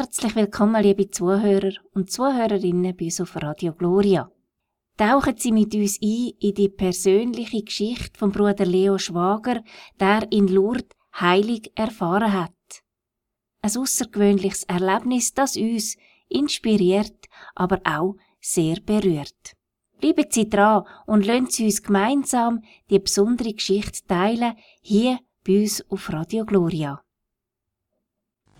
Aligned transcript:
Herzlich 0.00 0.36
willkommen, 0.36 0.80
liebe 0.80 1.10
Zuhörer 1.10 1.72
und 1.92 2.08
Zuhörerinnen 2.08 2.96
bei 2.96 3.06
uns 3.06 3.20
auf 3.20 3.34
Radio 3.34 3.72
Gloria. 3.72 4.30
Tauchen 4.96 5.36
Sie 5.36 5.50
mit 5.50 5.74
uns 5.74 5.98
ein 6.00 6.30
in 6.38 6.54
die 6.54 6.68
persönliche 6.68 7.64
Geschichte 7.64 8.16
von 8.16 8.30
Bruder 8.30 8.64
Leo 8.64 8.96
Schwager, 8.96 9.60
der 9.98 10.30
in 10.30 10.46
Lourdes 10.46 10.96
heilig 11.20 11.72
erfahren 11.74 12.32
hat. 12.32 12.52
Ein 13.60 13.76
außergewöhnliches 13.76 14.62
Erlebnis, 14.68 15.34
das 15.34 15.56
uns 15.56 15.96
inspiriert, 16.28 17.26
aber 17.56 17.80
auch 17.82 18.14
sehr 18.40 18.76
berührt. 18.76 19.56
Bleiben 20.00 20.26
Sie 20.30 20.48
dran 20.48 20.84
und 21.06 21.26
lassen 21.26 21.50
Sie 21.50 21.64
uns 21.64 21.82
gemeinsam 21.82 22.60
die 22.88 23.00
besondere 23.00 23.52
Geschichte 23.52 24.06
teilen, 24.06 24.54
hier 24.80 25.18
bei 25.44 25.62
uns 25.62 25.84
auf 25.90 26.12
Radio 26.12 26.46
Gloria. 26.46 27.02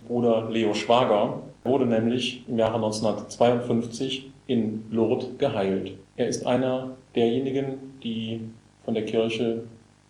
Bruder 0.09 0.49
Leo 0.51 0.73
Schwager 0.75 1.43
wurde 1.65 1.87
nämlich 1.87 2.43
im 2.49 2.59
Jahre 2.59 2.77
1952 2.77 4.31
in 4.47 4.85
Lourdes 4.91 5.29
geheilt. 5.37 5.93
Er 6.17 6.29
ist 6.29 6.47
einer 6.47 6.97
derjenigen, 7.15 7.99
die 8.03 8.41
von 8.85 8.95
der 8.95 9.05
Kirche 9.05 9.65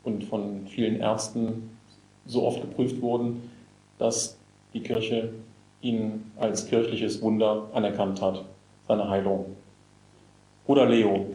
und 0.05 0.25
von 0.25 0.67
vielen 0.69 1.01
Ärzten 1.01 1.71
so 2.27 2.45
oft 2.45 2.61
geprüft 2.61 3.03
wurden, 3.03 3.51
dass 3.99 4.39
die 4.73 4.81
Kirche 4.81 5.33
ihn 5.81 6.31
als 6.39 6.67
kirchliches 6.67 7.21
Wunder 7.21 7.69
anerkannt 7.73 8.23
hat, 8.23 8.45
seine 8.87 9.09
Heilung. 9.11 9.57
Bruder 10.65 10.87
Leo, 10.87 11.27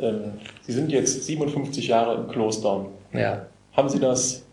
ähm, 0.00 0.32
Sie 0.62 0.72
sind 0.72 0.90
jetzt 0.90 1.24
57 1.24 1.86
Jahre 1.88 2.16
im 2.16 2.28
Kloster. 2.28 2.86
Ja. 3.12 3.46
Haben 3.72 3.88
Sie 3.88 4.00
das 4.00 4.44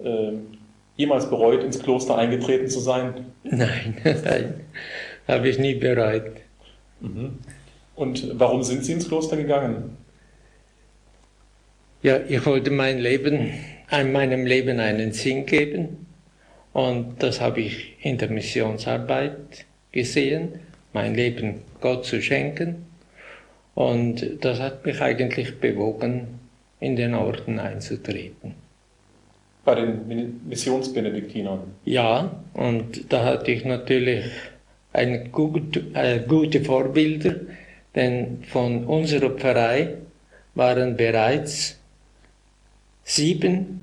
ähm, 0.00 0.57
jemals 0.98 1.30
bereut, 1.30 1.64
ins 1.64 1.78
Kloster 1.78 2.18
eingetreten 2.18 2.68
zu 2.68 2.80
sein? 2.80 3.26
Nein, 3.44 3.96
nein, 4.04 4.60
habe 5.26 5.48
ich 5.48 5.58
nie 5.58 5.74
bereut. 5.74 6.32
Mhm. 7.00 7.38
Und 7.94 8.38
warum 8.38 8.62
sind 8.62 8.84
Sie 8.84 8.92
ins 8.92 9.08
Kloster 9.08 9.36
gegangen? 9.36 9.96
Ja, 12.02 12.20
ich 12.28 12.44
wollte 12.44 12.70
mein 12.70 12.98
Leben, 12.98 13.54
meinem 13.90 14.44
Leben 14.44 14.78
einen 14.78 15.12
Sinn 15.12 15.46
geben. 15.46 16.06
Und 16.72 17.22
das 17.22 17.40
habe 17.40 17.60
ich 17.60 17.96
in 18.02 18.18
der 18.18 18.30
Missionsarbeit 18.30 19.66
gesehen, 19.90 20.60
mein 20.92 21.14
Leben 21.14 21.62
Gott 21.80 22.04
zu 22.04 22.20
schenken. 22.20 22.86
Und 23.74 24.44
das 24.44 24.60
hat 24.60 24.84
mich 24.84 25.00
eigentlich 25.00 25.58
bewogen, 25.60 26.38
in 26.80 26.94
den 26.94 27.14
Orden 27.14 27.58
einzutreten. 27.58 28.67
Bei 29.68 29.74
den 29.74 30.40
Missionsbenediktinern? 30.48 31.60
Ja, 31.84 32.30
und 32.54 33.12
da 33.12 33.22
hatte 33.22 33.50
ich 33.50 33.66
natürlich 33.66 34.24
ein 34.94 35.30
gut, 35.30 35.82
äh, 35.92 36.20
gute 36.26 36.62
Vorbilder, 36.62 37.34
denn 37.94 38.44
von 38.44 38.86
unserer 38.86 39.28
Pfarrei 39.28 39.96
waren 40.54 40.96
bereits 40.96 41.78
sieben 43.04 43.82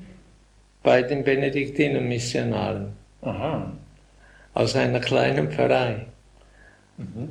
bei 0.81 1.03
den 1.03 1.23
Benediktiner 1.23 2.01
Missionaren. 2.01 2.93
Aha. 3.21 3.71
Aus 4.55 4.75
einer 4.75 5.01
kleinen 5.01 5.51
Pfarrei. 5.51 6.07
Mhm. 6.97 7.29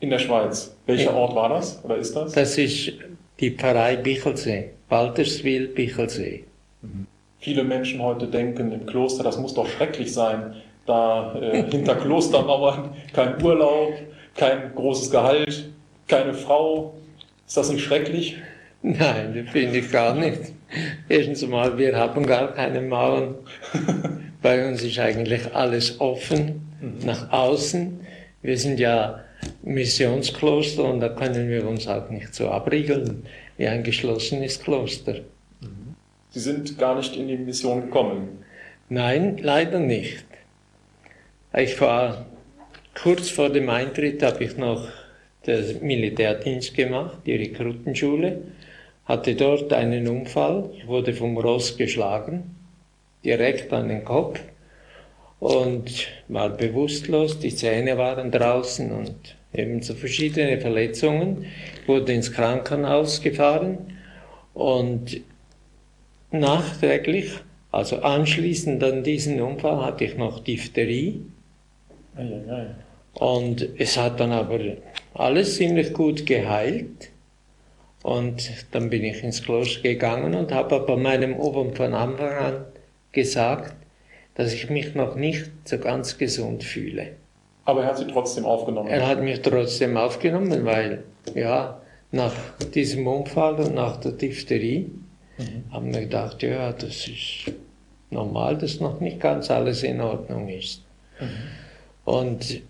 In 0.00 0.10
der 0.10 0.18
Schweiz. 0.18 0.74
Welcher 0.86 1.12
ja. 1.12 1.16
Ort 1.16 1.36
war 1.36 1.48
das 1.48 1.84
oder 1.84 1.98
ist 1.98 2.16
das? 2.16 2.32
Das 2.32 2.58
ist 2.58 2.92
die 3.38 3.52
Pfarrei 3.52 3.94
Bichelsee, 3.94 4.70
Balterswil, 4.88 5.68
Bichelsee. 5.68 6.42
Mhm. 6.82 7.06
Viele 7.44 7.62
Menschen 7.62 8.00
heute 8.00 8.26
denken 8.26 8.72
im 8.72 8.86
Kloster, 8.86 9.22
das 9.22 9.36
muss 9.36 9.52
doch 9.52 9.68
schrecklich 9.68 10.14
sein, 10.14 10.54
da 10.86 11.34
äh, 11.34 11.62
hinter 11.70 11.94
Klostermauern 11.94 12.88
kein 13.12 13.44
Urlaub, 13.44 13.92
kein 14.34 14.74
großes 14.74 15.10
Gehalt, 15.10 15.68
keine 16.08 16.32
Frau. 16.32 16.94
Ist 17.46 17.58
das 17.58 17.70
nicht 17.70 17.84
schrecklich? 17.84 18.38
Nein, 18.80 19.34
das 19.44 19.52
finde 19.52 19.76
ich 19.76 19.92
gar 19.92 20.14
nicht. 20.14 20.40
Erstens 21.06 21.44
einmal, 21.44 21.76
wir 21.76 21.94
haben 21.94 22.24
gar 22.24 22.54
keine 22.54 22.80
Mauern. 22.80 23.34
Bei 24.42 24.66
uns 24.66 24.82
ist 24.82 24.98
eigentlich 24.98 25.54
alles 25.54 26.00
offen 26.00 26.66
mhm. 26.80 27.04
nach 27.04 27.30
außen. 27.30 28.00
Wir 28.40 28.56
sind 28.56 28.80
ja 28.80 29.20
Missionskloster 29.62 30.84
und 30.84 31.00
da 31.00 31.10
können 31.10 31.50
wir 31.50 31.68
uns 31.68 31.86
auch 31.88 32.08
nicht 32.08 32.34
so 32.34 32.48
abriegeln 32.48 33.26
wie 33.58 33.68
ein 33.68 33.82
geschlossenes 33.82 34.58
Kloster. 34.58 35.16
Sie 36.34 36.40
sind 36.40 36.76
gar 36.78 36.96
nicht 36.96 37.16
in 37.16 37.28
die 37.28 37.36
Mission 37.36 37.82
gekommen? 37.82 38.44
Nein, 38.88 39.38
leider 39.40 39.78
nicht. 39.78 40.24
Ich 41.56 41.80
war 41.80 42.26
kurz 43.00 43.30
vor 43.30 43.50
dem 43.50 43.70
Eintritt, 43.70 44.20
habe 44.20 44.42
ich 44.42 44.56
noch 44.56 44.88
den 45.46 45.86
Militärdienst 45.86 46.74
gemacht, 46.74 47.18
die 47.24 47.36
Rekrutenschule 47.36 48.42
hatte 49.04 49.36
dort 49.36 49.72
einen 49.72 50.08
Unfall. 50.08 50.70
Ich 50.76 50.88
wurde 50.88 51.12
vom 51.12 51.38
Ross 51.38 51.76
geschlagen, 51.76 52.56
direkt 53.24 53.72
an 53.72 53.88
den 53.88 54.04
Kopf 54.04 54.40
und 55.38 56.08
war 56.26 56.48
bewusstlos. 56.48 57.38
Die 57.38 57.54
Zähne 57.54 57.96
waren 57.96 58.32
draußen 58.32 58.90
und 58.90 59.36
ebenso 59.52 59.94
verschiedene 59.94 60.60
Verletzungen. 60.60 61.46
Wurde 61.86 62.12
ins 62.12 62.32
Krankenhaus 62.32 63.20
gefahren 63.20 63.78
und 64.52 65.20
nachträglich, 66.34 67.32
also 67.72 68.00
anschließend 68.00 68.82
an 68.84 69.02
diesen 69.02 69.40
Unfall, 69.40 69.84
hatte 69.84 70.04
ich 70.04 70.16
noch 70.16 70.40
Diphtherie. 70.40 71.22
Und 73.14 73.68
es 73.78 73.96
hat 73.96 74.20
dann 74.20 74.32
aber 74.32 74.58
alles 75.14 75.56
ziemlich 75.56 75.92
gut 75.92 76.26
geheilt. 76.26 77.10
Und 78.02 78.50
dann 78.72 78.90
bin 78.90 79.02
ich 79.04 79.24
ins 79.24 79.42
Kloster 79.42 79.80
gegangen 79.80 80.34
und 80.34 80.52
habe 80.52 80.76
aber 80.76 80.96
meinem 80.96 81.36
Obern 81.36 81.74
von 81.74 81.94
Anfang 81.94 82.32
an 82.32 82.64
gesagt, 83.12 83.74
dass 84.34 84.52
ich 84.52 84.68
mich 84.68 84.94
noch 84.94 85.14
nicht 85.14 85.50
so 85.64 85.78
ganz 85.78 86.18
gesund 86.18 86.64
fühle. 86.64 87.12
Aber 87.64 87.82
er 87.82 87.88
hat 87.88 87.98
sie 87.98 88.06
trotzdem 88.06 88.44
aufgenommen? 88.44 88.88
Er 88.88 89.06
hat 89.06 89.22
mich 89.22 89.40
trotzdem 89.40 89.96
aufgenommen, 89.96 90.64
weil, 90.64 91.04
ja, 91.34 91.80
nach 92.12 92.34
diesem 92.74 93.06
Unfall 93.06 93.54
und 93.54 93.74
nach 93.74 93.96
der 93.96 94.12
Diphtherie 94.12 94.90
mhm. 95.38 95.72
haben 95.72 95.94
wir 95.94 96.02
gedacht, 96.02 96.42
ja, 96.42 96.72
das 96.72 97.08
ist 97.08 97.52
normal, 98.10 98.56
dass 98.56 98.80
noch 98.80 99.00
nicht 99.00 99.20
ganz 99.20 99.50
alles 99.50 99.82
in 99.82 100.00
Ordnung 100.00 100.48
ist. 100.48 100.82
Mhm. 101.20 101.26
Und 102.04 102.62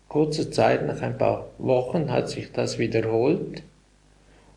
kurzer 0.07 0.49
Zeit, 0.49 0.87
nach 0.87 1.01
ein 1.01 1.17
paar 1.19 1.49
Wochen, 1.59 2.11
hat 2.11 2.29
sich 2.29 2.51
das 2.51 2.79
wiederholt. 2.79 3.61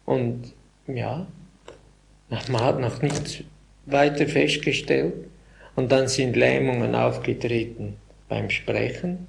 Und 0.07 0.55
ja, 0.87 1.27
man 2.31 2.63
hat 2.63 2.81
noch 2.81 3.03
nichts 3.03 3.43
weiter 3.91 4.27
festgestellt. 4.27 5.15
Und 5.77 5.93
dann 5.93 6.09
sind 6.09 6.37
Lähmungen 6.37 6.95
aufgetreten 6.95 7.97
beim 8.29 8.51
Sprechen. 8.51 9.29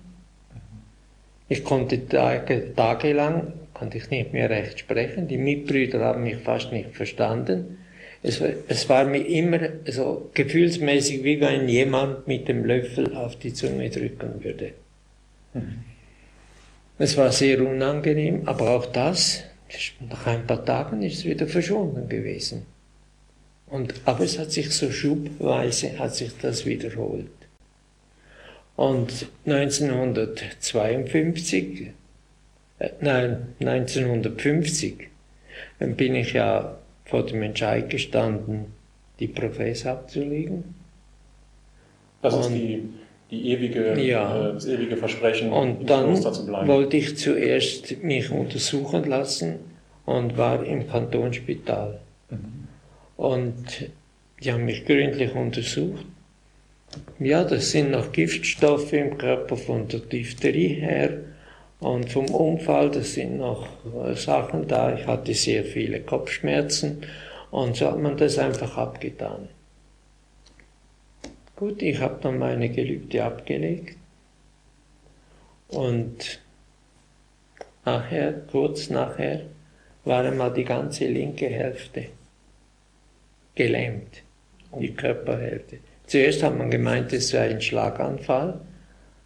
Ich 1.47 1.63
konnte 1.63 2.07
Tage, 2.07 2.73
tagelang, 2.75 3.53
konnte 3.73 3.97
ich 3.97 4.09
nicht 4.09 4.33
mehr 4.33 4.50
recht 4.50 4.79
sprechen. 4.79 5.27
Die 5.27 5.38
Mitbrüder 5.38 6.00
haben 6.00 6.23
mich 6.23 6.38
fast 6.38 6.71
nicht 6.71 6.95
verstanden. 6.95 7.77
Es, 8.21 8.41
es 8.67 8.89
war 8.89 9.06
mir 9.06 9.25
immer 9.25 9.59
so 9.85 10.29
gefühlsmäßig, 10.33 11.23
wie 11.23 11.39
wenn 11.39 11.69
jemand 11.69 12.27
mit 12.27 12.47
dem 12.47 12.65
Löffel 12.65 13.15
auf 13.15 13.38
die 13.38 13.53
Zunge 13.53 13.89
drücken 13.89 14.44
würde. 14.44 14.73
Mhm. 15.53 15.83
Es 16.97 17.15
war 17.15 17.31
sehr 17.31 17.65
unangenehm, 17.65 18.41
aber 18.45 18.71
auch 18.71 18.85
das, 18.88 19.44
nach 20.09 20.27
ein 20.27 20.45
paar 20.45 20.65
Tagen 20.65 21.01
ist 21.01 21.19
es 21.19 21.25
wieder 21.25 21.47
verschwunden 21.47 22.09
gewesen. 22.09 22.65
Und, 23.69 23.94
aber 24.06 24.24
es 24.24 24.39
hat 24.39 24.51
sich 24.51 24.71
so 24.71 24.89
schubweise, 24.92 26.00
hat 26.00 26.16
sich 26.16 26.31
das 26.42 26.66
wiederholt. 26.66 27.27
Und 28.75 29.27
1952, 29.45 31.92
äh, 32.80 32.89
nein, 33.01 33.54
1950, 33.60 35.10
dann 35.80 35.95
bin 35.95 36.16
ich 36.16 36.33
ja 36.33 36.77
vor 37.06 37.25
dem 37.25 37.44
Entscheid 37.44 37.89
gestanden, 37.89 38.66
die 39.19 39.27
Profess 39.27 39.86
abzulegen. 39.86 40.75
Das 42.21 42.33
und, 42.33 42.42
ist 42.42 42.54
die, 42.54 42.83
die 43.31 43.51
ewige, 43.51 43.98
ja, 44.01 44.50
äh, 44.50 44.54
das 44.54 44.66
ewige 44.66 44.98
Versprechen, 44.98 45.51
und 45.51 45.81
im 45.81 45.88
dann 45.88 46.06
Kloster 46.06 46.33
zu 46.33 46.45
bleiben. 46.45 46.68
wollte 46.68 46.98
ich 46.98 47.18
zuerst 47.18 48.04
mich 48.04 48.31
untersuchen 48.31 49.04
lassen 49.04 49.56
und 50.06 50.38
war 50.38 50.66
im 50.66 50.88
Kantonsspital. 50.88 52.00
Mhm. 52.30 52.58
Und 53.19 53.89
die 54.42 54.54
haben 54.54 54.63
mich 54.63 54.86
gründlich 54.86 55.36
untersucht. 55.36 56.06
Ja, 57.19 57.44
das 57.44 57.71
sind 57.71 57.92
noch 57.92 58.13
Giftstoffe 58.13 58.94
im 58.94 59.18
Körper 59.18 59.57
von 59.57 59.89
der 59.89 60.00
Diphtherie 60.00 60.75
her 60.75 61.18
und 61.81 62.10
vom 62.10 62.27
Unfall, 62.27 62.89
das 62.89 63.16
sind 63.16 63.39
noch 63.39 63.68
äh, 64.06 64.16
Sachen 64.16 64.69
da. 64.69 64.95
Ich 64.95 65.06
hatte 65.06 65.33
sehr 65.33 65.66
viele 65.66 66.00
Kopfschmerzen 66.00 67.01
und 67.51 67.75
so 67.75 67.88
hat 67.88 68.00
man 68.00 68.16
das 68.16 68.38
einfach 68.38 68.77
abgetan. 68.77 69.50
Gut, 71.57 71.81
ich 71.81 72.00
habe 72.00 72.19
dann 72.21 72.39
meine 72.39 72.69
Gelübde 72.69 73.25
abgelegt 73.25 73.98
und 75.68 76.39
nachher, 77.83 78.31
kurz 78.50 78.89
nachher, 78.89 79.42
war 80.06 80.24
einmal 80.24 80.54
die 80.54 80.63
ganze 80.63 81.06
linke 81.06 81.50
Hälfte 81.50 82.06
gelähmt, 83.59 84.23
die 84.79 84.94
Körperhälfte. 84.94 85.79
Zuerst 86.07 86.41
hat 86.44 86.57
man 86.57 86.71
gemeint, 86.71 87.11
es 87.11 87.27
sei 87.27 87.50
ein 87.50 87.61
Schlaganfall, 87.61 88.61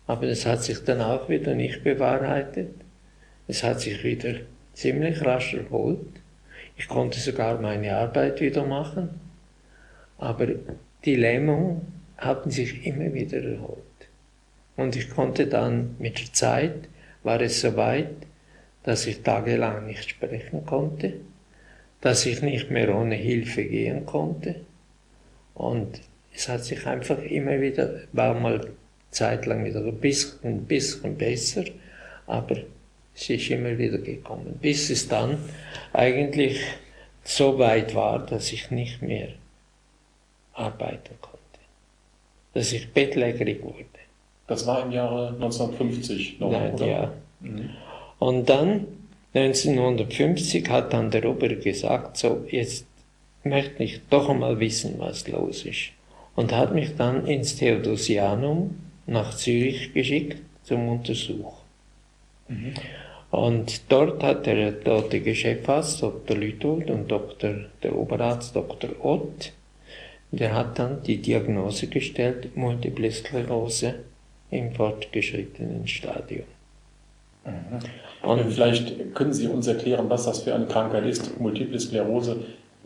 aber 0.07 0.25
das 0.25 0.47
hat 0.47 0.63
sich 0.63 0.83
dann 0.83 1.01
auch 1.01 1.29
wieder 1.29 1.53
nicht 1.53 1.83
bewahrheitet. 1.83 2.73
Es 3.47 3.61
hat 3.61 3.79
sich 3.81 4.03
wieder 4.03 4.33
ziemlich 4.73 5.23
rasch 5.23 5.53
erholt. 5.53 6.13
Ich 6.77 6.87
konnte 6.87 7.19
sogar 7.19 7.61
meine 7.61 7.95
Arbeit 7.95 8.41
wieder 8.41 8.65
machen. 8.65 9.21
Aber 10.17 10.47
die 11.05 11.15
Lähmung 11.15 11.85
hatten 12.17 12.49
sich 12.49 12.87
immer 12.87 13.13
wieder 13.13 13.37
erholt. 13.37 13.99
Und 14.75 14.95
ich 14.95 15.11
konnte 15.11 15.45
dann 15.45 15.95
mit 15.99 16.19
der 16.19 16.33
Zeit, 16.33 16.89
war 17.21 17.39
es 17.39 17.61
so 17.61 17.75
weit, 17.77 18.15
dass 18.81 19.05
ich 19.05 19.21
tagelang 19.21 19.85
nicht 19.85 20.09
sprechen 20.09 20.65
konnte, 20.65 21.13
dass 22.03 22.25
ich 22.25 22.41
nicht 22.41 22.69
mehr 22.69 22.93
ohne 22.93 23.15
Hilfe 23.15 23.63
gehen 23.63 24.05
konnte. 24.05 24.55
Und 25.55 26.01
es 26.35 26.49
hat 26.49 26.65
sich 26.65 26.85
einfach 26.85 27.17
immer 27.19 27.61
wieder, 27.61 28.01
war 28.11 28.33
mal 28.33 28.71
zeitlang 29.09 29.63
wieder 29.63 29.79
ein 29.79 29.97
bisschen, 29.99 30.39
ein 30.43 30.65
bisschen 30.65 31.15
besser, 31.15 31.63
aber 32.27 32.57
es 33.15 33.29
ist 33.29 33.49
immer 33.49 33.77
wieder 33.77 33.99
gekommen, 33.99 34.59
bis 34.61 34.89
es 34.89 35.07
dann 35.07 35.37
eigentlich 35.93 36.59
so 37.23 37.57
weit 37.57 37.95
war, 37.95 38.25
dass 38.25 38.51
ich 38.51 38.69
nicht 38.69 39.01
mehr 39.01 39.29
arbeiten 40.51 41.15
konnte, 41.21 41.39
dass 42.53 42.73
ich 42.73 42.91
bettlägerig 42.91 43.63
wurde. 43.63 43.85
Das 44.47 44.67
war 44.67 44.83
im 44.83 44.91
Jahre 44.91 45.29
1950 45.29 46.41
noch, 46.41 46.51
Nein? 46.51 46.77
Ja. 46.79 47.13
Mhm. 47.39 47.69
Und 48.19 48.49
dann 48.49 48.87
1950 49.33 50.69
hat 50.69 50.93
dann 50.93 51.09
der 51.09 51.25
Ober 51.25 51.49
gesagt, 51.49 52.17
so 52.17 52.45
jetzt 52.49 52.85
möchte 53.43 53.83
ich 53.83 54.01
doch 54.09 54.29
einmal 54.29 54.59
wissen, 54.59 54.95
was 54.99 55.27
los 55.27 55.65
ist. 55.65 55.91
Und 56.35 56.51
hat 56.51 56.73
mich 56.73 56.95
dann 56.95 57.27
ins 57.27 57.55
Theodosianum 57.55 58.75
nach 59.05 59.35
Zürich 59.35 59.93
geschickt 59.93 60.41
zum 60.63 60.87
Untersuch. 60.87 61.53
Mhm. 62.47 62.73
Und 63.31 63.81
dort 63.89 64.21
hat 64.23 64.45
der 64.45 64.71
dortige 64.71 65.33
Chefarzt, 65.33 66.03
Dr. 66.03 66.37
Lüthold 66.37 66.91
und 66.91 67.09
Dr., 67.09 67.55
der 67.81 67.95
Oberarzt 67.95 68.55
Dr. 68.55 68.91
Ott, 69.03 69.51
der 70.31 70.53
hat 70.53 70.77
dann 70.77 71.01
die 71.03 71.17
Diagnose 71.17 71.87
gestellt, 71.87 72.55
Multiple 72.55 73.11
Sklerose 73.11 73.95
im 74.51 74.73
fortgeschrittenen 74.73 75.87
Stadium. 75.87 76.45
Mhm. 77.45 77.79
Und 78.23 78.51
vielleicht 78.51 79.13
können 79.13 79.33
Sie 79.33 79.47
uns 79.47 79.67
erklären, 79.67 80.09
was 80.09 80.25
das 80.25 80.43
für 80.43 80.55
eine 80.55 80.65
Krankheit 80.65 81.05
ist, 81.05 81.39
Multiple 81.39 81.79
Sklerose. 81.79 82.37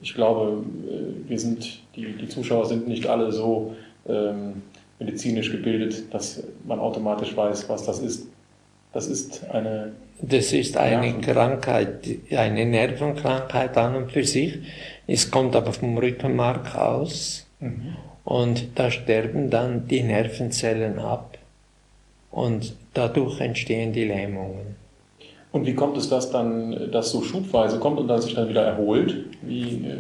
Ich 0.02 0.14
glaube, 0.14 0.64
äh, 0.90 1.30
wir 1.30 1.40
sind, 1.40 1.80
die, 1.96 2.14
die 2.14 2.28
Zuschauer 2.28 2.66
sind 2.66 2.88
nicht 2.88 3.06
alle 3.06 3.32
so 3.32 3.76
ähm, 4.08 4.64
medizinisch 5.00 5.52
gebildet, 5.52 6.12
dass 6.12 6.44
man 6.66 6.80
automatisch 6.80 7.38
weiß, 7.38 7.70
was 7.70 7.86
das 7.86 8.00
ist. 8.00 8.28
Das 8.94 9.08
ist 9.08 9.48
eine. 9.52 9.92
Das 10.20 10.52
ist 10.54 10.76
eine 10.76 11.22
Krankheit, 11.22 12.08
eine 12.32 12.66
Nervenkrankheit 12.66 13.78
an 13.78 13.96
und 13.96 14.12
für 14.12 14.24
sich. 14.24 14.58
Es 15.06 15.30
kommt 15.30 15.56
aber 15.56 15.72
vom 15.72 15.96
Rückenmark 16.00 16.76
aus. 16.76 17.46
Mhm. 17.60 17.96
Und 18.24 18.70
da 18.74 18.90
sterben 18.90 19.52
dann 19.52 19.88
die 19.88 20.02
Nervenzellen 20.02 20.98
ab. 20.98 21.38
Und 22.32 22.76
dadurch 22.96 23.40
entstehen 23.40 23.94
die 23.94 24.06
Lähmungen. 24.06 24.87
Und 25.58 25.66
wie 25.66 25.74
kommt 25.74 25.98
es, 25.98 26.08
dass 26.08 26.30
dann 26.30 26.92
das 26.92 27.10
so 27.10 27.24
schubweise 27.24 27.80
kommt 27.80 28.00
und 28.00 28.08
dann 28.08 28.22
sich 28.22 28.36
dann 28.36 28.48
wieder 28.48 28.62
erholt? 28.62 29.26
Wie, 29.42 29.86
äh 29.88 29.96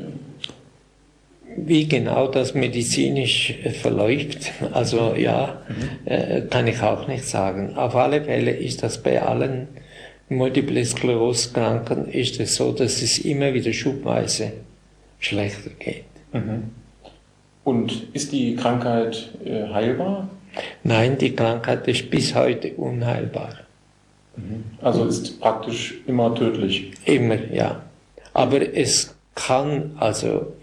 wie 1.60 1.88
genau 1.88 2.28
das 2.28 2.54
medizinisch 2.54 3.56
verläuft, 3.82 4.52
also 4.72 5.16
ja, 5.18 5.60
äh, 6.06 6.42
kann 6.42 6.68
ich 6.68 6.80
auch 6.84 7.08
nicht 7.08 7.26
sagen. 7.26 7.76
Auf 7.76 7.96
alle 7.96 8.22
Fälle 8.22 8.52
ist 8.52 8.84
das 8.84 9.02
bei 9.02 9.20
allen 9.20 9.68
Multiple 10.30 10.86
Sklerose 10.86 11.52
Kranken 11.54 12.08
ist 12.08 12.40
es 12.40 12.54
so, 12.56 12.72
dass 12.72 13.02
es 13.02 13.18
immer 13.18 13.52
wieder 13.56 13.74
schubweise 13.74 14.52
schlechter 15.18 15.72
geht. 15.80 16.04
Mhm. 16.34 16.70
Und 17.64 18.14
ist 18.14 18.32
die 18.32 18.56
Krankheit 18.56 19.30
äh, 19.44 19.64
heilbar? 19.74 20.30
Nein, 20.84 21.18
die 21.18 21.36
Krankheit 21.36 21.88
ist 21.88 22.12
bis 22.12 22.36
heute 22.36 22.74
unheilbar. 22.74 23.67
Mhm. 24.38 24.64
Also 24.82 25.06
ist 25.06 25.40
praktisch 25.40 25.96
immer 26.08 26.34
tödlich. 26.34 26.92
Immer, 27.06 27.52
ja. 27.52 27.82
Aber 28.34 28.62
es 28.76 29.16
kann 29.36 29.92
also 30.00 30.54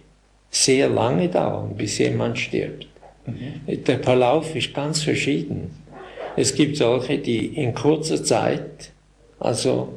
sehr 0.51 0.89
lange 0.89 1.29
dauern, 1.29 1.75
bis 1.77 1.99
jemand 1.99 2.39
stirbt. 2.39 2.87
Mhm. 3.27 3.85
Der 3.85 3.99
Verlauf 4.01 4.55
ist 4.55 4.73
ganz 4.75 5.03
verschieden. 5.03 5.71
Es 6.37 6.55
gibt 6.55 6.77
solche, 6.77 7.19
die 7.19 7.47
in 7.47 7.75
kurzer 7.75 8.23
Zeit, 8.23 8.91
also 9.39 9.93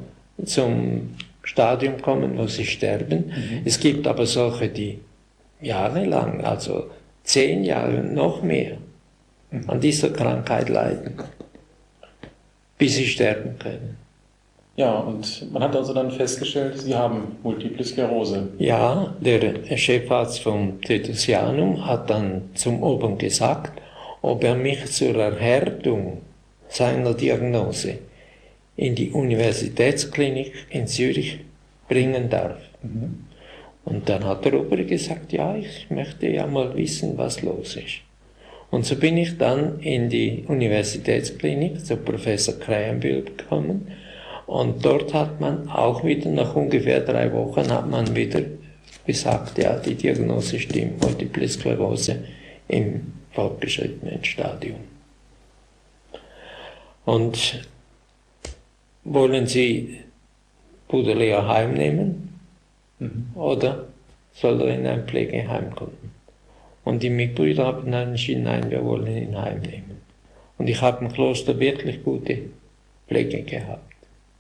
zum 0.46 1.16
Stadium 1.44 2.02
kommen, 2.02 2.38
wo 2.38 2.48
sie 2.48 2.66
sterben. 2.66 3.28
Mhm. 3.28 3.62
Es 3.66 3.80
gibt 3.80 4.06
aber 4.08 4.26
solche, 4.26 4.70
die 4.70 5.00
jahrelang, 5.62 6.44
also 6.44 6.88
zehn 7.24 7.64
Jahre 7.64 8.04
noch 8.04 8.44
mehr, 8.44 8.78
mhm. 9.52 9.70
an 9.70 9.82
dieser 9.82 10.10
Krankheit 10.10 10.70
leiden, 10.70 11.16
bis 12.78 12.96
sie 12.96 13.08
sterben 13.08 13.58
können. 13.60 13.98
Ja, 14.76 15.00
und 15.00 15.52
man 15.52 15.64
hat 15.64 15.76
also 15.76 15.92
dann 15.92 16.12
festgestellt, 16.12 16.80
Sie 16.80 16.94
haben 16.94 17.38
Multiple 17.42 17.84
Sklerose. 17.84 18.50
Ja, 18.60 19.16
der 19.20 19.76
Chefarzt 19.76 20.42
vom 20.42 20.80
Titusianum 20.82 21.84
hat 21.84 22.12
dann 22.12 22.50
zum 22.54 22.84
Oben 22.84 23.18
gesagt, 23.18 23.82
ob 24.22 24.44
er 24.44 24.56
mich 24.56 24.86
zur 24.86 25.16
Erhärtung 25.16 26.22
seiner 26.70 27.16
Diagnose 27.16 27.98
in 28.76 28.94
die 28.94 29.10
Universitätsklinik 29.10 30.54
in 30.70 30.86
Zürich 30.86 31.40
bringen 31.88 32.30
darf. 32.30 32.60
Mhm. 32.84 33.26
Und 33.84 34.10
dann 34.10 34.26
hat 34.26 34.46
der 34.46 34.60
Obere 34.60 34.86
gesagt, 34.86 35.34
ja, 35.34 35.56
ich 35.56 35.90
möchte 35.90 36.28
ja 36.28 36.46
mal 36.46 36.76
wissen, 36.76 37.18
was 37.18 37.42
los 37.42 37.78
ist. 37.78 38.02
Und 38.70 38.86
so 38.86 38.96
bin 38.96 39.18
ich 39.18 39.38
dann 39.38 39.80
in 39.80 40.10
die 40.10 40.44
Universitätsklinik 40.48 41.86
zu 41.86 41.96
Professor 41.98 42.60
Kreienbühl 42.60 43.24
gekommen. 43.24 43.92
Und 44.46 44.84
dort 44.84 45.14
hat 45.14 45.40
man 45.40 45.70
auch 45.70 46.04
wieder 46.04 46.30
nach 46.30 46.56
ungefähr 46.56 47.02
drei 47.02 47.32
Wochen 47.34 47.70
hat 47.72 47.90
man 47.90 48.16
wieder 48.16 48.42
gesagt, 49.06 49.58
ja, 49.58 49.78
die 49.78 49.96
Diagnose 49.96 50.60
stimmt, 50.60 51.02
Multiple 51.02 51.48
Sklerose 51.48 52.24
im 52.68 53.14
fortgeschrittenen 53.32 54.24
Stadium. 54.24 54.80
Und 57.06 57.66
wollen 59.06 59.48
Sie 59.48 60.02
Leo 60.92 61.48
heimnehmen 61.48 62.40
mhm. 63.00 63.32
oder 63.36 63.88
soll 64.34 64.62
er 64.62 64.78
in 64.78 64.86
ein 64.86 65.08
Pflegeheim 65.08 65.74
kommen? 65.74 66.17
Und 66.88 67.04
die 67.04 67.10
Mitbrüder 67.10 67.66
haben 67.66 67.92
dann 67.92 68.10
entschieden, 68.12 68.44
nein, 68.44 68.72
wir 68.72 68.82
wollen 68.82 69.08
ihn 69.08 69.38
heimnehmen. 69.38 69.98
Und 70.58 70.70
ich 70.70 70.82
habe 70.82 71.04
im 71.04 71.12
Kloster 71.12 71.60
wirklich 71.60 72.02
gute 72.02 72.44
Pflege 73.10 73.42
gehabt. 73.42 73.94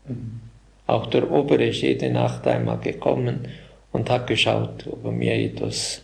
Mhm. 0.08 0.40
Auch 0.88 1.08
der 1.08 1.30
Obere 1.30 1.66
ist 1.66 1.82
jede 1.82 2.10
Nacht 2.10 2.48
einmal 2.48 2.78
gekommen 2.78 3.50
und 3.92 4.10
hat 4.10 4.28
geschaut, 4.28 4.88
ob 4.90 5.04
er 5.04 5.12
mir 5.12 5.36
etwas 5.36 6.02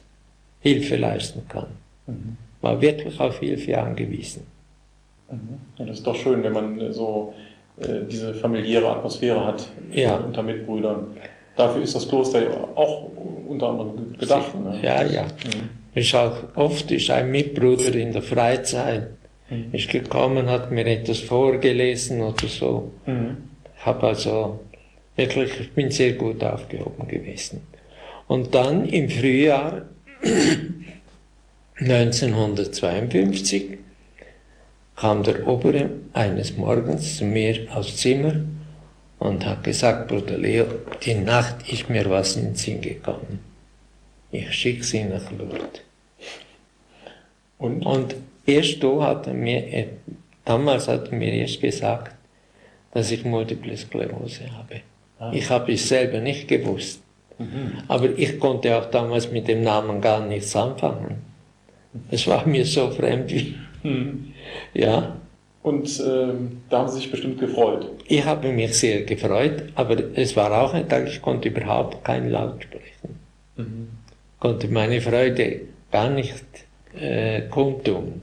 Hilfe 0.60 0.98
leisten 0.98 1.48
kann. 1.48 1.68
Mhm. 2.08 2.36
War 2.60 2.82
wirklich 2.82 3.18
auf 3.22 3.40
Hilfe 3.40 3.82
angewiesen. 3.82 4.46
Mhm. 5.32 5.60
Ja, 5.78 5.86
das 5.86 6.00
ist 6.00 6.06
doch 6.06 6.16
schön, 6.16 6.44
wenn 6.44 6.52
man 6.52 6.78
äh, 6.78 6.92
so 6.92 7.34
äh, 7.78 8.02
diese 8.12 8.34
familiäre 8.34 8.90
Atmosphäre 8.90 9.46
hat 9.46 9.70
ja. 9.94 10.18
unter 10.18 10.44
Mitbrüdern. 10.44 11.08
Dafür 11.56 11.84
ist 11.84 11.96
das 11.96 12.06
Kloster 12.06 12.42
auch 12.76 13.10
unter 13.48 13.70
anderem 13.70 14.18
gedacht. 14.18 14.54
Ne? 14.60 14.78
Ja, 14.82 15.04
ja. 15.04 15.24
Mhm. 15.24 15.83
Ich 15.96 16.16
auch 16.16 16.38
oft 16.56 16.90
ist 16.92 17.10
ein 17.12 17.32
Mitbruder 17.32 17.94
in 17.96 18.14
der 18.14 18.24
Freizeit 18.24 19.10
mhm. 19.50 19.70
ist 19.72 19.90
gekommen, 19.90 20.50
hat 20.50 20.72
mir 20.72 20.86
etwas 20.88 21.20
vorgelesen 21.20 22.22
oder 22.22 22.48
so. 22.48 22.92
Mhm. 23.06 23.38
Habe 23.80 24.08
also 24.08 24.60
wirklich, 25.16 25.60
ich 25.60 25.72
bin 25.74 25.92
sehr 25.92 26.14
gut 26.14 26.44
aufgehoben 26.44 27.08
gewesen. 27.08 27.62
Und 28.28 28.56
dann 28.56 28.88
im 28.88 29.10
Frühjahr 29.10 29.84
1952 31.80 33.78
kam 34.96 35.24
der 35.24 35.48
Obere 35.48 35.90
eines 36.14 36.56
Morgens 36.56 37.18
zu 37.18 37.26
mir 37.26 37.68
aufs 37.74 37.98
Zimmer 37.98 38.36
und 39.20 39.46
hat 39.46 39.64
gesagt, 39.64 40.08
Bruder 40.08 40.38
Leo, 40.38 40.66
die 41.04 41.16
Nacht 41.16 41.72
ist 41.72 41.90
mir 41.90 42.10
was 42.10 42.36
in 42.36 42.46
den 42.46 42.56
Sinn 42.56 42.82
gekommen. 42.82 43.53
Ich 44.34 44.52
schicke 44.52 44.84
sie 44.84 45.04
nach 45.04 45.32
Lourdes. 45.32 45.82
Und? 47.60 47.86
und 47.86 48.16
erst 48.48 48.84
da 48.84 49.04
hat 49.04 49.28
er 49.28 49.36
mir, 49.36 49.60
äh, 49.72 49.88
damals 50.44 50.88
hat 50.88 51.10
er 51.12 51.18
mir 51.18 51.32
erst 51.32 51.62
gesagt, 51.62 52.16
dass 52.92 53.12
ich 53.12 53.24
Multiple 53.24 53.78
Sklerose 53.78 54.52
habe. 54.58 54.82
Ah. 55.20 55.32
Ich 55.32 55.48
habe 55.52 55.74
es 55.74 55.88
selber 55.88 56.20
nicht 56.20 56.48
gewusst. 56.48 57.04
Mhm. 57.38 57.84
Aber 57.88 58.10
ich 58.18 58.40
konnte 58.40 58.76
auch 58.76 58.90
damals 58.90 59.32
mit 59.32 59.48
dem 59.48 59.62
Namen 59.62 60.02
gar 60.02 60.26
nichts 60.26 60.56
anfangen. 60.56 61.22
Es 62.10 62.26
war 62.26 62.48
mir 62.48 62.66
so 62.66 62.90
fremd 62.90 63.32
wie. 63.32 63.56
Mhm. 63.84 64.34
Ja. 64.74 65.16
Und 65.62 65.88
äh, 66.00 66.34
da 66.72 66.80
haben 66.80 66.90
Sie 66.90 66.98
sich 66.98 67.12
bestimmt 67.12 67.40
gefreut. 67.40 67.88
Ich 68.08 68.26
habe 68.26 68.52
mich 68.52 68.74
sehr 68.74 69.04
gefreut, 69.04 69.66
aber 69.76 69.96
es 70.16 70.36
war 70.36 70.52
auch 70.60 70.74
ein 70.74 70.90
Tag, 70.90 71.08
ich 71.08 71.22
konnte 71.22 71.50
überhaupt 71.50 72.04
kein 72.04 72.32
Laut 72.32 72.64
sprechen. 72.64 73.20
Mhm. 73.58 74.03
Konnte 74.44 74.68
meine 74.68 75.00
Freude 75.00 75.62
gar 75.90 76.10
nicht 76.10 76.44
äh, 77.00 77.44
kundtun. 77.44 78.22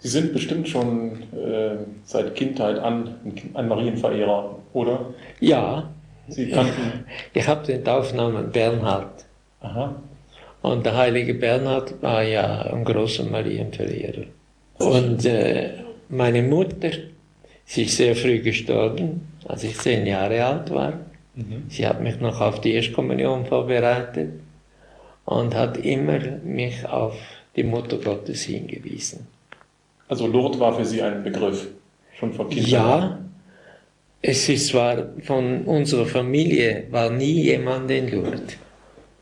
Sie 0.00 0.08
sind 0.08 0.34
bestimmt 0.34 0.68
schon 0.68 1.12
äh, 1.32 1.78
seit 2.04 2.34
Kindheit 2.34 2.78
an 2.78 3.14
ein 3.54 3.66
Marienverehrer, 3.66 4.58
oder? 4.74 5.14
Ja, 5.40 5.88
Sie 6.28 6.50
kannten. 6.50 7.04
Ich, 7.32 7.40
ich 7.40 7.48
habe 7.48 7.64
den 7.66 7.82
Taufnamen 7.82 8.52
Bernhard. 8.52 9.24
Aha. 9.62 9.94
Und 10.60 10.84
der 10.84 10.94
heilige 10.98 11.32
Bernhard 11.32 12.02
war 12.02 12.22
ja 12.22 12.60
ein 12.70 12.84
großer 12.84 13.24
Marienverehrer. 13.24 14.26
Und 14.76 15.24
äh, 15.24 15.70
meine 16.10 16.42
Mutter, 16.42 16.90
sie 17.64 17.84
ist 17.84 17.96
sehr 17.96 18.14
früh 18.14 18.40
gestorben, 18.40 19.26
als 19.48 19.64
ich 19.64 19.78
zehn 19.78 20.06
Jahre 20.06 20.44
alt 20.44 20.68
war. 20.68 20.92
Mhm. 21.34 21.64
Sie 21.70 21.86
hat 21.86 22.02
mich 22.02 22.20
noch 22.20 22.42
auf 22.42 22.60
die 22.60 22.74
Erstkommunion 22.74 23.46
vorbereitet 23.46 24.32
und 25.24 25.54
hat 25.54 25.76
immer 25.78 26.18
mich 26.44 26.84
auf 26.86 27.14
die 27.56 27.64
Mutter 27.64 27.98
Gottes 27.98 28.42
hingewiesen. 28.42 29.26
Also 30.08 30.26
Lourdes 30.26 30.58
war 30.58 30.74
für 30.74 30.84
Sie 30.84 31.02
ein 31.02 31.22
Begriff, 31.22 31.68
schon 32.18 32.32
vor 32.32 32.48
Kindern? 32.48 32.70
Ja, 32.70 33.18
es 34.22 34.48
ist 34.48 34.68
zwar 34.68 35.08
von 35.22 35.62
unserer 35.64 36.06
Familie, 36.06 36.84
war 36.90 37.10
nie 37.10 37.42
jemand 37.42 37.90
in 37.90 38.10
Lourdes. 38.10 38.56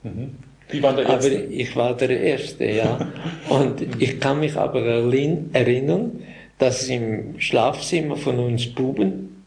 Mhm. 0.02 0.30
Wie 0.70 0.82
war 0.82 0.94
der 0.94 1.06
Erste? 1.06 1.38
Aber 1.38 1.50
ich 1.50 1.76
war 1.76 1.96
der 1.96 2.20
Erste, 2.20 2.64
ja. 2.66 2.98
Und 3.48 4.02
ich 4.02 4.20
kann 4.20 4.40
mich 4.40 4.56
aber 4.56 4.82
erinnern, 4.82 6.22
dass 6.58 6.88
im 6.88 7.38
Schlafzimmer 7.38 8.16
von 8.16 8.38
uns 8.38 8.66
Buben 8.74 9.44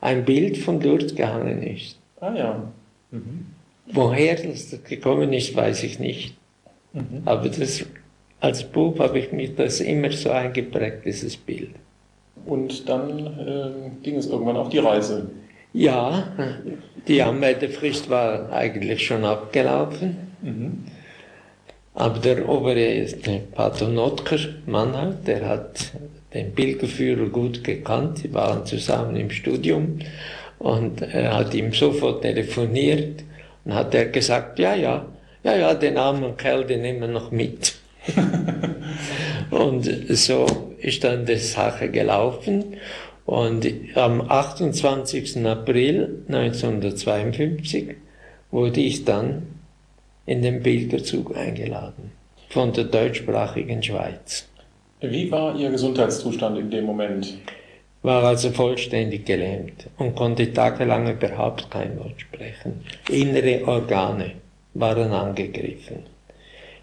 ein 0.00 0.24
Bild 0.24 0.58
von 0.58 0.80
Lourdes 0.80 1.14
gehangen 1.14 1.62
ist. 1.62 1.98
Ah 2.20 2.34
ja. 2.34 2.72
Mhm. 3.10 3.46
Woher 3.86 4.36
das 4.36 4.76
gekommen 4.84 5.32
ist, 5.32 5.54
weiß 5.54 5.82
ich 5.84 5.98
nicht. 5.98 6.36
Mhm. 6.92 7.22
Aber 7.24 7.48
das, 7.48 7.84
als 8.40 8.64
Bub 8.64 8.98
habe 8.98 9.18
ich 9.18 9.32
mir 9.32 9.48
das 9.50 9.80
immer 9.80 10.10
so 10.10 10.30
eingeprägt, 10.30 11.04
dieses 11.04 11.36
Bild. 11.36 11.70
Und 12.46 12.88
dann 12.88 13.26
äh, 13.26 14.02
ging 14.02 14.16
es 14.16 14.26
irgendwann 14.26 14.56
auf 14.56 14.68
die 14.68 14.78
Reise. 14.78 15.30
Ja, 15.72 16.28
die 17.08 17.20
Anmeldefrist 17.20 18.08
war 18.08 18.52
eigentlich 18.52 19.06
schon 19.06 19.24
abgelaufen. 19.24 20.16
Mhm. 20.42 20.84
Aber 21.94 22.18
der 22.18 22.48
obere, 22.48 23.04
der 23.04 23.38
Pater 23.52 23.88
Notker, 23.88 24.38
Mannheit, 24.66 25.26
der 25.26 25.48
hat 25.48 25.92
den 26.32 26.52
Pilgerführer 26.54 27.28
gut 27.28 27.62
gekannt. 27.62 28.24
Die 28.24 28.34
waren 28.34 28.66
zusammen 28.66 29.16
im 29.16 29.30
Studium 29.30 30.00
und 30.58 31.02
er 31.02 31.36
hat 31.36 31.54
ihm 31.54 31.72
sofort 31.72 32.22
telefoniert 32.22 33.22
und 33.64 33.74
hat 33.74 33.94
er 33.94 34.06
gesagt, 34.06 34.58
ja, 34.58 34.74
ja, 34.74 35.06
ja, 35.42 35.56
ja, 35.56 35.74
den 35.74 35.98
armen 35.98 36.36
Kerl, 36.36 36.64
den 36.64 36.82
nehmen 36.82 37.00
wir 37.00 37.08
noch 37.08 37.30
mit. 37.30 37.74
und 39.50 39.84
so 40.10 40.74
ist 40.78 41.04
dann 41.04 41.26
die 41.26 41.36
Sache 41.36 41.90
gelaufen. 41.90 42.76
Und 43.26 43.66
am 43.94 44.20
28. 44.20 45.46
April 45.46 46.24
1952 46.28 47.96
wurde 48.50 48.80
ich 48.80 49.04
dann 49.04 49.42
in 50.26 50.42
den 50.42 50.62
Pilgerzug 50.62 51.36
eingeladen 51.36 52.12
von 52.48 52.72
der 52.72 52.84
deutschsprachigen 52.84 53.82
Schweiz. 53.82 54.48
Wie 55.00 55.30
war 55.30 55.56
Ihr 55.56 55.70
Gesundheitszustand 55.70 56.58
in 56.58 56.70
dem 56.70 56.84
Moment? 56.84 57.36
War 58.04 58.22
also 58.22 58.50
vollständig 58.50 59.24
gelähmt 59.24 59.88
und 59.96 60.14
konnte 60.14 60.52
tagelang 60.52 61.10
überhaupt 61.10 61.70
kein 61.70 61.98
Wort 61.98 62.20
sprechen. 62.20 62.84
Innere 63.08 63.66
Organe 63.66 64.32
waren 64.74 65.10
angegriffen. 65.10 66.00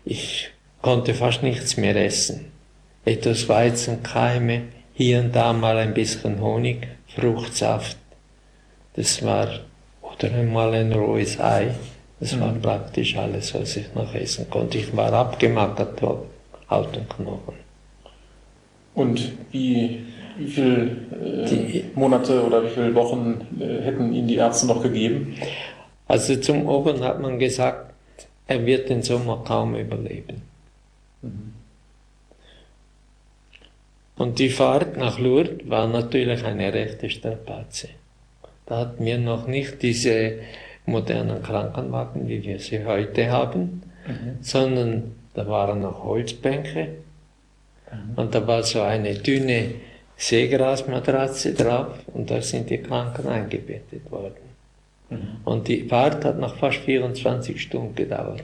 Ich 0.04 0.50
konnte 0.82 1.14
fast 1.14 1.44
nichts 1.44 1.78
mehr 1.78 1.96
essen. 1.96 2.52
Etwas 3.06 3.48
Weizenkeime, 3.48 4.64
hier 4.96 5.20
und 5.20 5.36
da 5.36 5.54
mal 5.54 5.78
ein 5.78 5.94
bisschen 5.94 6.42
Honig, 6.42 6.88
Fruchtsaft. 7.16 7.98
Das 8.96 9.24
war, 9.24 9.48
oder 10.02 10.34
einmal 10.34 10.74
ein 10.74 10.92
rohes 10.92 11.40
Ei. 11.40 11.76
Das 12.20 12.40
war 12.40 12.52
mhm. 12.52 12.64
praktisch 12.64 13.16
alles, 13.16 13.54
was 13.54 13.78
ich 13.78 13.94
noch 13.94 14.16
essen 14.16 14.50
konnte. 14.50 14.80
Ich 14.80 14.98
war 14.98 15.14
abgemackert, 15.14 16.02
Haut 16.02 16.98
und 16.98 17.10
Knochen. 17.10 17.56
Und 18.96 19.34
wie, 19.52 20.02
wie 20.42 20.48
viele 20.48 20.82
äh, 21.24 21.84
Monate 21.96 22.44
oder 22.44 22.64
wie 22.64 22.70
viele 22.70 22.94
Wochen 22.96 23.48
äh, 23.60 23.82
hätten 23.82 24.14
Ihnen 24.14 24.28
die 24.28 24.36
Ärzte 24.36 24.68
noch 24.68 24.82
gegeben? 24.82 25.36
Also 26.08 26.36
zum 26.36 26.68
Oberen 26.68 27.04
hat 27.04 27.22
man 27.22 27.40
gesagt, 27.40 27.94
er 28.48 28.66
wird 28.66 28.90
den 28.90 29.02
Sommer 29.02 29.44
kaum 29.46 29.76
überleben. 29.76 30.42
Mhm. 31.22 31.54
Und 34.18 34.40
die 34.40 34.50
Fahrt 34.50 34.98
nach 34.98 35.20
Lourdes 35.20 35.70
war 35.70 35.88
natürlich 35.88 36.44
eine 36.44 36.74
rechte 36.74 37.10
Strapaze. 37.10 37.90
Da 38.66 38.80
hatten 38.80 39.06
wir 39.06 39.18
noch 39.18 39.48
nicht 39.48 39.82
diese 39.82 40.40
modernen 40.86 41.42
Krankenwagen, 41.42 42.28
wie 42.28 42.44
wir 42.44 42.60
sie 42.60 42.86
heute 42.86 43.32
haben, 43.32 43.84
mhm. 44.08 44.38
sondern 44.42 45.16
da 45.34 45.48
waren 45.48 45.82
noch 45.82 46.04
Holzbänke 46.04 46.90
mhm. 47.92 48.14
und 48.16 48.36
da 48.36 48.46
war 48.46 48.64
so 48.64 48.82
eine 48.82 49.16
dünne 49.16 49.76
Seegrasmatratze 50.22 51.54
drauf 51.56 51.98
und 52.14 52.30
da 52.30 52.40
sind 52.44 52.70
die 52.70 52.78
Kranken 52.78 53.28
eingebettet 53.28 54.10
worden. 54.12 54.36
Mhm. 55.10 55.18
Und 55.44 55.68
die 55.68 55.82
Fahrt 55.82 56.24
hat 56.24 56.38
noch 56.40 56.56
fast 56.58 56.78
24 56.78 57.60
Stunden 57.60 57.96
gedauert. 57.96 58.44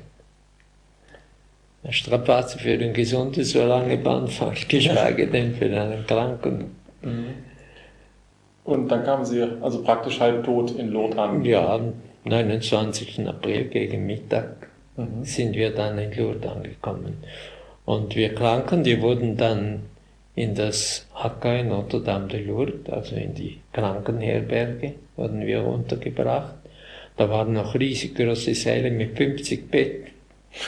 Eine 1.84 1.94
Strapaze 1.94 2.58
für 2.58 2.80
den 2.80 2.94
Gesunden, 2.94 3.44
so 3.44 3.64
lange 3.64 3.96
Bahnfahrt, 3.98 4.68
geschweige 4.70 5.28
denn 5.28 5.54
für 5.54 5.66
einen 5.66 6.08
Kranken. 6.08 6.76
Mhm. 7.04 7.28
Und 8.64 8.88
dann 8.90 9.04
kamen 9.04 9.24
Sie 9.24 9.44
also 9.62 9.84
praktisch 9.84 10.20
halb 10.20 10.46
tot 10.46 10.72
in 10.72 10.90
Lothar 10.90 11.30
an? 11.30 11.46
Ja, 11.46 11.76
am 11.76 11.94
29. 12.24 13.28
April 13.28 13.66
gegen 13.66 14.08
Mittag 14.08 14.68
mhm. 14.96 15.24
sind 15.24 15.54
wir 15.54 15.70
dann 15.76 16.00
in 16.00 16.12
Lourdes 16.18 16.52
angekommen. 16.52 17.18
Und 17.86 18.16
wir 18.16 18.34
Kranken, 18.34 18.84
die 18.84 19.00
wurden 19.00 19.38
dann 19.38 19.84
in 20.38 20.54
das 20.54 21.08
Acker 21.16 21.60
in 21.60 21.70
Notre 21.70 22.00
Dame 22.00 22.28
de 22.28 22.46
Lourdes, 22.46 22.88
also 22.92 23.16
in 23.16 23.34
die 23.34 23.58
Krankenherberge, 23.74 24.94
wurden 25.16 25.46
wir 25.48 25.66
untergebracht. 25.66 26.54
Da 27.18 27.28
waren 27.28 27.54
noch 27.54 27.74
riesig 27.74 28.14
große 28.14 28.54
Säle 28.54 28.92
mit 28.92 29.18
50 29.18 29.72
Betten. 29.72 30.12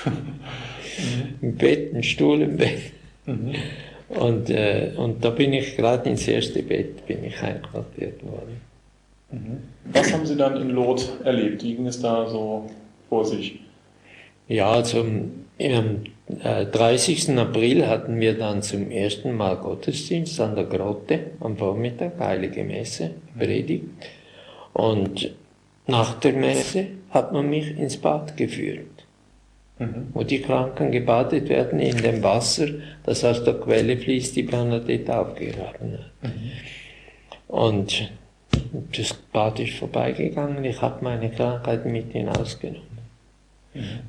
Ein 1.42 1.56
Bett, 1.56 1.94
ein 1.94 2.04
Stuhl 2.04 2.42
im 2.42 2.58
Bett. 2.58 2.92
Mhm. 3.26 3.54
Und, 4.10 4.50
äh, 4.50 4.92
und 4.98 5.24
da 5.24 5.30
bin 5.30 5.54
ich 5.54 5.78
gerade 5.78 6.10
ins 6.10 6.28
erste 6.28 6.62
Bett 6.62 7.06
bin 7.08 7.24
ich 7.24 7.40
einquartiert 7.42 8.22
worden. 8.26 8.60
Mhm. 9.32 9.58
Was 9.94 10.12
haben 10.12 10.26
Sie 10.26 10.36
dann 10.36 10.60
in 10.60 10.72
Lot 10.72 11.08
erlebt? 11.24 11.64
Wie 11.64 11.76
ging 11.76 11.88
es 11.88 12.02
da 12.02 12.28
so 12.28 12.70
vor 13.08 13.24
sich? 13.24 13.60
Ja, 14.50 14.72
also 14.72 15.02
am 15.02 16.06
30. 16.30 17.38
April 17.40 17.88
hatten 17.88 18.20
wir 18.20 18.38
dann 18.38 18.62
zum 18.62 18.92
ersten 18.92 19.36
Mal 19.36 19.58
Gottesdienst 19.58 20.40
an 20.40 20.56
der 20.56 20.66
Grotte 20.66 21.32
am 21.40 21.58
Vormittag, 21.58 22.20
Heilige 22.20 22.64
Messe, 22.64 23.12
Predigt. 23.38 23.86
Und 24.74 25.34
nach 25.88 26.20
der 26.20 26.34
Messe 26.34 26.86
hat 27.10 27.34
man 27.34 27.50
mich 27.50 27.76
ins 27.76 27.98
Bad 27.98 28.38
geführt, 28.38 29.08
mhm. 29.80 30.10
wo 30.14 30.22
die 30.24 30.42
Kranken 30.42 30.92
gebadet 30.92 31.50
werden 31.50 31.80
in 31.80 31.98
dem 31.98 32.22
Wasser, 32.22 32.68
das 33.04 33.26
aus 33.26 33.44
der 33.44 33.56
Quelle 33.56 33.98
fließt, 33.98 34.36
die 34.36 34.44
Bernadette 34.44 35.18
aufgegraben 35.18 35.98
hat. 35.98 36.12
Mhm. 36.22 36.52
Und 37.48 38.12
das 38.96 39.14
Bad 39.14 39.60
ist 39.60 39.74
vorbeigegangen, 39.74 40.64
ich 40.64 40.80
habe 40.80 41.04
meine 41.04 41.32
Krankheit 41.32 41.88
mit 41.88 42.12
hinausgenommen. 42.12 42.89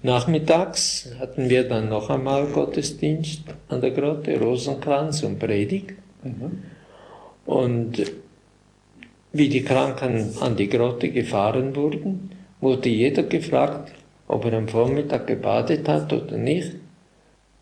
Nachmittags 0.02 1.10
hatten 1.18 1.50
wir 1.50 1.68
dann 1.68 1.88
noch 1.88 2.08
einmal 2.08 2.46
Gottesdienst 2.46 3.42
an 3.68 3.80
der 3.80 3.90
Grotte, 3.90 4.38
Rosenkranz 4.40 5.22
und 5.22 5.38
Predigt. 5.38 5.92
Mhm. 6.22 6.62
Und 7.44 8.10
wie 9.32 9.48
die 9.48 9.62
Kranken 9.62 10.30
an 10.40 10.56
die 10.56 10.68
Grotte 10.68 11.10
gefahren 11.10 11.76
wurden, 11.76 12.30
wurde 12.60 12.88
jeder 12.88 13.22
gefragt, 13.22 13.92
ob 14.28 14.44
er 14.44 14.54
am 14.54 14.68
Vormittag 14.68 15.26
gebadet 15.26 15.88
hat 15.88 16.12
oder 16.12 16.36
nicht. 16.36 16.76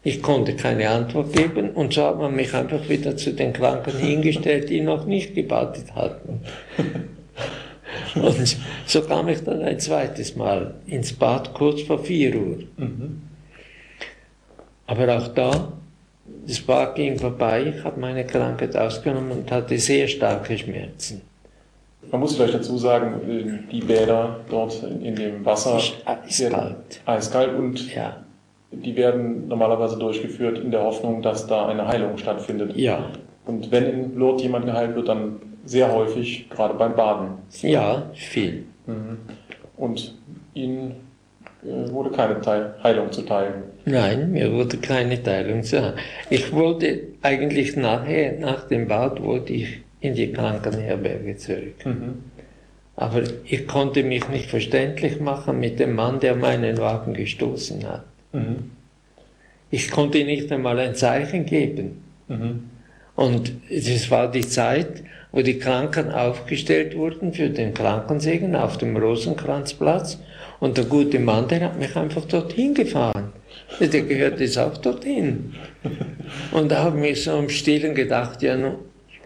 Ich 0.05 0.23
konnte 0.23 0.55
keine 0.55 0.89
Antwort 0.89 1.33
geben 1.33 1.71
und 1.71 1.93
so 1.93 2.05
hat 2.05 2.19
man 2.19 2.35
mich 2.35 2.55
einfach 2.55 2.89
wieder 2.89 3.17
zu 3.17 3.33
den 3.33 3.53
Kranken 3.53 3.99
hingestellt, 3.99 4.71
die 4.71 4.81
noch 4.81 5.05
nicht 5.05 5.35
gebadet 5.35 5.95
hatten. 5.95 6.41
Und 8.15 8.57
so 8.87 9.03
kam 9.03 9.29
ich 9.29 9.43
dann 9.45 9.63
ein 9.63 9.79
zweites 9.79 10.37
Mal 10.37 10.75
ins 10.87 11.13
Bad 11.13 11.55
kurz 11.55 11.83
vor 11.83 11.99
4 11.99 12.35
Uhr. 12.35 12.59
Mhm. 12.77 13.23
Aber 14.87 15.17
auch 15.17 15.29
da, 15.29 15.73
das 16.47 16.61
Bad 16.61 16.95
ging 16.95 17.19
vorbei, 17.19 17.75
ich 17.77 17.85
habe 17.85 18.01
meine 18.01 18.25
Krankheit 18.25 18.77
ausgenommen 18.77 19.33
und 19.33 19.51
hatte 19.51 19.79
sehr 19.79 20.09
starke 20.09 20.57
Schmerzen. 20.57 21.23
Man 22.11 22.21
muss 22.21 22.37
vielleicht 22.37 22.55
dazu 22.55 22.79
sagen, 22.79 23.67
die 23.71 23.81
Bäder 23.81 24.41
dort 24.49 24.83
in 24.83 25.15
dem 25.15 25.45
Wasser 25.45 25.79
eiskalt. 26.07 27.03
eiskalt 27.05 27.55
und 27.55 27.95
ja. 27.95 28.17
die 28.71 28.97
werden 28.97 29.49
normalerweise 29.49 29.99
durchgeführt 29.99 30.59
in 30.59 30.71
der 30.71 30.83
Hoffnung, 30.83 31.21
dass 31.21 31.47
da 31.47 31.69
eine 31.69 31.87
Heilung 31.87 32.17
stattfindet. 32.17 32.75
Ja. 32.77 33.11
Und 33.45 33.71
wenn 33.71 33.85
in 33.85 34.15
Lourdes 34.17 34.43
jemand 34.43 34.65
geheilt 34.65 34.95
wird, 34.95 35.09
dann 35.09 35.37
sehr 35.69 35.93
häufig, 35.93 36.49
gerade 36.49 36.75
beim 36.75 36.97
Baden. 36.97 37.29
Ja, 37.63 38.11
viel. 38.15 38.65
Mhm. 38.87 39.19
Und 39.77 40.15
Ihnen 40.55 40.97
äh, 41.63 41.91
wurde 41.91 42.11
keine 42.11 42.41
Teil 42.41 42.75
Heilung 42.83 43.13
zuteil? 43.13 43.63
Nein, 43.85 44.33
mir 44.33 44.53
wurde 44.53 44.79
keine 44.79 45.23
Teilung 45.23 45.63
zuteil. 45.63 45.95
Ich 46.31 46.53
wollte 46.53 47.01
eigentlich 47.23 47.77
nachher, 47.77 48.39
nach 48.39 48.67
dem 48.67 48.89
Bad, 48.89 49.23
wollte 49.23 49.53
ich 49.53 49.81
in 50.01 50.15
die 50.15 50.33
Krankenherberge 50.33 51.37
zurück. 51.37 51.85
Mhm. 51.85 52.25
Aber 52.97 53.23
ich 53.45 53.69
konnte 53.69 54.03
mich 54.03 54.29
nicht 54.29 54.51
verständlich 54.51 55.21
machen 55.21 55.61
mit 55.61 55.79
dem 55.79 55.95
Mann, 55.95 56.19
der 56.19 56.35
meinen 56.35 56.79
Wagen 56.79 57.15
gestoßen 57.15 57.87
hat. 57.87 58.05
Mhm. 58.33 58.71
Ich 59.71 59.91
konnte 59.91 60.25
nicht 60.25 60.51
einmal 60.51 60.79
ein 60.79 60.95
Zeichen 60.95 61.45
geben. 61.45 62.03
Mhm. 62.29 62.71
Und 63.19 63.51
es 63.69 64.13
war 64.13 64.31
die 64.31 64.47
Zeit, 64.47 65.03
wo 65.33 65.43
die 65.43 65.59
Kranken 65.59 66.13
aufgestellt 66.13 66.97
wurden 66.97 67.33
für 67.33 67.51
den 67.51 67.75
Krankensegen 67.75 68.55
auf 68.55 68.79
dem 68.79 68.97
Rosenkranzplatz. 68.97 70.19
Und 70.61 70.77
der 70.77 70.85
gute 70.85 71.19
Mann, 71.19 71.49
der 71.49 71.63
hat 71.63 71.81
mich 71.81 71.97
einfach 71.97 72.27
dorthin 72.27 72.75
gefahren. 72.75 73.33
Der 73.81 74.03
gehört 74.03 74.39
jetzt 74.39 74.57
auch 74.57 74.77
dorthin. 74.77 75.57
Und 76.53 76.71
da 76.71 76.85
habe 76.85 77.09
ich 77.09 77.25
so 77.25 77.37
im 77.37 77.49
Stillen 77.49 77.97
gedacht, 77.97 78.41
ja, 78.41 78.57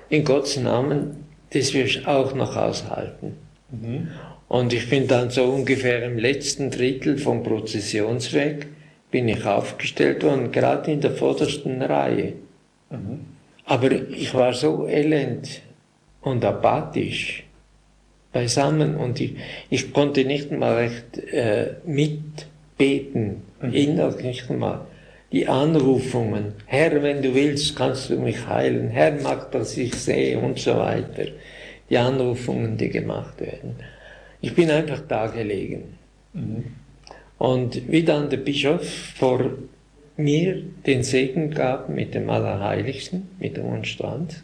in 0.08 0.24
Gottes 0.24 0.56
Namen, 0.56 1.26
das 1.50 1.74
wirst 1.74 1.96
du 1.96 2.08
auch 2.08 2.34
noch 2.34 2.56
aushalten. 2.56 3.34
Mhm. 3.70 4.08
Und 4.48 4.72
ich 4.72 4.88
bin 4.88 5.06
dann 5.06 5.28
so 5.28 5.44
ungefähr 5.44 6.02
im 6.06 6.16
letzten 6.16 6.70
Drittel 6.70 7.18
vom 7.18 7.42
Prozessionsweg, 7.42 8.68
bin 9.10 9.28
ich 9.28 9.44
aufgestellt 9.44 10.22
worden, 10.22 10.50
gerade 10.50 10.90
in 10.90 11.02
der 11.02 11.10
vordersten 11.10 11.82
Reihe. 11.82 12.32
Mhm. 12.88 13.31
Aber 13.64 13.90
ich 13.92 14.34
war 14.34 14.52
so 14.52 14.86
elend 14.86 15.62
und 16.20 16.44
apathisch 16.44 17.44
beisammen 18.32 18.96
und 18.96 19.20
ich, 19.20 19.36
ich 19.70 19.92
konnte 19.92 20.24
nicht 20.24 20.50
mal 20.50 20.74
recht 20.74 21.18
äh, 21.32 21.74
mitbeten, 21.84 23.42
mhm. 23.60 23.72
innerlich 23.72 24.24
nicht 24.24 24.50
mal. 24.50 24.86
Die 25.30 25.46
Anrufungen, 25.48 26.54
Herr, 26.66 27.02
wenn 27.02 27.22
du 27.22 27.34
willst, 27.34 27.74
kannst 27.76 28.10
du 28.10 28.16
mich 28.16 28.46
heilen, 28.46 28.88
Herr, 28.88 29.12
mag, 29.22 29.50
dass 29.52 29.76
ich 29.76 29.94
sehe 29.94 30.38
und 30.38 30.58
so 30.58 30.76
weiter. 30.76 31.26
Die 31.88 31.96
Anrufungen, 31.96 32.76
die 32.76 32.90
gemacht 32.90 33.40
werden. 33.40 33.76
Ich 34.40 34.54
bin 34.54 34.70
einfach 34.70 35.00
da 35.08 35.28
gelegen. 35.28 35.98
Mhm. 36.32 36.64
Und 37.38 37.90
wie 37.90 38.02
dann 38.02 38.28
der 38.30 38.38
Bischof 38.38 38.88
vor 39.16 39.50
mir 40.16 40.62
den 40.86 41.02
Segen 41.02 41.50
gab 41.50 41.88
mit 41.88 42.14
dem 42.14 42.28
Allerheiligsten, 42.30 43.30
mit 43.38 43.56
dem 43.56 43.66
Monstrand, 43.66 44.42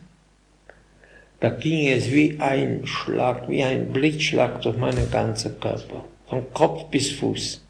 da 1.40 1.50
ging 1.50 1.88
es 1.88 2.10
wie 2.10 2.36
ein 2.40 2.86
Schlag, 2.86 3.48
wie 3.48 3.62
ein 3.62 3.92
Blitzschlag 3.92 4.60
durch 4.62 4.76
meinen 4.76 5.10
ganzen 5.10 5.60
Körper, 5.60 6.04
von 6.28 6.52
Kopf 6.52 6.86
bis 6.90 7.12
Fuß. 7.12 7.64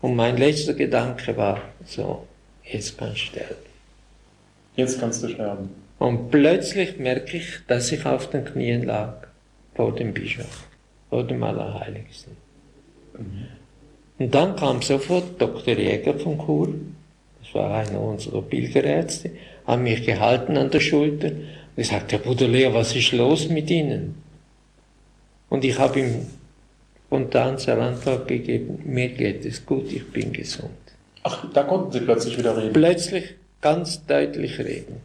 Und 0.00 0.16
mein 0.16 0.38
letzter 0.38 0.72
Gedanke 0.72 1.36
war 1.36 1.60
so, 1.84 2.26
jetzt 2.64 2.96
kannst 2.96 3.16
du 3.16 3.18
sterben. 3.18 3.56
Jetzt 4.76 4.98
kannst 4.98 5.22
du 5.22 5.28
sterben. 5.28 5.70
Und 5.98 6.30
plötzlich 6.30 6.98
merke 6.98 7.36
ich, 7.36 7.58
dass 7.66 7.92
ich 7.92 8.06
auf 8.06 8.30
den 8.30 8.46
Knien 8.46 8.84
lag, 8.84 9.26
vor 9.74 9.94
dem 9.94 10.14
Bischof, 10.14 10.66
vor 11.10 11.24
dem 11.24 11.42
Allerheiligsten. 11.42 12.36
Mhm. 13.18 13.48
Und 14.18 14.34
dann 14.34 14.56
kam 14.56 14.80
sofort 14.80 15.40
Dr. 15.40 15.74
Jäger 15.74 16.18
von 16.18 16.38
Chur, 16.38 16.74
das 17.52 17.60
war 17.60 17.74
einer 17.74 18.00
unserer 18.00 18.42
Pilgerärzte, 18.42 19.30
hat 19.66 19.80
mich 19.80 20.04
gehalten 20.04 20.56
an 20.56 20.70
der 20.70 20.80
Schulter 20.80 21.32
und 21.76 21.84
sagt, 21.84 22.12
Herr 22.12 22.20
Bruder 22.20 22.46
Leo, 22.46 22.72
was 22.74 22.94
ist 22.94 23.12
los 23.12 23.48
mit 23.48 23.70
Ihnen? 23.70 24.14
Und 25.48 25.64
ich 25.64 25.78
habe 25.78 25.98
ihm 25.98 26.26
spontan 27.06 27.58
zur 27.58 27.78
Antwort 27.78 28.28
gegeben, 28.28 28.80
mir 28.84 29.08
geht 29.08 29.44
es 29.44 29.66
gut, 29.66 29.90
ich 29.92 30.06
bin 30.12 30.32
gesund. 30.32 30.70
Ach, 31.24 31.44
da 31.52 31.64
konnten 31.64 31.90
Sie 31.90 32.00
plötzlich 32.00 32.38
wieder 32.38 32.56
reden? 32.56 32.72
Plötzlich 32.72 33.34
ganz 33.60 34.06
deutlich 34.06 34.58
reden. 34.60 35.00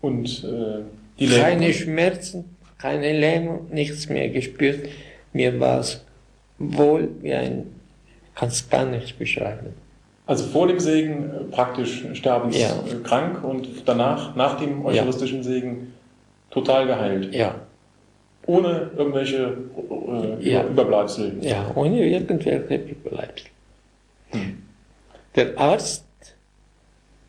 Und 0.00 0.44
äh, 0.44 0.82
die 1.18 1.26
Lähmung? 1.26 1.42
Keine 1.42 1.72
Schmerzen, 1.72 2.56
keine 2.78 3.18
Lähmung, 3.18 3.68
nichts 3.70 4.08
mehr 4.08 4.28
gespürt. 4.28 4.88
Mir 5.32 5.58
war 5.60 5.80
es 5.80 6.04
wohl 6.58 7.08
wie 7.22 7.32
ein, 7.32 7.66
kann 8.34 8.48
es 8.48 8.68
gar 8.68 8.84
nicht 8.84 9.18
beschreiben. 9.18 9.83
Also 10.26 10.46
vor 10.46 10.66
dem 10.66 10.80
Segen 10.80 11.30
äh, 11.30 11.44
praktisch 11.44 12.04
sterbenskrank 12.14 13.38
ja. 13.42 13.48
und 13.48 13.68
danach, 13.86 14.34
nach 14.36 14.58
dem 14.58 14.84
eucharistischen 14.84 15.38
ja. 15.38 15.44
Segen, 15.44 15.92
total 16.50 16.86
geheilt. 16.86 17.34
Ja. 17.34 17.56
Ohne 18.46 18.90
irgendwelche 18.96 19.56
äh, 20.40 20.50
ja. 20.50 20.64
Überbleibsel. 20.64 21.38
Ja, 21.40 21.70
ohne 21.74 22.06
irgendwelche 22.06 22.76
Überbleibsel. 22.76 23.48
Hm. 24.30 24.62
Der 25.36 25.58
Arzt, 25.58 26.04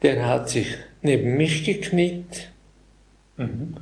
der 0.01 0.27
hat 0.27 0.49
sich 0.49 0.77
neben 1.01 1.37
mich 1.37 1.65
gekniet. 1.65 2.49
Mhm. 3.37 3.75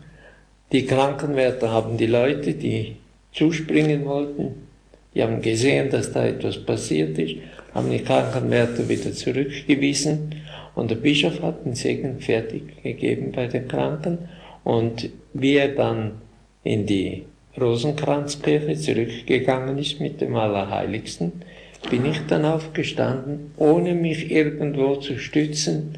Die 0.71 0.85
Krankenwärter 0.85 1.71
haben 1.71 1.97
die 1.97 2.05
Leute, 2.05 2.53
die 2.53 2.97
zuspringen 3.31 4.05
wollten, 4.05 4.67
Die 5.13 5.21
haben 5.21 5.41
gesehen, 5.41 5.89
dass 5.89 6.11
da 6.11 6.25
etwas 6.25 6.57
passiert 6.57 7.17
ist, 7.19 7.35
haben 7.73 7.89
die 7.89 8.03
Krankenwärter 8.03 8.87
wieder 8.89 9.11
zurückgewiesen 9.11 10.35
und 10.75 10.89
der 10.89 10.95
Bischof 10.95 11.41
hat 11.41 11.65
den 11.65 11.75
Segen 11.75 12.19
fertig 12.19 12.81
gegeben 12.81 13.31
bei 13.31 13.47
den 13.47 13.67
Kranken 13.67 14.29
und 14.63 15.09
wie 15.33 15.57
er 15.57 15.69
dann 15.69 16.21
in 16.63 16.85
die 16.85 17.25
Rosenkranzkirche 17.59 18.75
zurückgegangen 18.75 19.77
ist 19.77 19.99
mit 19.99 20.21
dem 20.21 20.35
Allerheiligsten, 20.35 21.43
bin 21.89 22.05
ich 22.05 22.19
dann 22.27 22.45
aufgestanden, 22.45 23.51
ohne 23.57 23.93
mich 23.93 24.31
irgendwo 24.31 24.95
zu 24.95 25.19
stützen, 25.19 25.97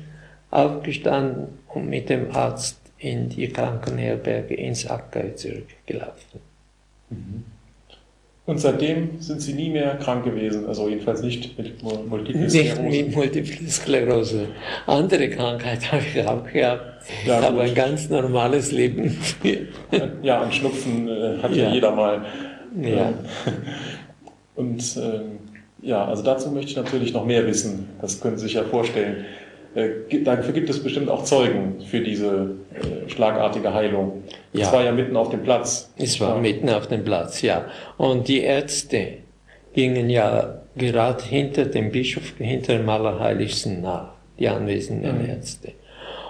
aufgestanden 0.52 1.48
und 1.74 1.90
mit 1.90 2.10
dem 2.10 2.32
Arzt 2.36 2.80
in 2.98 3.30
die 3.30 3.48
Krankenherberge 3.48 4.56
ins 4.56 4.88
Ackgäu 4.88 5.32
zurückgelaufen. 5.36 6.40
Mhm. 7.10 7.55
Und 8.48 8.60
seitdem 8.60 9.20
sind 9.20 9.42
Sie 9.42 9.54
nie 9.54 9.70
mehr 9.72 9.96
krank 9.96 10.24
gewesen, 10.24 10.68
also 10.68 10.88
jedenfalls 10.88 11.24
nicht 11.24 11.58
mit 11.58 11.82
Multiple 11.82 12.48
Sklerose. 12.48 12.84
Nicht 12.84 13.06
mit 13.08 13.16
Multiple 13.16 13.70
Sklerose. 13.70 14.48
Andere 14.86 15.30
Krankheit 15.32 15.92
habe 15.92 16.04
ich 16.14 16.28
auch 16.28 16.44
gehabt. 16.46 17.02
Ja, 17.26 17.42
habe 17.42 17.62
ein 17.62 17.74
ganz 17.74 18.08
normales 18.10 18.72
Leben. 18.72 19.18
ja, 20.22 20.44
ein 20.44 20.52
Schnupfen 20.52 21.08
äh, 21.08 21.38
hat 21.42 21.56
ja. 21.56 21.70
ja. 21.70 21.74
jeder 21.74 21.92
mal. 21.92 22.24
Ja. 22.82 23.14
Und 24.56 24.98
äh, 24.98 25.22
ja, 25.82 26.06
also 26.06 26.22
dazu 26.22 26.52
möchte 26.52 26.72
ich 26.72 26.78
natürlich 26.78 27.14
noch 27.14 27.26
mehr 27.26 27.48
wissen. 27.48 27.90
Das 28.00 28.22
können 28.22 28.38
Sie 28.38 28.44
sich 28.46 28.54
ja 28.54 28.64
vorstellen. 28.64 29.26
Äh, 29.76 30.24
dafür 30.24 30.54
gibt 30.54 30.70
es 30.70 30.82
bestimmt 30.82 31.10
auch 31.10 31.24
Zeugen 31.26 31.82
für 31.86 32.00
diese 32.00 32.56
äh, 32.74 33.10
schlagartige 33.10 33.74
Heilung. 33.74 34.24
Ja. 34.54 34.68
Es 34.68 34.74
war 34.74 34.84
ja 34.84 34.92
mitten 34.94 35.18
auf 35.18 35.30
dem 35.30 35.44
Platz. 35.44 35.92
Es 35.98 36.20
war 36.22 36.36
ja. 36.36 36.42
mitten 36.42 36.70
auf 36.70 36.88
dem 36.88 37.04
Platz, 37.04 37.42
ja. 37.42 37.66
Und 37.98 38.28
die 38.30 38.42
Ärzte 38.42 39.18
gingen 39.74 40.10
ja 40.10 40.62
gerade 40.78 41.24
hinter 41.24 41.66
dem 41.66 41.92
Bischof, 41.92 42.34
hinter 42.38 42.78
dem 42.78 42.88
Allerheiligsten 42.88 43.82
nach, 43.82 44.14
die 44.40 44.48
anwesenden 44.48 45.24
mhm. 45.24 45.30
Ärzte. 45.30 45.74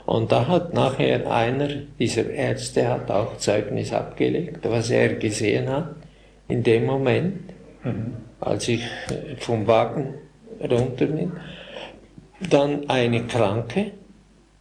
Und 0.07 0.31
da 0.31 0.47
hat 0.47 0.73
nachher 0.73 1.31
einer 1.31 1.67
dieser 1.99 2.29
Ärzte 2.29 2.87
hat 2.87 3.09
auch 3.11 3.37
Zeugnis 3.37 3.93
abgelegt, 3.93 4.59
was 4.63 4.89
er 4.89 5.15
gesehen 5.15 5.69
hat 5.69 5.95
in 6.47 6.63
dem 6.63 6.85
Moment, 6.85 7.41
mhm. 7.83 8.13
als 8.39 8.67
ich 8.67 8.81
äh, 8.81 9.35
vom 9.37 9.67
Wagen 9.67 10.15
runter 10.59 11.05
bin. 11.05 11.31
Dann 12.39 12.89
eine 12.89 13.23
Kranke, 13.25 13.91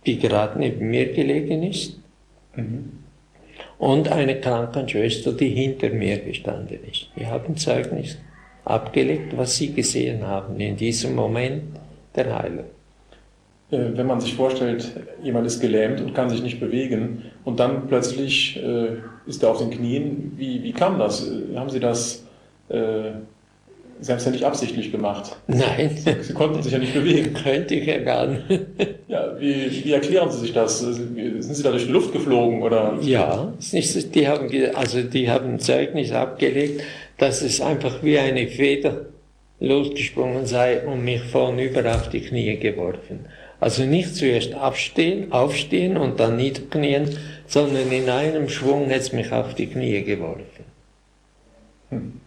die 0.07 0.19
gerade 0.19 0.59
neben 0.59 0.91
mir 0.91 1.13
gelegen 1.13 1.63
ist. 1.63 1.99
Mhm. 2.55 3.01
Und 3.79 4.11
eine 4.11 4.41
Krankenschwester, 4.41 5.33
die 5.33 5.51
hinter 5.51 5.91
mir 5.91 6.19
gestanden 6.19 6.79
ist. 6.91 7.09
Die 7.17 7.27
haben 7.27 7.57
Zeugnis 7.57 8.19
abgelegt, 8.65 9.37
was 9.37 9.57
sie 9.57 9.73
gesehen 9.73 10.27
haben 10.27 10.59
in 10.59 10.77
diesem 10.77 11.15
Moment 11.15 11.65
der 12.15 12.39
Heilung. 12.39 12.65
Äh, 13.71 13.97
wenn 13.97 14.07
man 14.07 14.21
sich 14.21 14.35
vorstellt, 14.35 14.93
jemand 15.23 15.47
ist 15.47 15.61
gelähmt 15.61 16.01
und 16.01 16.15
kann 16.15 16.31
sich 16.31 16.43
nicht 16.43 16.61
bewegen 16.61 17.25
und 17.45 17.61
dann 17.61 17.89
plötzlich 17.89 18.57
äh, 18.57 18.97
ist 19.27 19.43
er 19.43 19.51
auf 19.51 19.59
den 19.59 19.71
Knien, 19.71 20.33
wie, 20.37 20.63
wie 20.63 20.73
kam 20.73 20.99
das? 20.99 21.29
Äh, 21.29 21.57
haben 21.57 21.71
Sie 21.71 21.81
das 21.81 22.25
Sie 24.01 24.11
haben 24.11 24.19
es 24.19 24.25
ja 24.25 24.31
nicht 24.31 24.45
absichtlich 24.45 24.93
gemacht. 24.93 25.37
Nein. 25.47 25.97
Sie 26.21 26.35
konnten 26.35 26.63
sich 26.63 26.73
ja 26.73 26.79
nicht 26.79 26.95
bewegen. 26.95 27.33
Könnte 27.35 27.75
ich 27.75 27.87
ja 27.87 27.99
gar 27.99 28.27
nicht. 28.27 28.43
Ja, 29.09 29.39
wie, 29.39 29.85
wie 29.85 29.93
erklären 29.93 30.31
Sie 30.31 30.41
sich 30.41 30.53
das? 30.53 30.81
Sind 30.81 31.41
Sie 31.41 31.63
da 31.63 31.71
durch 31.71 31.87
die 31.87 31.93
Luft 31.93 32.13
geflogen 32.13 32.63
oder? 32.63 32.99
Ja, 33.01 33.53
die 33.61 34.29
haben, 34.29 34.51
also 34.75 35.03
die 35.03 35.31
haben 35.31 35.59
Zeugnis 35.59 36.13
abgelegt, 36.13 36.83
dass 37.19 37.43
es 37.43 37.61
einfach 37.61 38.03
wie 38.03 38.19
eine 38.19 38.49
Feder 38.49 39.07
losgesprungen 39.61 40.47
sei 40.47 40.85
und 40.87 41.05
mich 41.05 41.23
vornüber 41.23 41.95
auf 41.95 42.09
die 42.11 42.21
Knie 42.21 42.57
geworfen. 42.57 43.27
Also 43.61 43.85
nicht 43.85 44.15
zuerst 44.17 44.55
aufstehen, 44.55 45.33
aufstehen 45.33 45.97
und 45.97 46.21
dann 46.21 46.37
niederknien, 46.37 47.17
sondern 47.47 47.91
in 47.91 48.09
einem 48.09 48.49
Schwung 48.49 48.91
hat 48.91 49.01
es 49.01 49.13
mich 49.13 49.33
auf 49.33 49.55
die 49.55 49.69
Knie 49.69 50.03
geworfen. 50.03 50.65
Hm. 51.91 52.21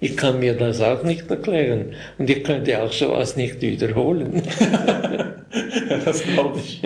Ich 0.00 0.16
kann 0.16 0.40
mir 0.40 0.54
das 0.54 0.80
auch 0.80 1.02
nicht 1.02 1.30
erklären. 1.30 1.92
Und 2.18 2.30
ich 2.30 2.42
könnte 2.42 2.82
auch 2.82 2.92
sowas 2.92 3.36
nicht 3.36 3.60
wiederholen. 3.60 4.42
ja, 4.60 5.98
das 6.04 6.22
glaube 6.22 6.58
ich. 6.58 6.82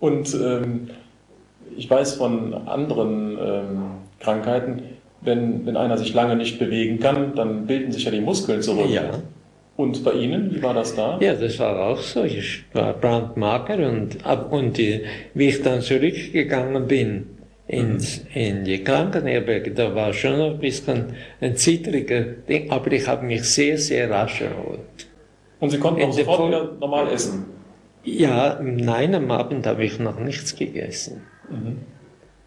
Und 0.00 0.34
ähm, 0.34 0.90
ich 1.76 1.88
weiß 1.88 2.14
von 2.14 2.54
anderen 2.54 3.38
ähm, 3.40 3.82
Krankheiten, 4.18 4.82
wenn, 5.20 5.64
wenn 5.66 5.76
einer 5.76 5.96
sich 5.96 6.12
lange 6.12 6.36
nicht 6.36 6.58
bewegen 6.58 6.98
kann, 6.98 7.34
dann 7.34 7.66
bilden 7.66 7.92
sich 7.92 8.04
ja 8.04 8.10
die 8.10 8.20
Muskeln 8.20 8.62
zurück. 8.62 8.90
Ja. 8.90 9.10
Und 9.76 10.02
bei 10.02 10.12
Ihnen, 10.12 10.52
wie 10.52 10.60
war 10.60 10.74
das 10.74 10.96
da? 10.96 11.18
Ja, 11.20 11.34
das 11.34 11.58
war 11.60 11.78
auch 11.78 11.98
so. 11.98 12.24
Ich 12.24 12.64
war 12.72 12.94
brandmager 12.94 13.76
und, 13.88 14.18
und 14.50 14.76
die, 14.76 15.02
wie 15.34 15.48
ich 15.48 15.62
dann 15.62 15.82
zurückgegangen 15.82 16.88
bin, 16.88 17.26
ins, 17.68 18.24
in 18.34 18.64
die 18.64 18.82
Krankenherberge, 18.82 19.72
da 19.72 19.94
war 19.94 20.12
schon 20.12 20.40
ein 20.40 20.58
bisschen 20.58 21.12
ein 21.40 21.54
zittriger 21.54 22.22
Ding, 22.22 22.70
aber 22.70 22.90
ich 22.92 23.06
habe 23.06 23.26
mich 23.26 23.42
sehr, 23.44 23.76
sehr 23.78 24.10
rasch 24.10 24.40
erholt. 24.40 24.80
Und 25.60 25.70
Sie 25.70 25.78
konnten 25.78 26.02
auch 26.02 26.12
sofort 26.12 26.48
wieder 26.48 26.72
normal 26.80 27.12
essen? 27.12 27.44
Ja, 28.04 28.58
nein, 28.62 29.14
am 29.14 29.30
Abend 29.30 29.66
habe 29.66 29.84
ich 29.84 29.98
noch 29.98 30.18
nichts 30.18 30.56
gegessen. 30.56 31.22
Mhm. 31.50 31.78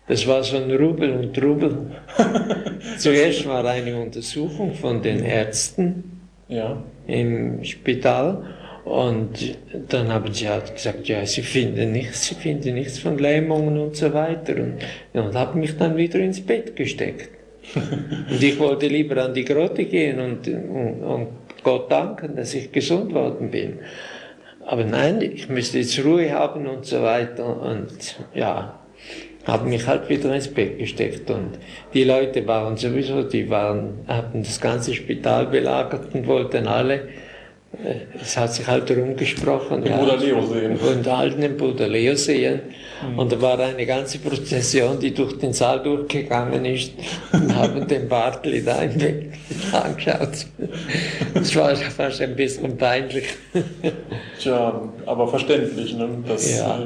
Das 0.08 0.26
war 0.28 0.44
so 0.44 0.58
ein 0.58 0.72
Rubel 0.72 1.12
und 1.12 1.36
Trubel. 1.36 1.92
Zuerst 2.98 3.48
war 3.48 3.64
eine 3.66 4.02
Untersuchung 4.02 4.74
von 4.74 5.02
den 5.02 5.24
Ärzten 5.24 6.22
ja. 6.48 6.82
im 7.06 7.64
Spital 7.64 8.44
und 8.84 9.58
dann 9.90 10.12
haben 10.12 10.34
sie 10.34 10.50
halt 10.50 10.74
gesagt, 10.74 11.08
ja, 11.08 11.26
sie 11.26 11.44
finden 11.44 11.92
nichts, 11.92 12.28
sie 12.28 12.36
finden 12.36 12.74
nichts 12.76 13.00
von 13.00 13.18
Lähmungen 13.18 13.78
und 13.78 13.96
so 13.96 14.12
weiter. 14.14 14.56
Und, 14.56 14.78
ja, 15.14 15.22
und 15.22 15.36
haben 15.36 15.60
mich 15.60 15.78
dann 15.78 15.98
wieder 15.98 16.20
ins 16.20 16.42
Bett 16.42 16.76
gesteckt. 16.76 17.30
und 17.76 18.42
ich 18.42 18.58
wollte 18.58 18.88
lieber 18.88 19.24
an 19.24 19.34
die 19.34 19.46
Grotte 19.46 19.86
gehen 19.86 20.20
und, 20.20 20.48
und, 20.48 21.04
und 21.04 21.28
Gott 21.64 21.92
danken, 21.92 22.36
dass 22.36 22.56
ich 22.56 22.72
gesund 22.72 23.14
worden 23.14 23.52
bin. 23.52 23.80
Aber 24.66 24.84
nein, 24.84 25.22
ich 25.22 25.48
müsste 25.48 25.78
jetzt 25.78 26.04
Ruhe 26.04 26.32
haben 26.32 26.68
und 26.68 26.86
so 26.86 27.04
weiter. 27.04 27.62
Und 27.62 28.18
ja, 28.34 28.80
habe 29.46 29.70
mich 29.70 29.86
halt 29.86 30.10
wieder 30.10 30.34
ins 30.34 30.48
Bett 30.48 30.80
gesteckt. 30.80 31.30
Und 31.30 31.60
die 31.94 32.04
Leute 32.04 32.48
waren 32.48 32.78
sowieso, 32.78 33.22
die 33.22 33.48
waren, 33.50 34.00
hatten 34.08 34.42
das 34.42 34.60
ganze 34.60 34.96
Spital 34.96 35.48
belagert 35.48 36.16
und 36.16 36.26
wollten 36.26 36.68
alle 36.68 37.10
es 38.22 38.38
hat 38.38 38.54
sich 38.54 38.68
halt 38.68 38.90
herumgesprochen. 38.90 39.84
Den 39.84 39.92
ja. 39.92 40.00
Und 40.00 41.08
allen 41.08 41.42
den 41.42 41.58
Bruder 41.58 41.88
Leo 41.88 42.16
sehen. 42.16 42.62
Mhm. 43.02 43.20
Und 43.20 43.32
da 43.32 43.42
war 43.42 43.60
eine 43.60 43.86
ganze 43.86 44.20
Prozession, 44.20 45.00
die 45.00 45.14
durch 45.14 45.38
den 45.38 45.54
Saal 45.54 45.82
durchgegangen 45.82 46.66
ist 46.66 46.94
und 47.32 47.56
haben 47.56 47.88
den 47.88 48.08
Bartli 48.08 48.64
da 48.64 48.82
im 48.82 48.98
Bett 48.98 49.32
angeschaut. 49.72 50.46
Das 51.34 51.56
war 51.56 51.76
fast 51.76 52.22
ein 52.22 52.36
bisschen 52.36 52.78
peinlich. 52.78 53.26
Tja, 54.40 54.82
aber 55.06 55.28
verständlich, 55.28 55.96
ne? 55.96 56.10
Das, 56.28 56.60
ja. 56.60 56.80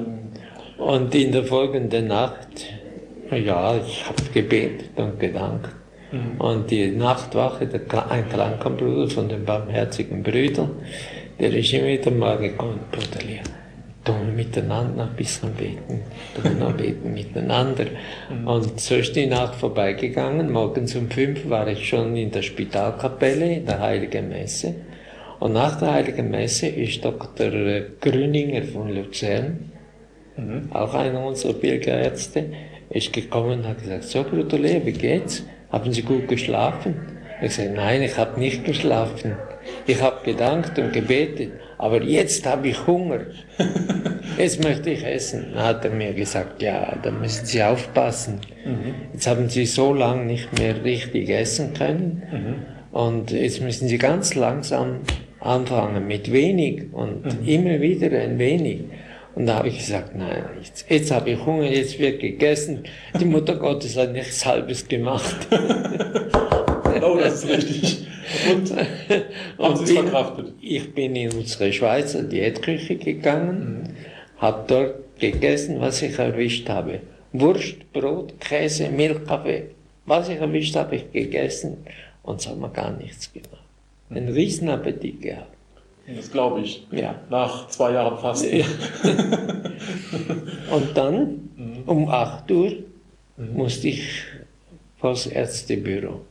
Und 0.77 1.15
in 1.15 1.31
der 1.31 1.43
folgenden 1.43 2.07
Nacht, 2.07 2.67
ja, 3.31 3.77
ich 3.77 4.05
habe 4.05 4.23
gebetet 4.33 4.89
und 4.95 5.19
gedankt. 5.19 5.69
Mhm. 6.15 6.41
Und 6.41 6.71
die 6.71 6.87
Nachtwache, 6.91 7.67
der, 7.67 8.11
ein 8.11 8.29
Krankenbruder 8.29 9.09
von 9.09 9.27
den 9.27 9.43
barmherzigen 9.43 10.23
Brüdern, 10.23 10.71
der 11.39 11.53
ist 11.53 11.73
immer 11.73 11.87
wieder 11.87 12.11
mal 12.11 12.37
gekommen, 12.37 12.79
Bruder 12.91 13.25
Lea, 13.25 13.41
tun 14.05 14.35
miteinander 14.35 15.03
ein 15.03 15.15
bisschen 15.15 15.51
beten, 15.53 16.01
tun 16.41 16.59
noch 16.59 16.73
beten 16.77 17.13
miteinander. 17.13 17.85
Mhm. 18.29 18.47
Und 18.47 18.79
so 18.79 18.95
ist 18.95 19.15
die 19.15 19.25
Nacht 19.25 19.55
vorbeigegangen. 19.55 20.51
Morgens 20.51 20.95
um 20.95 21.09
fünf 21.09 21.49
war 21.49 21.67
ich 21.67 21.87
schon 21.87 22.15
in 22.15 22.31
der 22.31 22.41
Spitalkapelle, 22.41 23.55
in 23.55 23.65
der 23.65 23.79
Heiligen 23.79 24.29
Messe. 24.29 24.75
Und 25.39 25.53
nach 25.53 25.77
der 25.77 25.93
Heiligen 25.93 26.31
Messe 26.31 26.67
ist 26.67 27.03
Dr. 27.03 27.51
Grüninger 27.99 28.63
von 28.63 28.95
Luzern, 28.95 29.71
mhm. 30.37 30.69
auch 30.71 30.93
einer 30.93 31.25
unserer 31.25 31.53
Pilgerärzte, 31.53 32.45
ist 32.89 33.11
gekommen 33.11 33.59
und 33.59 33.67
hat 33.67 33.81
gesagt, 33.81 34.03
so 34.03 34.23
Bruder 34.23 34.57
Lea, 34.57 34.79
wie 34.85 34.93
geht's? 34.93 35.43
Haben 35.75 35.91
Sie 35.91 36.03
gut 36.03 36.29
geschlafen? 36.29 36.95
Ich 37.41 37.55
sage, 37.55 37.71
nein, 37.71 38.01
ich 38.01 38.15
habe 38.17 38.39
nicht 38.39 38.63
geschlafen. 38.63 39.35
Ich 39.85 40.01
habe 40.01 40.23
gedankt 40.23 40.79
und 40.79 40.93
gebetet, 40.93 41.51
aber 41.77 42.01
jetzt 42.01 42.45
habe 42.45 42.69
ich 42.69 42.87
Hunger. 42.87 43.19
Jetzt 44.37 44.63
möchte 44.63 44.89
ich 44.89 45.05
essen. 45.05 45.51
Dann 45.53 45.63
hat 45.63 45.85
er 45.85 45.91
mir 45.91 46.13
gesagt, 46.13 46.61
ja, 46.61 46.97
da 47.01 47.11
müssen 47.11 47.45
Sie 47.45 47.61
aufpassen. 47.61 48.39
Mhm. 48.65 48.95
Jetzt 49.13 49.27
haben 49.27 49.49
Sie 49.49 49.65
so 49.65 49.93
lange 49.93 50.25
nicht 50.25 50.57
mehr 50.57 50.81
richtig 50.83 51.29
essen 51.29 51.73
können 51.73 52.23
mhm. 52.31 52.97
und 52.97 53.31
jetzt 53.31 53.61
müssen 53.61 53.87
Sie 53.87 53.97
ganz 53.97 54.35
langsam 54.35 55.01
anfangen 55.39 56.07
mit 56.07 56.31
wenig 56.31 56.93
und 56.93 57.25
mhm. 57.25 57.47
immer 57.47 57.81
wieder 57.81 58.17
ein 58.17 58.39
wenig. 58.39 58.79
Und 59.35 59.47
da 59.47 59.55
habe 59.55 59.67
ich 59.67 59.79
gesagt, 59.79 60.15
nein, 60.15 60.45
jetzt, 60.57 60.89
jetzt 60.89 61.11
habe 61.11 61.31
ich 61.31 61.45
Hunger, 61.45 61.65
jetzt 61.65 61.99
wird 61.99 62.21
gegessen. 62.21 62.83
Die 63.19 63.25
Mutter 63.25 63.55
Gottes 63.55 63.97
hat 63.97 64.13
nichts 64.13 64.45
Halbes 64.45 64.87
gemacht. 64.87 65.35
oh, 67.01 67.17
das 67.19 67.43
ist 67.43 67.49
richtig. 67.49 68.07
Und 68.49 68.73
haben 69.59 69.75
Sie 69.75 69.83
es 69.83 69.91
verkraftet? 69.91 70.53
Ich 70.61 70.93
bin 70.93 71.15
in 71.17 71.33
unsere 71.33 71.71
Schweizer 71.73 72.23
Diätküche 72.23 72.95
gegangen, 72.95 73.83
mhm. 73.83 74.41
habe 74.41 74.63
dort 74.67 75.19
gegessen, 75.19 75.81
was 75.81 76.01
ich 76.01 76.17
erwischt 76.17 76.69
habe. 76.69 77.01
Wurst, 77.33 77.91
Brot, 77.91 78.39
Käse, 78.39 78.89
Milchkaffee. 78.89 79.71
Was 80.05 80.29
ich 80.29 80.39
erwischt 80.39 80.75
habe, 80.75 80.95
ich 80.95 81.11
gegessen 81.11 81.77
und 82.23 82.39
es 82.39 82.47
hat 82.47 82.57
mir 82.57 82.69
gar 82.69 82.91
nichts 82.91 83.31
gemacht. 83.33 83.63
Einen 84.09 84.29
riesen 84.29 84.69
Appetit 84.69 85.21
gehabt. 85.21 85.51
Das 86.07 86.31
glaube 86.31 86.61
ich. 86.61 86.85
Ja. 86.91 87.15
Nach 87.29 87.67
zwei 87.67 87.93
Jahren 87.93 88.17
Fasten. 88.19 88.57
Ja. 88.57 88.65
und 90.75 90.95
dann, 90.95 91.49
mhm. 91.55 91.83
um 91.85 92.09
8 92.09 92.51
Uhr, 92.51 92.71
mhm. 93.37 93.53
musste 93.53 93.87
ich 93.87 94.23
vors 94.97 95.25
Ärztebüro. 95.25 96.21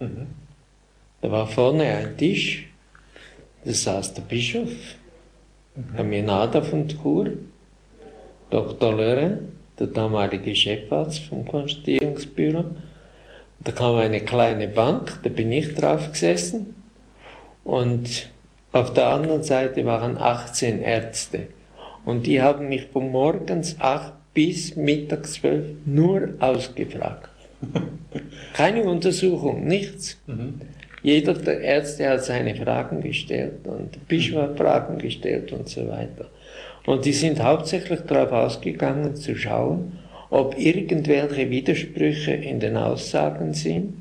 Mhm. 0.00 0.26
Da 1.20 1.30
war 1.30 1.46
vorne 1.46 1.84
ein 1.84 2.16
Tisch, 2.16 2.68
da 3.64 3.72
saß 3.72 4.14
der 4.14 4.22
Bischof, 4.22 4.70
mhm. 5.74 5.94
Herr 5.94 6.04
Minada 6.04 6.62
von 6.62 6.88
Chur, 6.88 7.32
Dr. 8.50 8.94
Löre, 8.94 9.40
der 9.78 9.88
damalige 9.88 10.54
Chefarzt 10.54 11.20
vom 11.24 11.44
Konstituierungsbüro. 11.46 12.64
Da 13.60 13.72
kam 13.72 13.96
eine 13.96 14.20
kleine 14.20 14.68
Bank, 14.68 15.18
da 15.22 15.28
bin 15.28 15.52
ich 15.52 15.74
drauf 15.74 16.12
gesessen 16.12 16.74
und 17.64 18.30
auf 18.72 18.92
der 18.92 19.08
anderen 19.08 19.42
Seite 19.42 19.84
waren 19.86 20.18
18 20.18 20.82
Ärzte. 20.82 21.48
Und 22.04 22.26
die 22.26 22.40
haben 22.42 22.68
mich 22.68 22.86
von 22.86 23.10
morgens 23.10 23.76
8 23.80 24.12
bis 24.34 24.76
mittags 24.76 25.34
12 25.34 25.64
nur 25.86 26.34
ausgefragt. 26.38 27.30
Keine 28.52 28.84
Untersuchung, 28.84 29.66
nichts. 29.66 30.18
Mhm. 30.26 30.60
Jeder 31.02 31.34
der 31.34 31.60
Ärzte 31.60 32.08
hat 32.08 32.24
seine 32.24 32.54
Fragen 32.54 33.00
gestellt 33.00 33.66
und 33.66 34.06
Bischof 34.08 34.42
hat 34.42 34.58
Fragen 34.58 34.98
gestellt 34.98 35.52
und 35.52 35.68
so 35.68 35.88
weiter. 35.88 36.26
Und 36.86 37.04
die 37.04 37.12
sind 37.12 37.42
hauptsächlich 37.42 38.00
darauf 38.00 38.32
ausgegangen 38.32 39.14
zu 39.14 39.36
schauen, 39.36 39.98
ob 40.30 40.58
irgendwelche 40.58 41.50
Widersprüche 41.50 42.32
in 42.32 42.60
den 42.60 42.76
Aussagen 42.76 43.54
sind, 43.54 43.94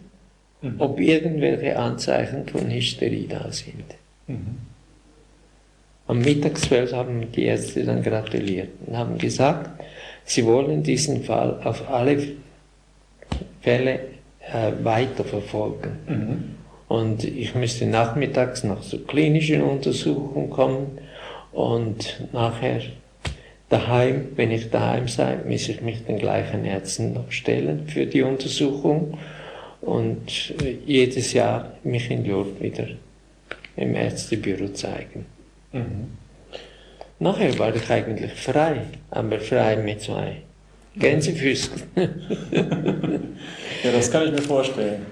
mhm. 0.62 0.76
ob 0.80 1.00
irgendwelche 1.00 1.78
Anzeichen 1.78 2.48
von 2.48 2.70
Hysterie 2.70 3.28
da 3.28 3.52
sind. 3.52 3.96
Mhm. 4.28 4.58
Am 6.08 6.20
Mittagsfeld 6.20 6.94
haben 6.94 7.32
die 7.34 7.44
Ärzte 7.44 7.84
dann 7.84 8.02
gratuliert 8.02 8.70
und 8.86 8.98
haben 8.98 9.18
gesagt, 9.18 9.84
sie 10.24 10.46
wollen 10.46 10.84
diesen 10.84 11.24
Fall 11.24 11.60
auf 11.64 11.90
alle 11.90 12.18
Fälle 13.62 14.00
äh, 14.54 14.72
weiterverfolgen. 14.84 15.92
Mhm. 16.08 16.44
Und 16.88 17.26
ich 17.26 17.54
müsste 17.56 17.86
nachmittags 17.86 18.64
nach 18.64 18.82
so 18.82 19.00
klinischen 19.00 19.62
Untersuchungen 19.62 20.50
kommen 20.50 21.00
und 21.52 22.28
nachher 22.32 22.80
daheim, 23.68 24.30
wenn 24.38 24.52
ich 24.52 24.70
daheim 24.70 25.10
sei, 25.10 25.40
muss 25.46 25.68
ich 25.68 25.82
mich 25.82 26.06
den 26.06 26.18
gleichen 26.18 26.64
Ärzten 26.64 27.14
noch 27.14 27.32
stellen 27.32 27.88
für 27.88 28.06
die 28.06 28.22
Untersuchung 28.22 29.18
und 29.82 30.54
äh, 30.62 30.78
jedes 30.86 31.34
Jahr 31.34 31.74
mich 31.84 32.10
in 32.10 32.26
Lourdes 32.26 32.62
wieder 32.62 32.88
im 33.78 33.96
Ärztebüro 33.96 34.74
zeigen. 34.74 35.26
Mhm. 35.72 36.18
Nachher 37.20 37.58
war 37.58 37.76
ich 37.76 37.90
eigentlich 37.90 38.34
frei, 38.34 38.82
aber 39.10 39.40
frei 39.40 39.78
mit 39.78 40.02
zwei 40.02 40.42
Gänsefüßen. 40.96 41.82
ja, 41.96 43.92
das 43.92 44.12
kann 44.12 44.26
ich 44.26 44.32
mir 44.32 44.42
vorstellen. 44.42 45.06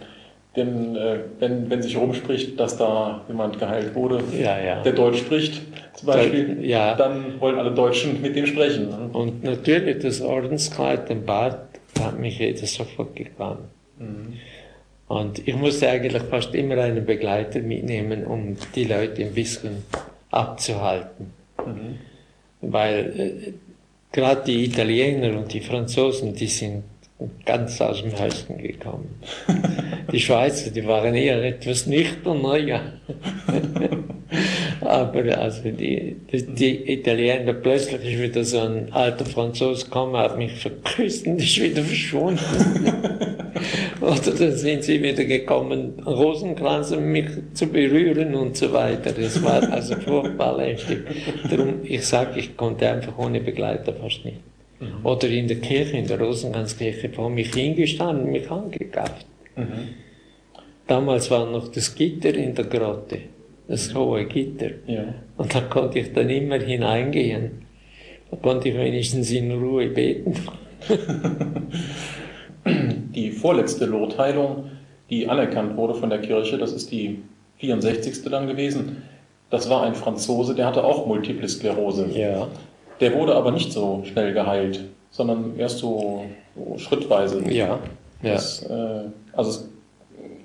Denn 0.56 0.95
äh, 0.95 1.19
wenn, 1.39 1.69
wenn 1.69 1.82
sich 1.82 1.97
rumspricht, 1.97 2.60
dass 2.60 2.78
da 2.78 3.21
jemand 3.28 3.60
geheilt 3.60 3.93
wurde, 3.93 4.23
ja, 4.32 4.58
ja. 4.58 4.82
der 4.84 4.93
Deutsch 4.93 5.19
spricht 5.19 5.62
zum 5.93 6.08
Beispiel, 6.08 6.65
ja. 6.65 6.95
dann 6.95 7.39
wollen 7.39 7.60
alle 7.60 7.71
Deutschen 7.71 8.21
mit 8.21 8.36
dem 8.36 8.45
sprechen. 8.45 8.89
Ne? 8.89 9.10
Und 9.12 9.43
natürlich 9.43 9.99
das 9.99 10.21
Ordenskleid, 10.21 11.10
den 11.10 11.25
Bart, 11.25 11.60
hat 11.99 12.19
mich 12.19 12.39
jeder 12.39 12.65
sofort 12.65 13.15
gekannt. 13.15 13.60
Mhm. 13.99 14.34
Und 15.08 15.48
ich 15.48 15.56
musste 15.56 15.89
eigentlich 15.89 16.24
fast 16.24 16.56
immer 16.56 16.78
einen 16.78 17.06
Begleiter 17.06 17.60
mitnehmen, 17.60 18.26
um 18.26 18.58
die 18.74 18.86
Leute 18.86 19.24
ein 19.24 19.34
bisschen 19.34 19.84
abzuhalten. 20.32 21.32
Mhm. 21.63 22.00
Weil 22.62 23.20
äh, 23.20 23.54
gerade 24.12 24.44
die 24.46 24.65
Italiener 24.65 25.38
und 25.38 25.54
die 25.54 25.62
Franzosen, 25.62 26.34
die 26.34 26.48
sind 26.48 26.84
ganz 27.46 27.80
aus 27.82 28.02
dem 28.02 28.18
Häuschen 28.18 28.58
gekommen. 28.58 29.22
Die 30.12 30.20
Schweizer, 30.20 30.70
die 30.70 30.86
waren 30.86 31.15
eher 31.15 31.44
etwas 31.44 31.88
nüchterner, 31.88 32.58
ja. 32.58 32.82
Aber 34.82 35.38
also 35.38 35.72
die, 35.72 36.15
die, 36.32 36.46
die, 36.54 36.94
Italiener, 36.94 37.54
plötzlich 37.54 38.04
ist 38.04 38.22
wieder 38.22 38.44
so 38.44 38.60
ein 38.60 38.94
alter 38.94 39.26
Franzose 39.26 39.86
gekommen, 39.86 40.15
hat 40.18 40.38
mich 40.38 40.52
verküsst 40.54 41.26
und 41.26 41.41
ist 41.41 41.60
wieder 41.60 41.82
verschwunden. 41.82 42.41
Oder 44.01 44.31
dann 44.38 44.51
sind 44.51 44.84
sie 44.84 45.01
wieder 45.01 45.23
gekommen, 45.23 46.01
Rosenkranz, 46.05 46.91
um 46.91 47.05
mich 47.05 47.27
zu 47.53 47.67
berühren 47.67 48.36
und 48.36 48.58
so 48.58 48.71
weiter. 48.73 49.12
Das 49.12 49.41
war 49.43 49.71
also 49.71 49.95
furchtbar 49.99 50.58
lästig. 50.58 50.99
Darum, 51.49 51.79
ich 51.84 52.05
sage, 52.05 52.39
ich 52.39 52.58
konnte 52.58 52.89
einfach 52.89 53.17
ohne 53.17 53.39
Begleiter 53.39 53.93
fast 53.93 54.25
nicht. 54.25 54.41
Mhm. 54.79 55.05
Oder 55.05 55.27
in 55.29 55.47
der 55.47 55.58
Kirche, 55.58 55.97
in 55.97 56.08
der 56.08 56.19
Rosenkranzkirche, 56.19 57.10
vor 57.10 57.29
mich 57.29 57.53
hingestanden, 57.53 58.31
mich 58.31 58.49
angegafft. 58.51 59.25
Mhm. 59.55 59.89
Damals 60.88 61.31
war 61.31 61.49
noch 61.49 61.69
das 61.69 61.95
Gitter 61.95 62.36
in 62.36 62.53
der 62.53 62.65
Grotte, 62.65 63.19
das 63.67 63.93
hohe 63.95 64.25
Gitter. 64.25 64.71
Ja. 64.86 65.15
Und 65.38 65.55
da 65.55 65.62
konnte 65.62 65.99
ich 65.99 66.13
dann 66.13 66.29
immer 66.29 66.60
hineingehen. 66.60 67.65
Da 68.29 68.38
konnte 68.38 68.69
ich 68.69 68.75
wenigstens 68.75 69.31
in 69.31 69.51
Ruhe 69.51 69.88
beten. 69.88 70.34
die 72.65 73.32
vorletzte 73.32 73.86
Lourdheilung, 73.86 74.71
die 75.10 75.28
anerkannt 75.28 75.78
wurde 75.78 75.95
von 75.95 76.10
der 76.10 76.19
Kirche, 76.19 76.58
das 76.58 76.71
ist 76.73 76.91
die 76.91 77.21
64. 77.58 78.23
dann 78.30 78.47
gewesen. 78.47 79.04
Das 79.49 79.69
war 79.69 79.84
ein 79.84 79.95
Franzose, 79.95 80.56
der 80.56 80.65
hatte 80.65 80.84
auch 80.84 81.06
Multiple 81.06 81.47
Sklerose. 81.47 82.08
Ja. 82.13 82.47
Der 82.99 83.13
wurde 83.13 83.36
aber 83.36 83.51
nicht 83.51 83.71
so 83.71 84.04
schnell 84.06 84.34
geheilt, 84.34 84.84
sondern 85.12 85.58
erst 85.58 85.78
so, 85.78 86.25
so 86.56 86.78
schrittweise. 86.78 87.41
Ja. 87.49 87.80
ja. 88.21 88.34
Das, 88.34 88.63
äh, 88.63 89.04
also 89.34 89.51
es 89.51 89.69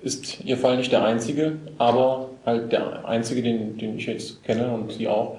ist 0.02 0.44
Ihr 0.44 0.56
Fall 0.56 0.76
nicht 0.76 0.92
der 0.92 1.04
einzige, 1.04 1.56
aber 1.78 2.28
halt 2.44 2.72
der 2.72 3.06
einzige, 3.06 3.42
den, 3.42 3.78
den 3.78 3.96
ich 3.96 4.06
jetzt 4.06 4.42
kenne 4.44 4.70
und 4.70 4.92
Sie 4.92 5.09
auch, 5.09 5.38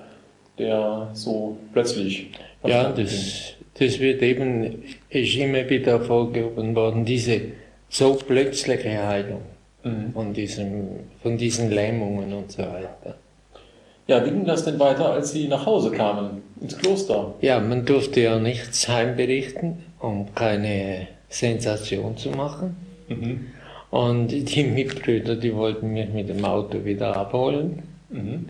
der 0.58 1.10
so 1.13 1.58
plötzlich. 1.74 2.32
Ja, 2.63 2.91
das, 2.91 3.54
das 3.82 4.00
wird 4.00 4.22
eben, 4.22 4.84
ist 5.10 5.36
immer 5.36 5.67
wieder 5.67 5.94
hervorgehoben 5.94 6.76
worden, 6.76 7.04
diese 7.04 7.41
so 7.89 8.13
plötzliche 8.13 9.08
Heilung 9.08 9.41
mhm. 9.84 10.13
von, 10.13 10.34
diesem, 10.34 10.88
von 11.24 11.36
diesen 11.36 11.72
Lähmungen 11.72 12.32
und 12.32 12.52
so 12.52 12.62
weiter. 12.62 13.15
Ja, 14.06 14.24
wie 14.24 14.30
ging 14.30 14.46
das 14.46 14.65
denn 14.65 14.80
weiter, 14.80 15.12
als 15.12 15.32
Sie 15.32 15.48
nach 15.48 15.65
Hause 15.65 15.89
kamen, 15.91 16.44
ins 16.62 16.78
Kloster? 16.78 17.34
Ja, 17.41 17.60
man 17.60 17.86
durfte 17.86 18.22
ja 18.22 18.39
nichts 18.39 18.88
heimberichten, 18.88 19.84
um 20.00 20.34
keine 20.36 21.08
Sensation 21.30 22.17
zu 22.17 22.30
machen. 22.30 22.76
Mhm. 23.08 23.48
Und 23.89 24.28
die 24.28 24.63
Mitbrüder, 24.63 25.36
die 25.36 25.56
wollten 25.56 25.91
mich 25.91 26.10
mit 26.10 26.30
dem 26.30 26.46
Auto 26.46 26.86
wieder 26.86 27.15
abholen. 27.15 27.82
Mhm. 28.10 28.46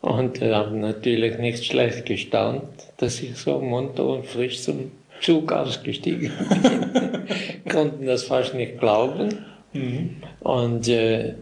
Und 0.00 0.40
haben 0.40 0.80
natürlich 0.80 1.38
nicht 1.38 1.64
schlecht 1.64 2.06
gestaunt, 2.06 2.68
dass 2.98 3.20
ich 3.20 3.36
so 3.36 3.58
munter 3.58 4.06
und 4.06 4.26
frisch 4.26 4.62
zum 4.62 4.92
Zug 5.20 5.52
ausgestiegen 5.52 6.30
bin. 6.30 7.68
Konnten 7.72 8.06
das 8.06 8.24
fast 8.24 8.54
nicht 8.54 8.78
glauben. 8.78 9.44
Mhm. 9.72 10.16
Und 10.40 10.88
äh, 10.88 11.34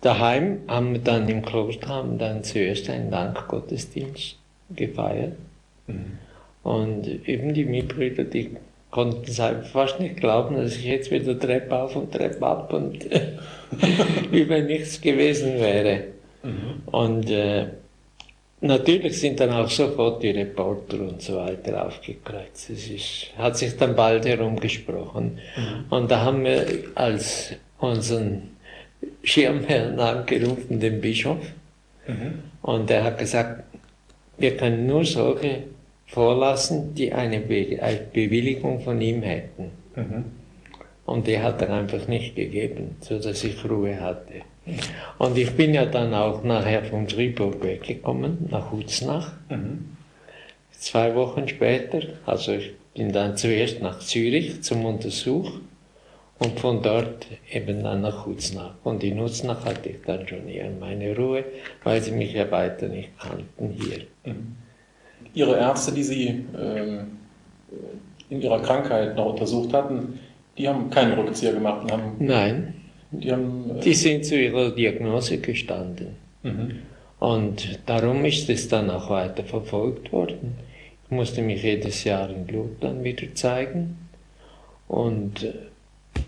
Daheim 0.00 0.60
haben 0.66 0.92
wir 0.94 1.00
dann 1.00 1.28
im 1.28 1.42
Kloster 1.42 1.88
haben 1.88 2.18
dann 2.18 2.42
zuerst 2.42 2.88
einen 2.88 3.10
Dankgottesdienst 3.10 4.36
gefeiert. 4.74 5.36
Mhm. 5.86 6.18
Und 6.62 7.28
eben 7.28 7.52
die 7.52 7.64
Mitbrüder, 7.64 8.24
die 8.24 8.56
konnten 8.90 9.30
es 9.30 9.40
fast 9.70 10.00
nicht 10.00 10.16
glauben, 10.16 10.56
dass 10.56 10.76
ich 10.76 10.84
jetzt 10.84 11.10
wieder 11.10 11.38
Treppe 11.38 11.78
auf 11.78 11.96
und 11.96 12.12
Treppe 12.12 12.46
ab 12.46 12.72
und 12.72 13.04
wie 14.30 14.48
wenn 14.48 14.66
nichts 14.66 15.00
gewesen 15.00 15.54
wäre. 15.60 16.04
Mhm. 16.42 16.82
Und 16.86 17.30
äh, 17.30 17.66
natürlich 18.60 19.20
sind 19.20 19.40
dann 19.40 19.50
auch 19.50 19.68
sofort 19.68 20.22
die 20.22 20.30
Reporter 20.30 21.00
und 21.00 21.22
so 21.22 21.36
weiter 21.36 21.86
aufgekreuzt. 21.86 22.70
Es 22.70 22.88
ist, 22.88 23.26
hat 23.36 23.56
sich 23.56 23.76
dann 23.76 23.94
bald 23.94 24.26
herumgesprochen. 24.26 25.38
Mhm. 25.56 25.84
Und 25.90 26.10
da 26.10 26.20
haben 26.20 26.44
wir 26.44 26.66
als 26.94 27.54
unseren 27.78 28.56
Schirmherrn 29.22 29.98
angerufen, 29.98 30.80
den 30.80 31.00
Bischof. 31.00 31.40
Mhm. 32.06 32.42
Und 32.62 32.90
er 32.90 33.04
hat 33.04 33.18
gesagt, 33.18 33.64
wir 34.38 34.56
können 34.56 34.86
nur 34.86 35.04
solche 35.04 35.64
vorlassen, 36.06 36.94
die 36.94 37.12
eine, 37.12 37.40
Be 37.40 37.78
eine 37.80 38.00
Bewilligung 38.12 38.80
von 38.80 39.00
ihm 39.00 39.22
hätten. 39.22 39.70
Mhm. 39.94 40.24
Und 41.06 41.26
die 41.26 41.38
hat 41.38 41.60
er 41.62 41.70
einfach 41.70 42.06
nicht 42.08 42.36
gegeben, 42.36 42.96
so 43.00 43.18
dass 43.18 43.44
ich 43.44 43.64
Ruhe 43.68 44.00
hatte. 44.00 44.42
Und 45.18 45.36
ich 45.36 45.50
bin 45.56 45.74
ja 45.74 45.86
dann 45.86 46.14
auch 46.14 46.42
nachher 46.42 46.84
von 46.84 47.08
Fribourg 47.08 47.62
weggekommen, 47.62 48.48
nach 48.50 48.70
Hutznach. 48.72 49.32
Mhm. 49.48 49.96
Zwei 50.72 51.14
Wochen 51.14 51.46
später, 51.48 52.00
also 52.24 52.52
ich 52.52 52.72
bin 52.94 53.12
dann 53.12 53.36
zuerst 53.36 53.82
nach 53.82 53.98
Zürich 53.98 54.62
zum 54.62 54.84
Untersuch 54.84 55.52
und 56.38 56.58
von 56.58 56.82
dort 56.82 57.26
eben 57.50 57.82
dann 57.82 58.00
nach 58.00 58.24
Hutznach. 58.24 58.74
Und 58.82 59.04
in 59.04 59.20
Hutznach 59.20 59.64
hatte 59.64 59.90
ich 59.90 59.96
dann 60.06 60.26
schon 60.26 60.48
eher 60.48 60.70
meine 60.70 61.14
Ruhe, 61.14 61.44
weil 61.84 62.00
sie 62.02 62.12
mich 62.12 62.32
ja 62.32 62.50
weiter 62.50 62.88
nicht 62.88 63.10
kannten 63.18 63.76
hier. 63.78 64.06
Mhm. 64.24 64.56
Ihre 65.34 65.58
Ärzte, 65.58 65.92
die 65.92 66.02
Sie 66.02 66.44
ähm, 66.58 67.18
in 68.30 68.40
Ihrer 68.40 68.60
Krankheit 68.60 69.16
noch 69.16 69.26
untersucht 69.26 69.72
hatten, 69.72 70.18
die 70.56 70.68
haben 70.68 70.90
keinen 70.90 71.12
Rückzieher 71.12 71.52
gemacht 71.52 71.82
und 71.82 71.92
haben, 71.92 72.16
Nein, 72.18 72.79
die 73.10 73.32
haben, 73.32 73.78
äh, 73.78 73.80
die 73.80 73.94
sind 73.94 74.24
zu 74.24 74.40
ihrer 74.40 74.70
Diagnose 74.70 75.38
gestanden. 75.38 76.14
mhm. 76.42 76.82
Und 77.18 77.80
darum 77.84 78.24
ist 78.24 78.48
es 78.48 78.68
dann 78.68 78.88
auch 78.88 79.10
weiter 79.10 79.44
verfolgt 79.44 80.10
worden. 80.10 80.54
Ich 81.04 81.10
musste 81.10 81.42
mich 81.42 81.62
jedes 81.62 82.04
Jahr 82.04 82.30
in 82.30 82.48
Lourdes 82.48 82.78
dann 82.80 83.04
wieder 83.04 83.34
zeigen. 83.34 83.98
Und 84.88 85.42
äh, 85.42 85.52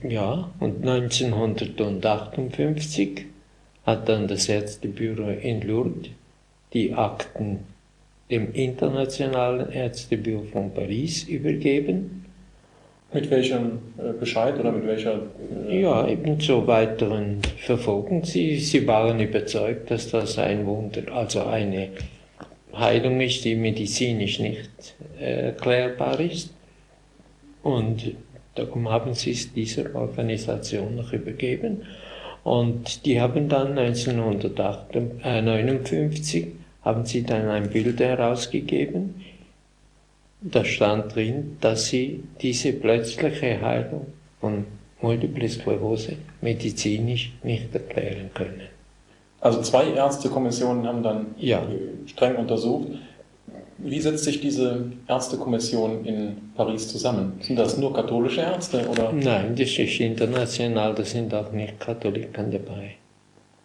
ja, 0.06 0.50
und 0.60 0.86
1958 0.86 3.24
hat 3.86 4.08
dann 4.08 4.28
das 4.28 4.48
Ärztebüro 4.48 5.30
in 5.30 5.62
Lourdes 5.62 6.10
die 6.72 6.92
Akten 6.92 7.60
dem 8.30 8.52
Internationalen 8.54 9.70
Ärztebüro 9.70 10.44
von 10.44 10.72
Paris 10.72 11.24
übergeben. 11.24 12.21
Mit 13.12 13.31
welchem 13.31 13.79
äh, 13.98 14.14
Bescheid 14.18 14.59
oder 14.59 14.72
mit 14.72 14.87
welcher 14.87 15.20
äh, 15.68 15.83
Ja, 15.83 16.09
eben 16.09 16.40
zur 16.40 16.66
weiteren 16.66 17.42
Verfolgung. 17.59 18.25
Sie, 18.25 18.57
sie 18.59 18.87
waren 18.87 19.20
überzeugt, 19.20 19.90
dass 19.90 20.09
das 20.11 20.38
ein 20.38 20.64
Wunder, 20.66 21.03
also 21.12 21.44
eine 21.44 21.90
Heilung 22.75 23.20
ist, 23.20 23.44
die 23.44 23.55
medizinisch 23.55 24.40
nicht 24.40 24.70
äh, 25.20 25.48
erklärbar 25.48 26.18
ist. 26.20 26.55
Und 27.62 28.14
darum 28.55 28.88
haben 28.88 29.12
sie 29.14 29.33
es 29.33 29.53
dieser 29.53 29.94
Organisation 29.94 30.96
noch 30.96 31.12
übergeben. 31.12 31.83
Und 32.44 33.05
die 33.07 33.20
haben 33.20 33.48
dann 33.48 33.79
1959 33.79 36.46
haben 36.83 37.07
sie 37.07 37.22
dann 37.22 37.48
ein 37.48 37.70
Bild 37.70 38.01
herausgegeben. 38.01 39.14
Da 40.42 40.64
stand 40.64 41.14
drin, 41.14 41.57
dass 41.61 41.87
sie 41.87 42.22
diese 42.40 42.72
plötzliche 42.72 43.61
Heilung 43.61 44.07
von 44.40 44.64
Multiple 45.00 45.48
Sklerose 45.48 46.16
medizinisch 46.40 47.33
nicht 47.42 47.74
erklären 47.74 48.31
können. 48.35 48.62
Also 49.40 49.61
zwei 49.62 49.90
Ärztekommissionen 49.92 50.87
haben 50.87 51.02
dann 51.02 51.26
Ja. 51.38 51.59
äh, 51.62 52.09
streng 52.09 52.37
untersucht. 52.37 52.88
Wie 53.78 54.00
setzt 54.00 54.24
sich 54.24 54.40
diese 54.40 54.92
Ärztekommission 55.09 56.05
in 56.05 56.37
Paris 56.57 56.87
zusammen? 56.88 57.33
Sind 57.40 57.59
das 57.59 57.76
nur 57.78 57.92
katholische 57.92 58.40
Ärzte 58.42 58.87
oder 58.88 59.12
Nein, 59.12 59.57
das 59.57 59.76
ist 59.76 59.98
international, 60.00 60.94
da 60.94 61.02
sind 61.05 61.35
auch 61.35 61.50
nicht 61.50 61.81
Katholiken 61.81 62.50
dabei. 62.52 62.92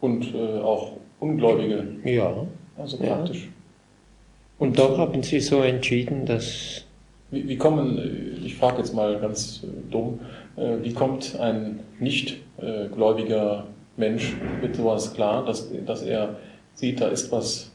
und 0.01 0.33
äh, 0.33 0.59
auch 0.59 0.93
Ungläubige? 1.19 1.83
Ja, 2.03 2.33
Also 2.77 2.97
Ja. 3.03 3.23
Und 4.59 4.77
doch 4.79 4.97
haben 4.97 5.23
sie 5.23 5.39
so 5.39 5.61
entschieden, 5.61 6.25
dass 6.25 6.83
Wie, 7.31 7.47
wie 7.47 7.57
kommen, 7.57 8.41
ich 8.43 8.55
frage 8.55 8.79
jetzt 8.79 8.93
mal 8.93 9.19
ganz 9.19 9.63
äh, 9.63 9.67
dumm, 9.91 10.19
äh, 10.55 10.77
wie 10.81 10.93
kommt 10.93 11.37
ein 11.39 11.81
nicht 11.99 12.37
äh, 12.57 12.87
gläubiger 12.87 13.67
Mensch 13.97 14.35
mit 14.61 14.75
sowas 14.75 15.13
klar, 15.13 15.45
dass, 15.45 15.69
dass 15.85 16.03
er 16.03 16.37
sieht, 16.73 17.01
da 17.01 17.07
ist 17.07 17.31
was, 17.31 17.71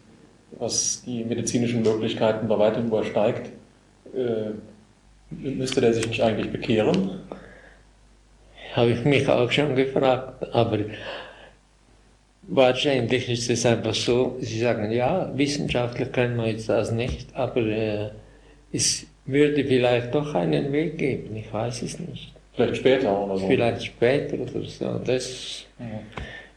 was 0.59 1.03
die 1.05 1.25
medizinischen 1.25 1.83
Möglichkeiten 1.83 2.47
bei 2.49 2.59
weitem 2.59 2.87
übersteigt? 2.87 3.51
Müsste 5.31 5.81
der 5.81 5.95
sich 5.95 6.07
nicht 6.07 6.23
eigentlich 6.23 6.53
bekehren? 6.53 7.23
habe 8.75 8.91
ich 8.91 9.05
mich 9.05 9.29
auch 9.29 9.51
schon 9.51 9.77
gefragt, 9.77 10.55
aber 10.55 10.79
wahrscheinlich 12.55 13.29
ist 13.29 13.51
es 13.51 13.65
einfach 13.67 13.95
so, 13.95 14.37
sie 14.41 14.61
sagen, 14.61 14.91
ja, 14.93 15.31
wissenschaftlich 15.35 16.13
können 16.13 16.37
wir 16.37 16.49
jetzt 16.49 16.69
das 16.69 16.93
nicht, 16.93 17.35
aber 17.35 17.61
äh, 17.61 18.11
es 18.73 19.07
würde 19.25 19.65
vielleicht 19.65 20.15
doch 20.15 20.35
einen 20.35 20.73
Weg 20.73 20.99
geben, 20.99 21.35
ich 21.37 21.53
weiß 21.53 21.83
es 21.83 21.99
nicht. 21.99 22.33
Vielleicht 22.55 22.77
später 22.77 23.19
oder 23.25 23.39
so. 23.39 23.47
Vielleicht 23.47 23.85
später 23.85 24.35
oder 24.39 24.65
so. 24.67 25.01
Das 25.05 25.65
Ja. 25.79 25.87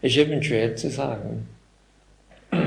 ist 0.01 0.17
eben 0.17 0.43
schwer 0.43 0.75
zu 0.75 0.89
sagen. 0.89 1.47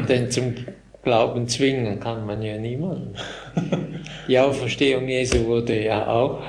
Denn 0.09 0.31
zum 0.31 0.55
Glauben 1.03 1.47
zwingen 1.49 2.01
kann 2.01 2.25
man 2.27 2.43
ja 2.43 2.57
niemanden. 2.59 3.15
Die 4.29 4.39
Auferstehung 4.39 5.09
Jesu 5.09 5.45
wurde 5.47 5.83
ja 5.85 6.07
auch 6.07 6.43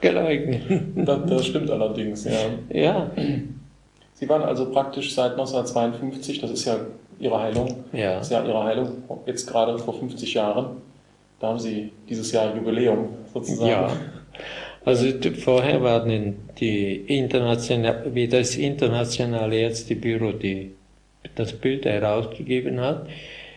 geleugnet. 0.00 0.62
Das, 0.96 1.20
das 1.26 1.46
stimmt 1.46 1.70
allerdings, 1.70 2.24
ja. 2.24 2.40
Ja, 2.70 3.10
Sie 4.18 4.28
waren 4.28 4.42
also 4.42 4.70
praktisch 4.70 5.14
seit 5.14 5.32
1952, 5.32 6.40
das 6.40 6.50
ist 6.50 6.64
ja 6.64 6.76
Ihre 7.20 7.40
Heilung, 7.40 7.84
ja. 7.92 8.14
das 8.16 8.26
ist 8.26 8.32
ja 8.32 8.44
Ihre 8.44 8.64
Heilung, 8.64 9.02
jetzt 9.26 9.46
gerade 9.46 9.78
vor 9.78 9.94
50 9.94 10.34
Jahren. 10.34 10.82
Da 11.40 11.48
haben 11.48 11.58
Sie 11.58 11.92
dieses 12.08 12.32
Jahr 12.32 12.54
Jubiläum 12.56 13.10
sozusagen. 13.32 13.70
Ja. 13.70 13.90
Also 14.84 15.06
vorher 15.36 15.82
waren 15.82 16.36
die 16.58 16.96
international, 17.18 18.06
wie 18.14 18.26
das 18.26 18.56
internationale 18.56 19.56
Ärztebüro 19.56 20.32
die, 20.32 20.72
das 21.34 21.52
Bild 21.52 21.84
herausgegeben 21.84 22.80
hat, 22.80 23.06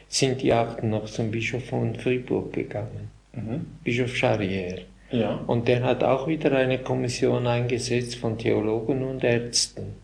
sind 0.08 0.42
die 0.42 0.54
Akten 0.54 0.90
noch 0.90 1.06
zum 1.06 1.32
Bischof 1.32 1.66
von 1.66 1.96
Fribourg 1.96 2.52
gegangen, 2.54 3.10
Mhm. 3.34 3.66
Bischof 3.84 4.12
Charrière. 4.12 4.82
Ja. 5.10 5.40
Und 5.48 5.70
der 5.70 5.84
hat 5.84 6.04
auch 6.04 6.28
wieder 6.28 6.52
eine 6.52 6.80
Kommission 6.80 7.48
eingesetzt 7.48 8.16
von 8.16 8.38
Theologen 8.38 9.04
und 9.04 9.24
Ärzten. 9.24 9.96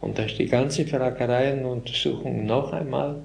Und 0.00 0.18
da 0.18 0.24
ist 0.24 0.38
die 0.38 0.46
ganze 0.46 0.86
Fragerei 0.86 1.52
und 1.54 1.64
Untersuchung 1.64 2.46
noch 2.46 2.72
einmal, 2.72 3.16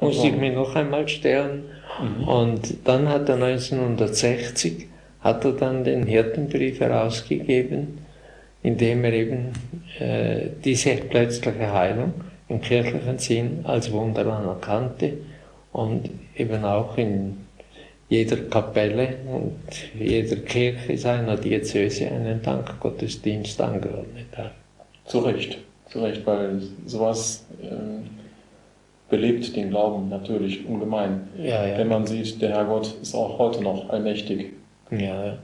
musste 0.00 0.28
ich 0.28 0.36
mir 0.36 0.52
noch 0.52 0.74
einmal 0.74 1.08
stellen. 1.08 1.64
Mhm. 2.00 2.28
Und 2.28 2.74
dann 2.84 3.08
hat 3.08 3.28
er 3.28 3.36
1960 3.36 4.88
hat 5.20 5.44
er 5.44 5.52
dann 5.52 5.84
den 5.84 6.04
Hirtenbrief 6.06 6.80
herausgegeben, 6.80 7.98
in 8.62 8.76
dem 8.76 9.04
er 9.04 9.12
eben 9.12 9.52
äh, 9.98 10.48
diese 10.64 10.96
plötzliche 10.96 11.72
Heilung 11.72 12.12
im 12.48 12.60
kirchlichen 12.60 13.18
Sinn 13.18 13.60
als 13.64 13.90
Wunder 13.92 14.26
anerkannte 14.26 15.14
und 15.72 16.10
eben 16.36 16.64
auch 16.64 16.96
in 16.98 17.38
jeder 18.08 18.36
Kapelle 18.36 19.16
und 19.26 19.56
jeder 19.98 20.36
Kirche 20.36 20.98
seiner 20.98 21.36
Diözese 21.36 22.08
einen 22.08 22.42
Dankgottesdienst 22.42 23.60
angeordnet 23.60 24.26
hat. 24.36 24.52
Zu 25.06 25.20
Recht, 25.20 25.58
Recht, 26.00 26.26
weil 26.26 26.62
sowas 26.86 27.44
ähm, 27.62 28.04
belebt 29.10 29.54
den 29.54 29.70
Glauben 29.70 30.08
natürlich 30.08 30.66
ungemein. 30.66 31.28
Ja, 31.36 31.62
Wenn 31.64 31.90
ja. 31.90 31.98
man 31.98 32.06
sieht, 32.06 32.40
der 32.40 32.50
Herrgott 32.50 32.94
ist 33.02 33.14
auch 33.14 33.38
heute 33.38 33.62
noch 33.62 33.90
allmächtig 33.90 34.52
ja, 34.90 35.26
ja. 35.26 35.38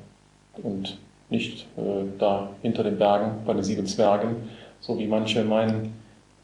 und 0.63 0.99
nicht 1.29 1.67
äh, 1.77 2.05
da 2.19 2.51
hinter 2.63 2.83
den 2.83 2.97
Bergen 2.97 3.45
bei 3.45 3.53
den 3.53 3.63
sieben 3.63 3.87
Zwergen, 3.87 4.37
so 4.81 4.99
wie 4.99 5.07
manche 5.07 5.45
meinen, 5.45 5.93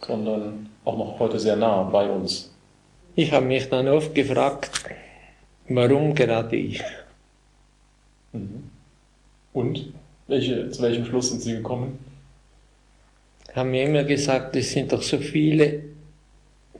sondern 0.00 0.68
auch 0.84 0.98
noch 0.98 1.18
heute 1.18 1.38
sehr 1.38 1.56
nah 1.56 1.84
bei 1.84 2.08
uns. 2.08 2.52
Ich 3.14 3.32
habe 3.32 3.46
mich 3.46 3.70
dann 3.70 3.88
oft 3.88 4.14
gefragt, 4.14 4.70
warum 5.68 6.14
gerade 6.14 6.56
ich? 6.56 6.82
Mhm. 8.32 8.70
Und 9.52 9.92
welche, 10.26 10.68
zu 10.70 10.82
welchem 10.82 11.04
Schluss 11.06 11.30
sind 11.30 11.40
Sie 11.40 11.52
gekommen? 11.52 11.98
Haben 13.54 13.70
mir 13.70 13.84
immer 13.84 14.04
gesagt, 14.04 14.56
es 14.56 14.72
sind 14.72 14.92
doch 14.92 15.02
so 15.02 15.18
viele 15.18 15.80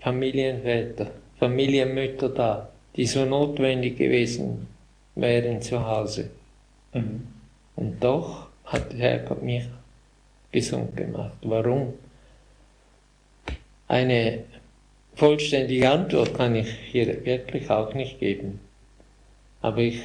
Familienväter, 0.01 1.11
Familienmütter 1.39 2.29
da, 2.29 2.69
die 2.97 3.07
so 3.07 3.25
notwendig 3.25 3.97
gewesen 3.97 4.67
wären 5.15 5.63
zu 5.63 5.87
Hause. 5.87 6.31
Mhm. 6.93 7.27
Und 7.77 8.03
doch 8.03 8.49
hat 8.65 8.93
der 8.93 8.99
Herrgott 8.99 9.43
mich 9.43 9.65
gesund 10.53 10.97
gemacht. 10.97 11.37
Warum? 11.43 11.95
Eine 13.89 14.45
vollständige 15.15 15.91
Antwort 15.91 16.35
kann 16.35 16.55
ich 16.55 16.71
hier 16.71 17.25
wirklich 17.25 17.71
auch 17.71 17.95
nicht 17.95 18.19
geben. 18.19 18.61
Aber 19.61 19.79
ich 19.79 20.03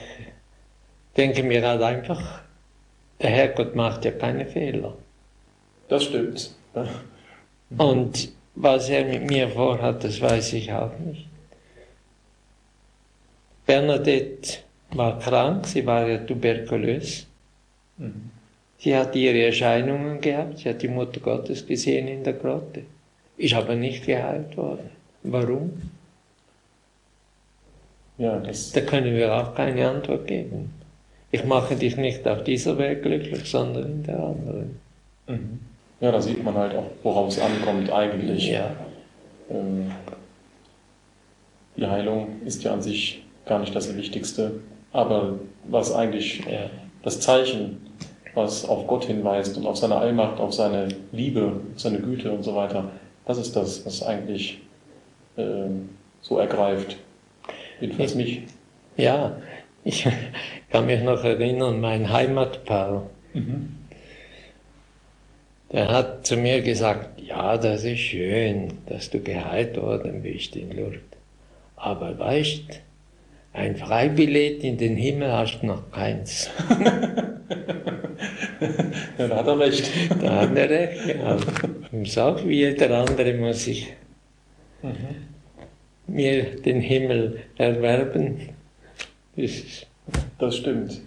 denke 1.18 1.44
mir 1.44 1.66
halt 1.68 1.82
einfach, 1.82 2.42
der 3.22 3.30
Herrgott 3.30 3.76
macht 3.76 4.06
ja 4.06 4.12
keine 4.12 4.46
Fehler. 4.46 4.96
Das 5.88 6.04
stimmt. 6.04 6.56
Und 7.78 8.30
was 8.56 8.90
er 8.90 9.06
mit 9.06 9.30
mir 9.30 9.50
vorhat, 9.50 10.04
das 10.04 10.20
weiß 10.22 10.54
ich 10.54 10.72
auch 10.72 10.98
nicht. 11.00 11.28
Bernadette 13.66 14.60
war 14.92 15.20
krank, 15.20 15.68
sie 15.68 15.86
war 15.86 16.08
ja 16.08 16.18
tuberkulös. 16.18 17.28
Mhm. 17.98 18.32
Sie 18.80 18.96
hat 18.96 19.16
ihre 19.16 19.46
Erscheinungen 19.46 20.22
gehabt, 20.22 20.60
sie 20.60 20.70
hat 20.70 20.82
die 20.82 20.88
Mutter 20.88 21.20
Gottes 21.20 21.68
gesehen 21.68 22.08
in 22.08 22.24
der 22.24 22.34
Grotte, 22.34 22.84
ist 23.38 23.54
aber 23.54 23.76
nicht 23.76 24.06
geheilt 24.06 24.56
worden. 24.58 24.90
Warum? 25.24 25.92
Ja, 28.18 28.42
da 28.74 28.82
können 28.82 29.16
wir 29.16 29.34
auch 29.34 29.54
keine 29.54 29.88
Antwort 29.88 30.28
geben. 30.28 30.74
Ich 31.32 31.44
mache 31.46 31.76
dich 31.76 31.96
nicht 31.96 32.28
auf 32.28 32.44
dieser 32.44 32.78
Welt 32.78 33.04
glücklich, 33.04 33.50
sondern 33.50 33.86
in 33.86 34.04
der 34.04 34.20
anderen. 34.20 34.80
Mhm. 35.28 35.60
Ja, 36.02 36.12
da 36.12 36.22
sieht 36.22 36.44
man 36.44 36.56
halt 36.56 36.76
auch, 36.76 36.86
worauf 37.04 37.30
es 37.30 37.40
ankommt 37.40 37.92
eigentlich. 37.92 38.50
Ja. 38.50 38.72
Ähm, 39.50 39.92
die 41.76 41.86
Heilung 41.86 42.42
ist 42.46 42.64
ja 42.64 42.74
an 42.74 42.82
sich 42.82 43.24
gar 43.46 43.60
nicht 43.60 43.76
das 43.76 43.96
Wichtigste, 43.96 44.60
aber 44.92 45.40
was 45.66 45.94
eigentlich 45.94 46.40
ja. 46.46 46.70
das 47.04 47.20
Zeichen 47.20 47.90
was 48.36 48.66
auf 48.66 48.88
Gott 48.88 49.06
hinweist 49.06 49.58
und 49.58 49.66
auf 49.66 49.78
seine 49.78 49.96
Allmacht, 49.96 50.40
auf 50.40 50.54
seine 50.54 50.88
Liebe, 51.12 51.60
seine 51.76 52.00
Güte 52.00 52.32
und 52.32 52.44
so 52.44 52.56
weiter. 52.56 52.92
Das 53.26 53.38
ist 53.38 53.56
das, 53.56 53.86
was 53.86 54.04
eigentlich 54.04 54.62
äh, 55.36 55.70
so 56.22 56.38
ergreift. 56.38 56.98
Jedenfalls 57.80 58.16
mich. 58.16 58.44
Ja, 58.98 59.38
ich 59.84 60.08
kann 60.72 60.86
mich 60.86 61.02
noch 61.02 61.24
erinnern, 61.24 61.80
mein 61.82 62.12
Heimatpaar, 62.12 63.10
mhm. 63.34 63.76
Der 65.72 65.88
hat 65.88 66.26
zu 66.26 66.38
mir 66.38 66.62
gesagt, 66.62 67.22
ja, 67.22 67.58
das 67.58 67.84
ist 67.84 68.00
schön, 68.00 68.74
dass 68.88 69.10
du 69.10 69.20
geheilt 69.20 69.80
worden 69.80 70.24
bist 70.24 70.56
in 70.56 70.72
Lourdes. 70.76 71.02
Aber 71.76 72.18
weißt, 72.18 72.82
ein 73.54 73.76
Freibillett 73.76 74.64
in 74.64 74.78
den 74.78 74.96
Himmel 74.96 75.32
hast 75.32 75.60
du 75.62 75.68
noch 75.68 75.92
keins. 75.92 76.50
ja, 79.18 79.28
da 79.28 79.36
hat 79.38 79.48
er 79.48 79.60
recht. 79.60 79.92
Da 80.22 80.42
hat 80.42 80.56
er 80.56 80.70
recht, 80.70 81.08
ja. 81.08 81.38
So 82.04 82.38
wie 82.46 82.58
jeder 82.58 82.98
andere 83.00 83.34
muss 83.34 83.68
ich 83.68 83.94
mhm. 84.82 84.94
mir 86.08 86.44
den 86.62 86.82
Himmel 86.82 87.42
erwerben. 87.58 88.50
Das, 89.36 89.86
das 90.38 90.58
stimmt. 90.58 91.02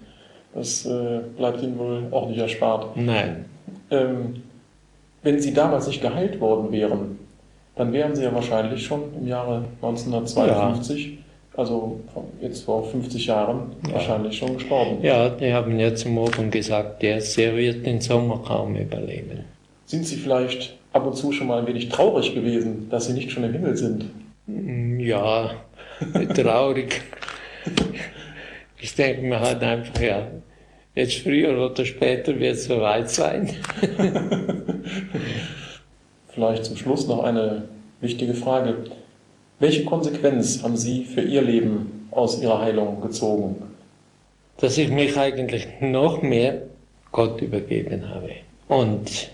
Das 0.54 0.86
äh, 0.86 1.20
bleibt 1.36 1.62
Ihnen 1.62 1.78
wohl 1.78 2.06
auch 2.10 2.28
nicht 2.28 2.38
erspart. 2.40 2.96
Nein. 2.96 3.44
Ähm, 3.90 4.42
wenn 5.22 5.40
Sie 5.40 5.52
damals 5.52 5.86
nicht 5.86 6.02
geheilt 6.02 6.40
worden 6.40 6.72
wären, 6.72 7.18
dann 7.76 7.92
wären 7.92 8.14
Sie 8.14 8.22
ja 8.22 8.34
wahrscheinlich 8.34 8.84
schon 8.84 9.02
im 9.18 9.26
Jahre 9.26 9.64
1952 9.80 11.06
ja 11.06 11.22
also 11.56 12.00
jetzt 12.40 12.64
vor 12.64 12.88
50 12.88 13.26
Jahren 13.26 13.72
ja. 13.86 13.94
wahrscheinlich 13.94 14.38
schon 14.38 14.54
gestorben. 14.54 15.02
Ja, 15.02 15.28
die 15.28 15.52
haben 15.52 15.78
ja 15.78 15.94
zum 15.94 16.14
Morgen 16.14 16.50
gesagt, 16.50 17.02
der, 17.02 17.20
der 17.20 17.56
wird 17.56 17.84
den 17.84 18.00
Sommer 18.00 18.42
kaum 18.46 18.76
überleben. 18.76 19.44
Sind 19.86 20.06
Sie 20.06 20.16
vielleicht 20.16 20.76
ab 20.92 21.06
und 21.06 21.16
zu 21.16 21.32
schon 21.32 21.48
mal 21.48 21.58
ein 21.58 21.66
wenig 21.66 21.88
traurig 21.88 22.34
gewesen, 22.34 22.88
dass 22.90 23.06
Sie 23.06 23.12
nicht 23.12 23.30
schon 23.30 23.44
im 23.44 23.52
Himmel 23.52 23.76
sind? 23.76 24.06
Mm, 24.46 24.98
ja, 25.00 25.50
traurig. 26.34 27.02
ich 28.80 28.94
denke 28.94 29.22
mir 29.22 29.40
halt 29.40 29.62
einfach, 29.62 30.00
ja, 30.00 30.28
jetzt 30.94 31.18
früher 31.18 31.58
oder 31.58 31.84
später 31.84 32.38
wird 32.38 32.56
es 32.56 32.64
soweit 32.64 33.10
sein. 33.10 33.50
vielleicht 36.34 36.64
zum 36.64 36.76
Schluss 36.76 37.06
noch 37.06 37.22
eine 37.24 37.68
wichtige 38.00 38.34
Frage. 38.34 38.84
Welche 39.58 39.84
Konsequenz 39.84 40.62
haben 40.62 40.76
Sie 40.76 41.04
für 41.04 41.22
Ihr 41.22 41.42
Leben 41.42 42.08
aus 42.10 42.42
Ihrer 42.42 42.60
Heilung 42.60 43.00
gezogen? 43.00 43.56
Dass 44.58 44.78
ich 44.78 44.90
mich 44.90 45.16
eigentlich 45.16 45.66
noch 45.80 46.22
mehr 46.22 46.62
Gott 47.10 47.40
übergeben 47.40 48.08
habe. 48.08 48.30
Und 48.68 49.30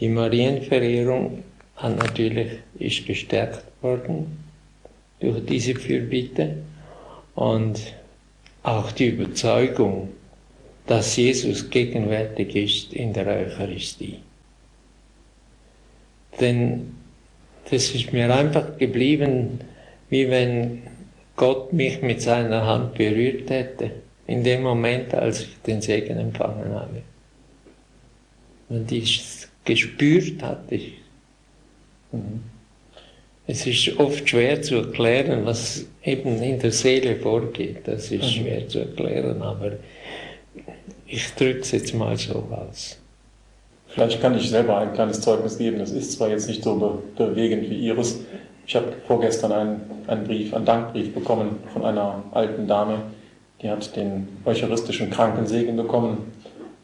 die 0.00 0.08
Marienverehrung 0.08 1.42
hat 1.76 1.96
natürlich, 1.96 2.58
ist 2.78 3.06
gestärkt 3.06 3.64
worden 3.82 4.44
durch 5.20 5.44
diese 5.46 5.74
Fürbitte 5.74 6.56
und 7.34 7.80
auch 8.62 8.92
die 8.92 9.08
Überzeugung, 9.08 10.10
dass 10.86 11.16
Jesus 11.16 11.70
gegenwärtig 11.70 12.54
ist 12.54 12.92
in 12.92 13.12
der 13.12 13.26
Eucharistie. 13.26 14.18
Denn 16.40 16.94
das 17.70 17.94
ist 17.94 18.12
mir 18.12 18.34
einfach 18.34 18.76
geblieben, 18.76 19.60
wie 20.10 20.28
wenn 20.28 20.82
Gott 21.36 21.72
mich 21.72 22.02
mit 22.02 22.20
seiner 22.20 22.66
Hand 22.66 22.94
berührt 22.94 23.50
hätte, 23.50 23.90
in 24.26 24.44
dem 24.44 24.62
Moment, 24.62 25.14
als 25.14 25.42
ich 25.42 25.62
den 25.66 25.80
Segen 25.80 26.18
empfangen 26.18 26.74
habe. 26.74 27.02
Und 28.68 28.90
ich 28.92 29.22
gespürt 29.64 30.42
hatte 30.42 30.74
ich. 30.74 30.92
Mhm. 32.12 32.42
Es 33.46 33.66
ist 33.66 33.98
oft 33.98 34.28
schwer 34.28 34.62
zu 34.62 34.76
erklären, 34.76 35.44
was 35.44 35.86
eben 36.02 36.42
in 36.42 36.58
der 36.58 36.72
Seele 36.72 37.16
vorgeht. 37.16 37.86
Das 37.86 38.10
ist 38.10 38.22
mhm. 38.22 38.28
schwer 38.28 38.68
zu 38.68 38.78
erklären, 38.80 39.42
aber 39.42 39.72
ich 41.06 41.34
drücke 41.34 41.60
es 41.60 41.70
jetzt 41.72 41.94
mal 41.94 42.16
so 42.16 42.48
aus. 42.50 42.98
Vielleicht 43.88 44.20
kann 44.20 44.36
ich 44.36 44.50
selber 44.50 44.78
ein 44.78 44.92
kleines 44.92 45.20
Zeugnis 45.20 45.58
geben. 45.58 45.78
Das 45.78 45.92
ist 45.92 46.12
zwar 46.12 46.28
jetzt 46.28 46.48
nicht 46.48 46.64
so 46.64 47.02
bewegend 47.16 47.70
wie 47.70 47.78
Ihres. 47.78 48.20
Ich 48.66 48.74
habe 48.74 48.92
vorgestern 49.06 49.52
einen, 49.52 49.80
einen 50.06 50.24
Brief, 50.24 50.52
einen 50.52 50.64
Dankbrief 50.64 51.14
bekommen 51.14 51.58
von 51.72 51.84
einer 51.84 52.22
alten 52.32 52.66
Dame. 52.66 53.02
Die 53.62 53.70
hat 53.70 53.94
den 53.94 54.28
eucharistischen 54.44 55.10
Krankensegen 55.10 55.76
bekommen 55.76 56.32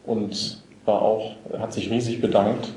und 0.06 0.62
war 0.84 1.02
auch, 1.02 1.32
hat 1.58 1.72
sich 1.72 1.90
riesig 1.90 2.20
bedankt. 2.20 2.68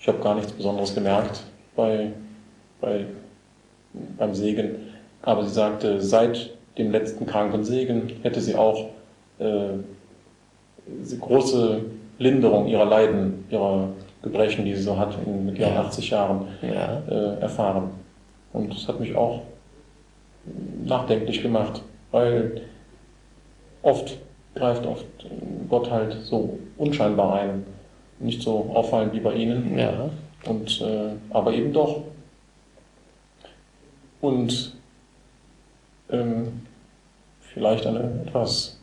Ich 0.00 0.08
habe 0.08 0.18
gar 0.18 0.34
nichts 0.34 0.52
Besonderes 0.52 0.94
gemerkt 0.94 1.40
bei, 1.74 2.12
bei, 2.80 3.06
beim 4.18 4.34
Segen. 4.34 4.92
Aber 5.22 5.44
sie 5.44 5.54
sagte, 5.54 6.00
seit 6.00 6.50
dem 6.76 6.92
letzten 6.92 7.26
Krankensegen 7.26 8.12
hätte 8.22 8.40
sie 8.40 8.54
auch 8.54 8.90
äh, 9.38 9.78
große 11.20 11.80
Linderung 12.18 12.66
ihrer 12.66 12.84
Leiden, 12.84 13.44
ihrer 13.50 13.88
Gebrechen, 14.22 14.64
die 14.64 14.74
sie 14.74 14.82
so 14.82 14.98
hat 14.98 15.16
in, 15.24 15.46
mit 15.46 15.58
ihren 15.58 15.74
ja. 15.74 15.82
80 15.82 16.10
Jahren, 16.10 16.48
ja. 16.62 17.02
äh, 17.08 17.40
erfahren. 17.40 17.90
Und 18.52 18.74
das 18.74 18.88
hat 18.88 19.00
mich 19.00 19.14
auch 19.14 19.42
nachdenklich 20.84 21.42
gemacht, 21.42 21.82
weil 22.10 22.62
oft 23.82 24.18
greift 24.54 24.86
oft 24.86 25.06
Gott 25.68 25.90
halt 25.90 26.16
so 26.24 26.58
unscheinbar 26.76 27.34
ein, 27.34 27.64
nicht 28.18 28.42
so 28.42 28.70
auffallend 28.74 29.12
wie 29.12 29.20
bei 29.20 29.34
Ihnen. 29.34 29.78
Ja. 29.78 30.10
Und, 30.46 30.80
äh, 30.80 31.10
aber 31.30 31.52
eben 31.52 31.72
doch. 31.72 32.02
Und 34.20 34.74
ähm, 36.10 36.62
vielleicht 37.40 37.86
eine 37.86 38.22
etwas 38.26 38.78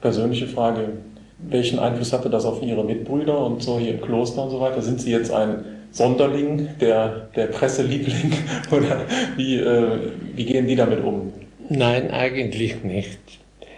persönliche 0.00 0.46
Frage 0.46 0.98
welchen 1.38 1.78
Einfluss 1.78 2.12
hatte 2.12 2.30
das 2.30 2.44
auf 2.44 2.62
Ihre 2.62 2.84
Mitbrüder 2.84 3.38
und 3.38 3.62
so 3.62 3.78
hier 3.78 3.94
im 3.94 4.00
Kloster 4.00 4.44
und 4.44 4.50
so 4.50 4.60
weiter? 4.60 4.82
Sind 4.82 5.00
Sie 5.00 5.10
jetzt 5.10 5.30
ein 5.30 5.64
Sonderling, 5.90 6.68
der, 6.80 7.28
der 7.36 7.46
Presseliebling 7.46 8.32
oder 8.70 9.02
wie, 9.36 9.56
äh, 9.56 10.12
wie 10.34 10.44
gehen 10.44 10.66
die 10.66 10.76
damit 10.76 11.02
um? 11.02 11.32
Nein, 11.68 12.10
eigentlich 12.10 12.82
nicht. 12.84 13.18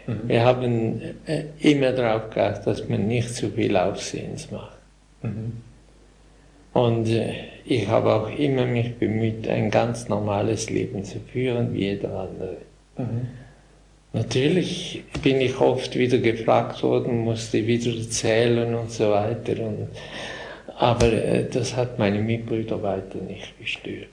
Mhm. 0.07 0.21
Wir 0.27 0.45
haben 0.45 1.01
äh, 1.27 1.45
immer 1.61 1.93
darauf 1.93 2.31
geachtet, 2.31 2.67
dass 2.67 2.89
man 2.89 3.07
nicht 3.07 3.35
zu 3.35 3.51
viel 3.51 3.77
Aufsehens 3.77 4.51
macht. 4.51 4.79
Mhm. 5.23 5.53
Und 6.73 7.09
äh, 7.09 7.33
ich 7.65 7.89
habe 7.89 8.13
auch 8.13 8.31
immer 8.31 8.67
mich 8.67 8.97
bemüht, 8.97 9.49
ein 9.49 9.71
ganz 9.71 10.09
normales 10.09 10.71
Leben 10.71 11.05
zu 11.05 11.19
führen, 11.21 11.75
wie 11.75 11.81
jeder 11.81 12.19
andere. 12.19 12.57
Mhm. 12.97 13.29
Natürlich 14.13 15.05
bin 15.23 15.41
ich 15.41 15.61
oft 15.61 15.97
wieder 15.97 16.19
gefragt 16.19 16.83
worden, 16.83 17.19
musste 17.19 17.67
wieder 17.67 17.95
erzählen 17.95 18.75
und 18.75 18.91
so 18.91 19.11
weiter. 19.11 19.61
Und, 19.63 19.89
aber 20.79 21.13
äh, 21.13 21.49
das 21.49 21.77
hat 21.77 21.99
meine 21.99 22.21
Mitbrüder 22.21 22.83
weiter 22.83 23.19
nicht 23.19 23.59
gestört. 23.59 24.09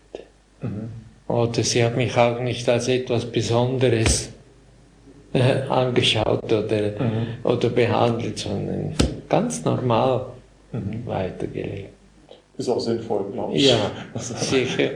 Mhm. 0.61 0.89
Oder 1.27 1.63
sie 1.63 1.83
hat 1.83 1.95
mich 1.95 2.15
auch 2.17 2.39
nicht 2.39 2.67
als 2.69 2.87
etwas 2.87 3.25
Besonderes 3.25 4.31
äh, 5.33 5.61
angeschaut 5.69 6.51
oder, 6.51 6.91
mhm. 6.99 7.27
oder 7.43 7.69
behandelt, 7.69 8.39
sondern 8.39 8.93
ganz 9.29 9.63
normal 9.63 10.27
mhm. 10.71 11.05
weitergelebt. 11.05 11.89
Ist 12.57 12.69
auch 12.69 12.79
sinnvoll, 12.79 13.31
glaube 13.31 13.55
ich. 13.55 13.67
Ja, 13.67 13.91
sicher. 14.15 14.91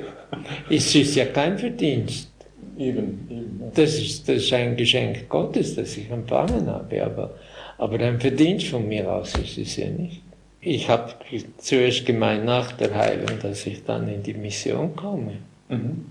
Es 0.70 0.94
ist 0.94 1.16
ja 1.16 1.26
kein 1.26 1.58
Verdienst. 1.58 2.30
Eben, 2.80 3.28
eben. 3.30 3.72
Das, 3.76 3.96
ist, 3.96 4.30
das 4.30 4.38
ist 4.38 4.54
ein 4.54 4.78
Geschenk 4.78 5.28
Gottes, 5.28 5.76
das 5.76 5.98
ich 5.98 6.10
empfangen 6.10 6.66
habe, 6.68 7.04
aber, 7.04 7.32
aber 7.78 8.00
ein 8.00 8.22
Verdienst 8.22 8.68
von 8.68 8.88
mir 8.88 9.12
aus 9.12 9.36
ist 9.36 9.58
es 9.58 9.76
ja 9.76 9.90
nicht. 9.90 10.22
Ich 10.62 10.88
habe 10.88 11.14
zuerst 11.58 12.06
gemeint 12.06 12.46
nach 12.46 12.72
der 12.72 12.96
Heilung, 12.96 13.38
dass 13.42 13.66
ich 13.66 13.84
dann 13.84 14.08
in 14.08 14.24
die 14.24 14.34
Mission 14.34 14.96
komme. 14.96 15.40
Mhm. 15.68 16.06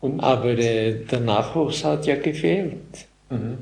Und? 0.00 0.20
Aber 0.20 0.50
äh, 0.50 1.04
der 1.04 1.20
Nachwuchs 1.20 1.82
hat 1.84 2.06
ja 2.06 2.16
gefehlt. 2.16 3.06
Mhm. 3.30 3.58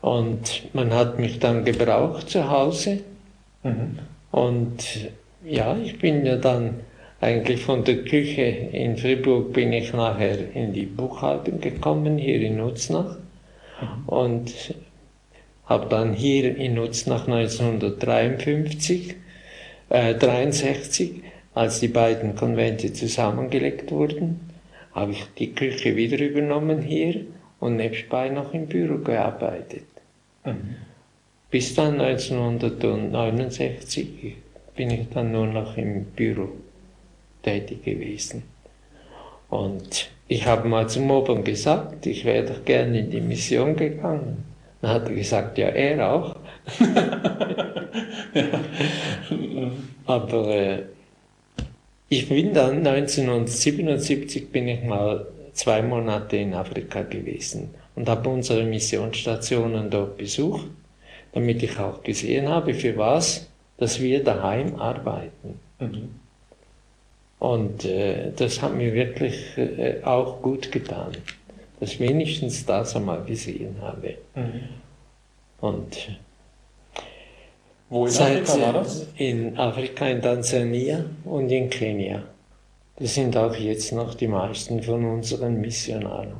Und 0.00 0.74
man 0.74 0.92
hat 0.92 1.18
mich 1.18 1.40
dann 1.40 1.64
gebraucht 1.64 2.30
zu 2.30 2.48
Hause. 2.48 3.00
Mhm. 3.64 3.98
Und 4.30 5.10
ja, 5.44 5.76
ich 5.76 5.98
bin 5.98 6.24
ja 6.24 6.36
dann 6.36 6.80
eigentlich 7.22 7.62
von 7.62 7.84
der 7.84 8.04
Küche 8.04 8.42
in 8.42 8.96
Fribourg 8.96 9.52
bin 9.52 9.72
ich 9.72 9.92
nachher 9.92 10.56
in 10.56 10.72
die 10.72 10.86
Buchhaltung 10.86 11.60
gekommen, 11.60 12.18
hier 12.18 12.42
in 12.42 12.56
Nutznach. 12.56 13.16
Mhm. 13.80 14.08
Und 14.08 14.74
habe 15.66 15.86
dann 15.88 16.14
hier 16.14 16.56
in 16.56 16.74
Nutznach 16.74 17.28
1953, 17.28 19.14
äh, 19.90 20.16
63, 20.16 21.22
als 21.54 21.78
die 21.78 21.88
beiden 21.88 22.34
Konvente 22.34 22.92
zusammengelegt 22.92 23.92
wurden, 23.92 24.40
habe 24.92 25.12
ich 25.12 25.24
die 25.38 25.54
Küche 25.54 25.94
wieder 25.94 26.18
übernommen 26.18 26.82
hier 26.82 27.20
und 27.60 27.76
nebenbei 27.76 28.30
noch 28.30 28.52
im 28.52 28.66
Büro 28.66 28.98
gearbeitet. 28.98 29.84
Mhm. 30.44 30.74
Bis 31.52 31.76
dann 31.76 32.00
1969 32.00 34.34
bin 34.74 34.90
ich 34.90 35.08
dann 35.10 35.30
nur 35.30 35.46
noch 35.46 35.76
im 35.76 36.06
Büro 36.06 36.48
tätig 37.42 37.84
gewesen. 37.84 38.42
Und 39.48 40.10
ich 40.28 40.46
habe 40.46 40.68
mal 40.68 40.88
zum 40.88 41.10
Obern 41.10 41.44
gesagt, 41.44 42.06
ich 42.06 42.24
wäre 42.24 42.46
doch 42.46 42.64
gerne 42.64 43.00
in 43.00 43.10
die 43.10 43.20
Mission 43.20 43.76
gegangen. 43.76 44.44
Dann 44.80 44.90
hat 44.90 45.08
er 45.08 45.14
gesagt, 45.14 45.58
ja, 45.58 45.68
er 45.68 46.10
auch. 46.10 46.36
Aber 50.06 50.48
äh, 50.48 50.84
ich 52.08 52.28
bin 52.28 52.54
dann 52.54 52.86
1977 52.86 54.50
bin 54.50 54.68
ich 54.68 54.82
mal 54.82 55.26
zwei 55.52 55.82
Monate 55.82 56.36
in 56.36 56.54
Afrika 56.54 57.02
gewesen 57.02 57.74
und 57.94 58.08
habe 58.08 58.28
unsere 58.28 58.64
Missionsstationen 58.64 59.90
dort 59.90 60.16
besucht, 60.16 60.66
damit 61.32 61.62
ich 61.62 61.78
auch 61.78 62.02
gesehen 62.02 62.48
habe, 62.48 62.74
für 62.74 62.96
was, 62.96 63.48
dass 63.76 64.00
wir 64.00 64.24
daheim 64.24 64.76
arbeiten. 64.76 65.60
Mhm. 65.78 66.21
Und 67.42 67.84
äh, 67.84 68.30
das 68.36 68.62
hat 68.62 68.72
mir 68.76 68.94
wirklich 68.94 69.58
äh, 69.58 70.00
auch 70.04 70.40
gut 70.42 70.70
getan, 70.70 71.10
dass 71.80 71.98
wenigstens 71.98 72.64
das 72.64 72.94
einmal 72.94 73.24
gesehen 73.24 73.74
habe. 73.80 74.14
Mhm. 74.36 74.60
Und 75.60 76.20
wo 77.90 78.06
in 78.06 78.12
Afrika 78.12 78.60
war 78.60 78.72
das? 78.74 79.08
In 79.16 79.58
Afrika, 79.58 80.06
in 80.06 80.22
Tansania 80.22 81.04
und 81.24 81.50
in 81.50 81.68
Kenia. 81.68 82.22
Das 82.94 83.16
sind 83.16 83.36
auch 83.36 83.56
jetzt 83.56 83.90
noch 83.90 84.14
die 84.14 84.28
meisten 84.28 84.80
von 84.80 85.04
unseren 85.04 85.60
Missionaren. 85.60 86.34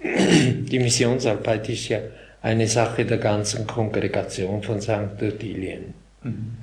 Die 0.00 0.78
Missionsarbeit 0.78 1.68
ist 1.68 1.88
ja 1.88 1.98
eine 2.40 2.68
Sache 2.68 3.04
der 3.04 3.18
ganzen 3.18 3.66
Kongregation 3.66 4.62
von 4.62 4.80
St. 4.80 5.20
Ottilien. 5.20 5.92
Mhm 6.22 6.59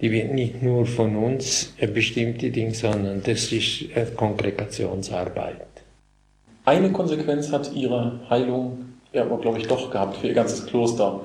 die 0.00 0.10
wird 0.10 0.32
nicht 0.32 0.62
nur 0.62 0.86
von 0.86 1.16
uns 1.16 1.74
bestimmte 1.92 2.50
Dinge, 2.50 2.74
sondern 2.74 3.22
das 3.22 3.52
ist 3.52 3.84
Kongregationsarbeit. 4.16 5.66
Eine 6.64 6.92
Konsequenz 6.92 7.50
hat 7.52 7.72
ihre 7.74 8.20
Heilung 8.28 8.90
ja 9.12 9.22
aber, 9.22 9.38
glaube 9.38 9.58
ich, 9.58 9.66
doch 9.66 9.90
gehabt 9.90 10.16
für 10.16 10.28
ihr 10.28 10.34
ganzes 10.34 10.66
Kloster. 10.66 11.20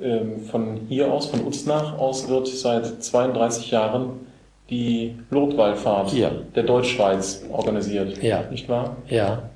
Ähm, 0.00 0.40
von 0.42 0.86
hier 0.88 1.12
aus, 1.12 1.26
von 1.26 1.44
Uznach 1.44 1.98
aus, 1.98 2.28
wird 2.28 2.46
seit 2.46 3.02
32 3.02 3.70
Jahren 3.70 4.26
die 4.70 5.16
Lotwallfahrt 5.30 6.12
ja. 6.12 6.30
der 6.54 6.62
Deutschschweiz 6.62 7.44
organisiert. 7.50 8.22
Ja. 8.22 8.44
Nicht 8.50 8.68
wahr? 8.68 8.96
Ja. 9.08 9.50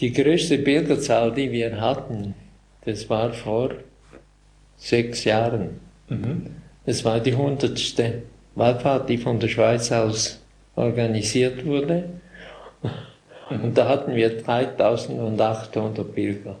Die 0.00 0.12
größte 0.12 0.58
Pilgerzahl, 0.58 1.32
die 1.32 1.50
wir 1.50 1.80
hatten, 1.80 2.34
das 2.84 3.08
war 3.08 3.32
vor 3.32 3.70
sechs 4.76 5.24
Jahren. 5.24 5.80
Mhm. 6.08 6.50
Es 6.88 7.04
war 7.04 7.20
die 7.20 7.34
hundertste 7.34 8.22
Wallfahrt, 8.54 9.10
die 9.10 9.18
von 9.18 9.38
der 9.38 9.48
Schweiz 9.48 9.92
aus 9.92 10.40
organisiert 10.74 11.66
wurde. 11.66 12.04
Und 13.50 13.76
da 13.76 13.90
hatten 13.90 14.14
wir 14.14 14.30
3800 14.42 16.14
Pilger. 16.14 16.56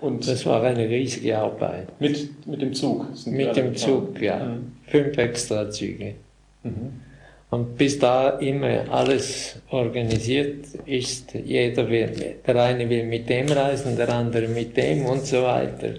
Und 0.00 0.26
das 0.26 0.44
war 0.46 0.64
eine 0.64 0.88
riesige 0.88 1.38
Arbeit. 1.38 2.00
Mit, 2.00 2.44
mit 2.44 2.60
dem 2.60 2.74
Zug? 2.74 3.06
mit 3.26 3.54
dem 3.54 3.76
Zug, 3.76 4.20
ja. 4.20 4.44
Mhm. 4.44 4.72
Fünf 4.88 5.16
extra 5.16 5.70
Züge. 5.70 6.16
Mhm. 6.64 7.02
Und 7.50 7.78
bis 7.78 7.98
da 7.98 8.30
immer 8.40 8.90
alles 8.90 9.60
organisiert 9.70 10.66
ist, 10.84 11.32
jeder 11.34 11.88
will, 11.88 12.36
der 12.44 12.56
eine 12.56 12.88
will 12.88 13.04
mit 13.04 13.28
dem 13.28 13.48
reisen, 13.48 13.96
der 13.96 14.08
andere 14.08 14.48
mit 14.48 14.76
dem 14.76 15.06
und 15.06 15.24
so 15.24 15.44
weiter. 15.44 15.94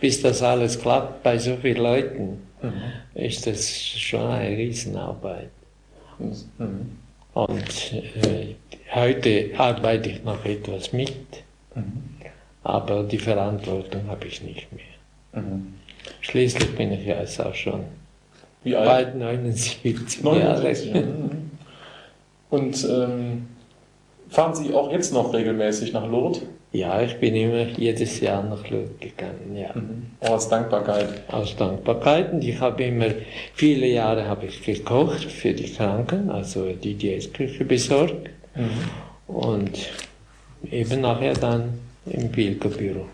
Bis 0.00 0.22
das 0.22 0.42
alles 0.42 0.78
klappt 0.78 1.24
bei 1.24 1.38
so 1.38 1.56
vielen 1.56 1.82
Leuten, 1.82 2.42
mhm. 2.62 2.72
ist 3.14 3.46
das 3.46 3.68
schon 3.78 4.30
eine 4.30 4.56
Riesenarbeit. 4.56 5.50
Mhm. 6.18 6.98
Und 7.34 7.92
äh, 7.92 8.54
heute 8.94 9.50
arbeite 9.58 10.10
ich 10.10 10.22
noch 10.22 10.44
etwas 10.44 10.92
mit, 10.92 11.42
mhm. 11.74 12.14
aber 12.62 13.02
die 13.02 13.18
Verantwortung 13.18 14.06
habe 14.06 14.28
ich 14.28 14.40
nicht 14.40 14.68
mehr. 14.72 15.42
Mhm. 15.42 15.74
Schließlich 16.20 16.76
bin 16.76 16.92
ich 16.92 17.06
ja 17.06 17.18
jetzt 17.20 17.40
auch 17.40 17.54
schon 17.54 17.84
wie 18.64 18.76
alt? 18.76 18.86
Bald 18.86 19.16
79, 19.16 20.22
79 20.22 20.94
Jahre. 20.94 21.06
Und 22.50 22.88
ähm, 22.88 23.48
fahren 24.28 24.54
Sie 24.54 24.74
auch 24.74 24.92
jetzt 24.92 25.12
noch 25.12 25.32
regelmäßig 25.32 25.92
nach 25.92 26.06
Lourdes? 26.06 26.42
Ja, 26.72 27.02
ich 27.02 27.18
bin 27.18 27.34
immer 27.34 27.66
jedes 27.76 28.20
Jahr 28.20 28.42
nach 28.42 28.68
Lourdes 28.70 28.98
gegangen, 29.00 29.56
ja. 29.56 29.70
Mhm. 29.74 30.06
Aus 30.20 30.48
Dankbarkeit? 30.48 31.08
Aus 31.28 31.54
Dankbarkeit. 31.56 32.32
Und 32.32 32.44
ich 32.44 32.58
habe 32.60 32.84
immer, 32.84 33.08
viele 33.54 33.86
Jahre 33.86 34.26
habe 34.26 34.46
ich 34.46 34.62
gekocht 34.62 35.24
für 35.24 35.52
die 35.52 35.70
Kranken, 35.70 36.30
also 36.30 36.72
die 36.72 36.94
Diätküche 36.94 37.64
besorgt. 37.64 38.30
Mhm. 38.54 39.34
Und 39.34 39.90
eben 40.70 41.00
nachher 41.00 41.34
dann 41.34 41.80
im 42.06 42.30
Pilgerbüro. 42.30 43.06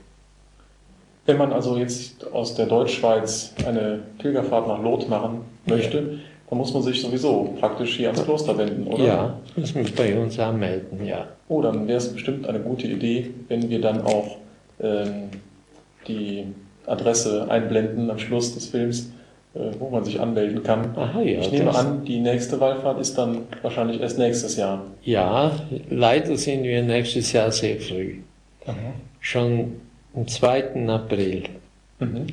Wenn 1.29 1.37
man 1.37 1.53
also 1.53 1.76
jetzt 1.76 2.26
aus 2.33 2.55
der 2.55 2.64
Deutschschweiz 2.64 3.53
eine 3.66 3.99
Pilgerfahrt 4.16 4.66
nach 4.66 4.83
Lot 4.83 5.11
machen 5.11 5.43
möchte, 5.66 5.99
ja. 5.99 6.05
dann 6.49 6.59
muss 6.59 6.72
man 6.72 6.83
sich 6.83 7.03
sowieso 7.03 7.55
praktisch 7.61 7.99
hier 7.99 8.09
ans 8.09 8.24
Kloster 8.24 8.57
wenden, 8.57 8.87
oder? 8.87 9.05
Ja, 9.05 9.41
muss 9.55 9.74
man 9.74 9.85
bei 9.95 10.18
uns 10.18 10.39
anmelden, 10.39 11.05
ja. 11.05 11.26
Oh, 11.51 11.61
dann 11.61 11.87
wäre 11.87 11.99
es 11.99 12.11
bestimmt 12.11 12.49
eine 12.49 12.61
gute 12.61 12.87
Idee, 12.87 13.29
wenn 13.49 13.68
wir 13.68 13.79
dann 13.79 14.01
auch 14.07 14.39
ähm, 14.81 15.24
die 16.07 16.45
Adresse 16.87 17.47
einblenden 17.51 18.11
am 18.11 18.18
Schluss 18.18 18.55
des 18.55 18.68
Films, 18.68 19.12
äh, 19.53 19.59
wo 19.79 19.91
man 19.91 20.07
sich 20.07 20.18
anmelden 20.18 20.62
kann. 20.62 20.97
Aha, 20.97 21.20
ja, 21.20 21.41
ich 21.41 21.53
nehme 21.53 21.74
an, 21.74 22.07
die 22.07 22.20
nächste 22.20 22.59
Wallfahrt 22.59 22.99
ist 23.01 23.18
dann 23.18 23.43
wahrscheinlich 23.61 24.01
erst 24.01 24.18
nächstes 24.18 24.57
Jahr. 24.57 24.83
Ja, 25.03 25.53
leider 25.91 26.39
sind 26.39 26.62
wir 26.62 26.83
nächstes 26.83 27.33
Jahr 27.33 27.53
sehr 27.53 27.79
früh. 27.79 28.14
Aha. 28.64 28.76
Schon 29.20 29.72
am 30.15 30.27
2. 30.27 30.89
April. 30.89 31.45
Mhm. 31.99 32.27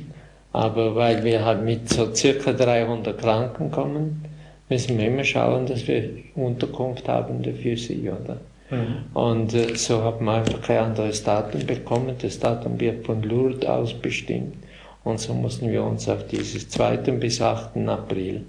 Aber 0.52 0.94
weil 0.94 1.22
wir 1.22 1.44
halt 1.44 1.64
mit 1.64 1.88
so 1.88 2.14
circa 2.14 2.52
300 2.52 3.18
Kranken 3.18 3.70
kommen, 3.70 4.24
müssen 4.68 4.98
wir 4.98 5.08
immer 5.08 5.24
schauen, 5.24 5.66
dass 5.66 5.86
wir 5.86 6.10
Unterkunft 6.34 7.08
haben 7.08 7.44
für 7.44 7.76
sie, 7.76 8.10
oder? 8.10 8.38
Mhm. 8.70 9.04
Und 9.14 9.54
äh, 9.54 9.76
so 9.76 10.02
haben 10.02 10.24
wir 10.24 10.32
einfach 10.32 10.60
kein 10.62 10.78
anderes 10.78 11.22
Datum 11.22 11.66
bekommen. 11.66 12.16
Das 12.20 12.38
Datum 12.38 12.80
wird 12.80 13.06
von 13.06 13.22
Lourdes 13.22 13.68
aus 13.68 13.94
bestimmt. 13.94 14.56
Und 15.04 15.20
so 15.20 15.34
mussten 15.34 15.70
wir 15.70 15.84
uns 15.84 16.08
auf 16.08 16.26
dieses 16.26 16.68
2. 16.68 16.96
bis 17.12 17.40
8. 17.40 17.76
April 17.88 18.44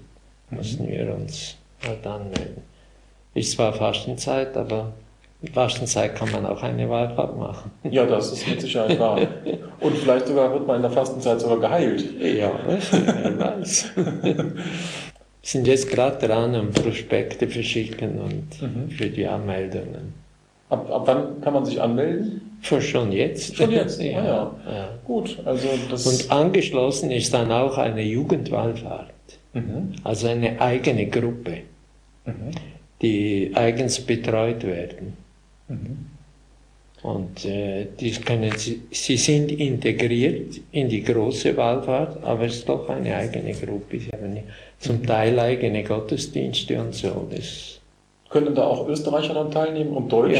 mhm. 0.50 0.56
mussten 0.56 0.88
wir 0.88 1.14
uns 1.14 1.56
halt 1.86 2.06
anmelden. 2.06 2.62
Ist 3.34 3.52
zwar 3.52 3.72
Fastenzeit, 3.72 4.56
aber 4.56 4.92
Fastenzeit 5.52 6.16
kann 6.16 6.32
man 6.32 6.44
auch 6.46 6.62
eine 6.62 6.88
Wallfahrt 6.88 7.38
machen. 7.38 7.70
Ja, 7.84 8.04
das 8.06 8.32
ist 8.32 8.48
mit 8.48 8.60
Sicherheit 8.60 8.98
wahr. 8.98 9.20
Und 9.80 9.96
vielleicht 9.96 10.26
sogar 10.26 10.52
wird 10.52 10.66
man 10.66 10.76
in 10.76 10.82
der 10.82 10.90
Fastenzeit 10.90 11.40
sogar 11.40 11.60
geheilt. 11.60 12.04
Ja, 12.20 12.50
wer 12.66 13.38
weiß. 13.38 13.90
Wir 13.94 14.52
sind 15.42 15.68
jetzt 15.68 15.88
gerade 15.88 16.26
dran, 16.26 16.56
um 16.56 16.70
Prospekte 16.72 17.46
verschicken 17.46 18.18
und 18.18 18.60
mhm. 18.60 18.90
für 18.90 19.08
die 19.08 19.26
Anmeldungen. 19.26 20.12
Ab, 20.68 20.90
ab 20.90 21.02
wann 21.06 21.40
kann 21.40 21.54
man 21.54 21.64
sich 21.64 21.80
anmelden? 21.80 22.58
Schon 22.60 23.12
jetzt. 23.12 23.56
Schon 23.56 23.70
jetzt, 23.70 24.02
ja. 24.02 24.18
Ah, 24.18 24.24
ja. 24.66 24.72
ja. 24.72 24.88
Gut, 25.04 25.38
also 25.44 25.68
das. 25.88 26.04
Und 26.04 26.30
angeschlossen 26.32 27.12
ist 27.12 27.32
dann 27.32 27.52
auch 27.52 27.78
eine 27.78 28.02
Jugendwallfahrt. 28.02 29.12
Mhm. 29.52 29.92
Also 30.02 30.26
eine 30.26 30.60
eigene 30.60 31.06
Gruppe, 31.06 31.58
mhm. 32.26 32.50
die 33.00 33.52
eigens 33.54 34.00
betreut 34.00 34.64
werden. 34.64 35.16
Mhm. 35.68 36.06
Und 37.02 37.44
äh, 37.44 37.86
die 37.98 38.10
können, 38.10 38.52
sie, 38.56 38.82
sie 38.90 39.16
sind 39.16 39.52
integriert 39.52 40.60
in 40.72 40.88
die 40.88 41.02
große 41.04 41.56
Wallfahrt, 41.56 42.22
aber 42.24 42.46
es 42.46 42.56
ist 42.56 42.68
doch 42.68 42.88
eine 42.88 43.14
eigene 43.14 43.52
Gruppe. 43.52 44.00
Sie 44.00 44.10
haben 44.10 44.36
zum 44.80 45.06
Teil 45.06 45.38
eigene 45.38 45.84
Gottesdienste 45.84 46.80
und 46.80 46.94
so. 46.94 47.28
Das 47.30 47.78
können 48.30 48.54
da 48.54 48.64
auch 48.64 48.88
Österreicher 48.88 49.34
dann 49.34 49.50
teilnehmen 49.50 49.90
und 49.90 50.12
Deutsche? 50.12 50.34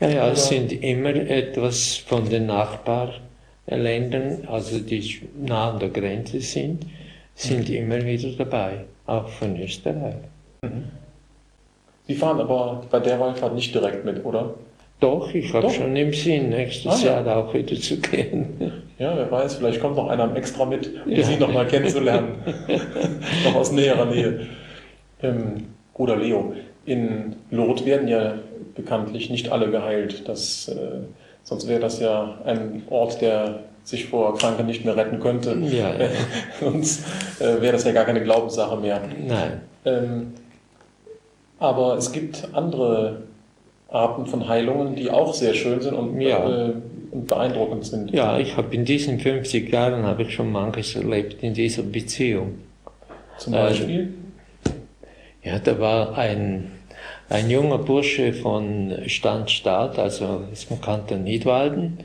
Ja, 0.00 0.08
ja, 0.08 0.08
ja 0.08 0.30
es 0.30 0.48
sind 0.48 0.72
immer 0.72 1.14
etwas 1.14 1.96
von 1.96 2.28
den 2.28 2.46
Nachbarländern 2.46 3.28
Ländern, 3.66 4.46
also 4.46 4.78
die 4.78 5.20
nah 5.38 5.72
an 5.72 5.78
der 5.78 5.90
Grenze 5.90 6.40
sind, 6.40 6.86
sind 7.34 7.68
immer 7.68 8.04
wieder 8.04 8.30
dabei, 8.30 8.84
auch 9.06 9.28
von 9.28 9.60
Österreich. 9.60 10.16
Sie 12.08 12.14
fahren 12.14 12.40
aber 12.40 12.82
bei 12.90 12.98
der 12.98 13.20
Wallfahrt 13.20 13.54
nicht 13.54 13.72
direkt 13.74 14.04
mit, 14.04 14.24
oder? 14.24 14.54
Doch, 14.98 15.32
ich 15.32 15.52
habe 15.54 15.70
schon 15.70 15.94
im 15.94 16.12
Sinn, 16.12 16.48
nächstes 16.48 17.04
Ah, 17.04 17.06
ja. 17.06 17.20
Jahr 17.22 17.36
auch 17.36 17.54
wieder 17.54 17.76
zu 17.76 17.98
gehen. 17.98 18.72
Ja, 18.98 19.16
wer 19.16 19.30
weiß, 19.30 19.56
vielleicht 19.56 19.80
kommt 19.80 19.94
noch 19.96 20.08
einer 20.08 20.34
extra 20.34 20.64
mit, 20.64 20.90
um 21.06 21.12
Ja. 21.12 21.22
Sie 21.22 21.36
noch 21.36 21.52
mal 21.52 21.66
kennenzulernen. 21.66 22.30
noch 23.44 23.54
aus 23.54 23.70
näherer 23.70 24.06
Nähe. 24.06 24.40
Ähm, 25.22 25.66
Bruder 25.94 26.16
Leo, 26.16 26.54
in 26.86 27.36
Lourdes 27.50 27.84
werden 27.84 28.08
ja 28.08 28.34
bekanntlich 28.74 29.30
nicht 29.30 29.52
alle 29.52 29.70
geheilt. 29.70 30.26
Das, 30.28 30.66
äh, 30.68 31.02
sonst 31.44 31.68
wäre 31.68 31.80
das 31.80 32.00
ja 32.00 32.38
ein 32.44 32.82
Ort, 32.90 33.20
der 33.20 33.60
sich 33.84 34.06
vor 34.06 34.36
Kranken 34.36 34.66
nicht 34.66 34.84
mehr 34.84 34.96
retten 34.96 35.20
könnte. 35.20 35.56
Ja, 35.70 35.90
ja. 35.94 36.08
Sonst 36.60 37.04
äh, 37.40 37.60
wäre 37.62 37.72
das 37.72 37.84
ja 37.84 37.92
gar 37.92 38.04
keine 38.04 38.22
Glaubenssache 38.22 38.76
mehr. 38.76 39.00
Nein. 39.26 39.60
Ähm, 39.84 40.32
aber 41.58 41.96
es 41.96 42.12
gibt 42.12 42.48
andere 42.52 43.22
Arten 43.88 44.26
von 44.26 44.48
Heilungen, 44.48 44.94
die 44.96 45.10
auch 45.10 45.32
sehr 45.34 45.54
schön 45.54 45.80
sind 45.80 45.94
und, 45.94 46.20
Ja. 46.20 46.68
äh, 46.68 46.72
und 47.10 47.26
beeindruckend 47.26 47.86
sind. 47.86 48.10
Ja, 48.12 48.38
ich 48.38 48.56
habe 48.56 48.74
in 48.74 48.84
diesen 48.84 49.18
50 49.18 49.72
Jahren 49.72 50.04
habe 50.04 50.22
ich 50.24 50.34
schon 50.34 50.52
manches 50.52 50.94
erlebt 50.94 51.42
in 51.42 51.54
dieser 51.54 51.82
Beziehung. 51.82 52.58
Zum 53.38 53.54
Äh, 53.54 53.56
Beispiel. 53.56 54.14
Ja, 55.42 55.58
da 55.58 55.78
war 55.78 56.18
ein, 56.18 56.72
ein 57.30 57.48
junger 57.48 57.78
Bursche 57.78 58.32
von 58.34 58.92
Standstaat, 59.06 59.98
also 59.98 60.42
ist 60.52 60.68
bekannt 60.68 61.10
in 61.10 61.24
Nidwalden, 61.24 61.98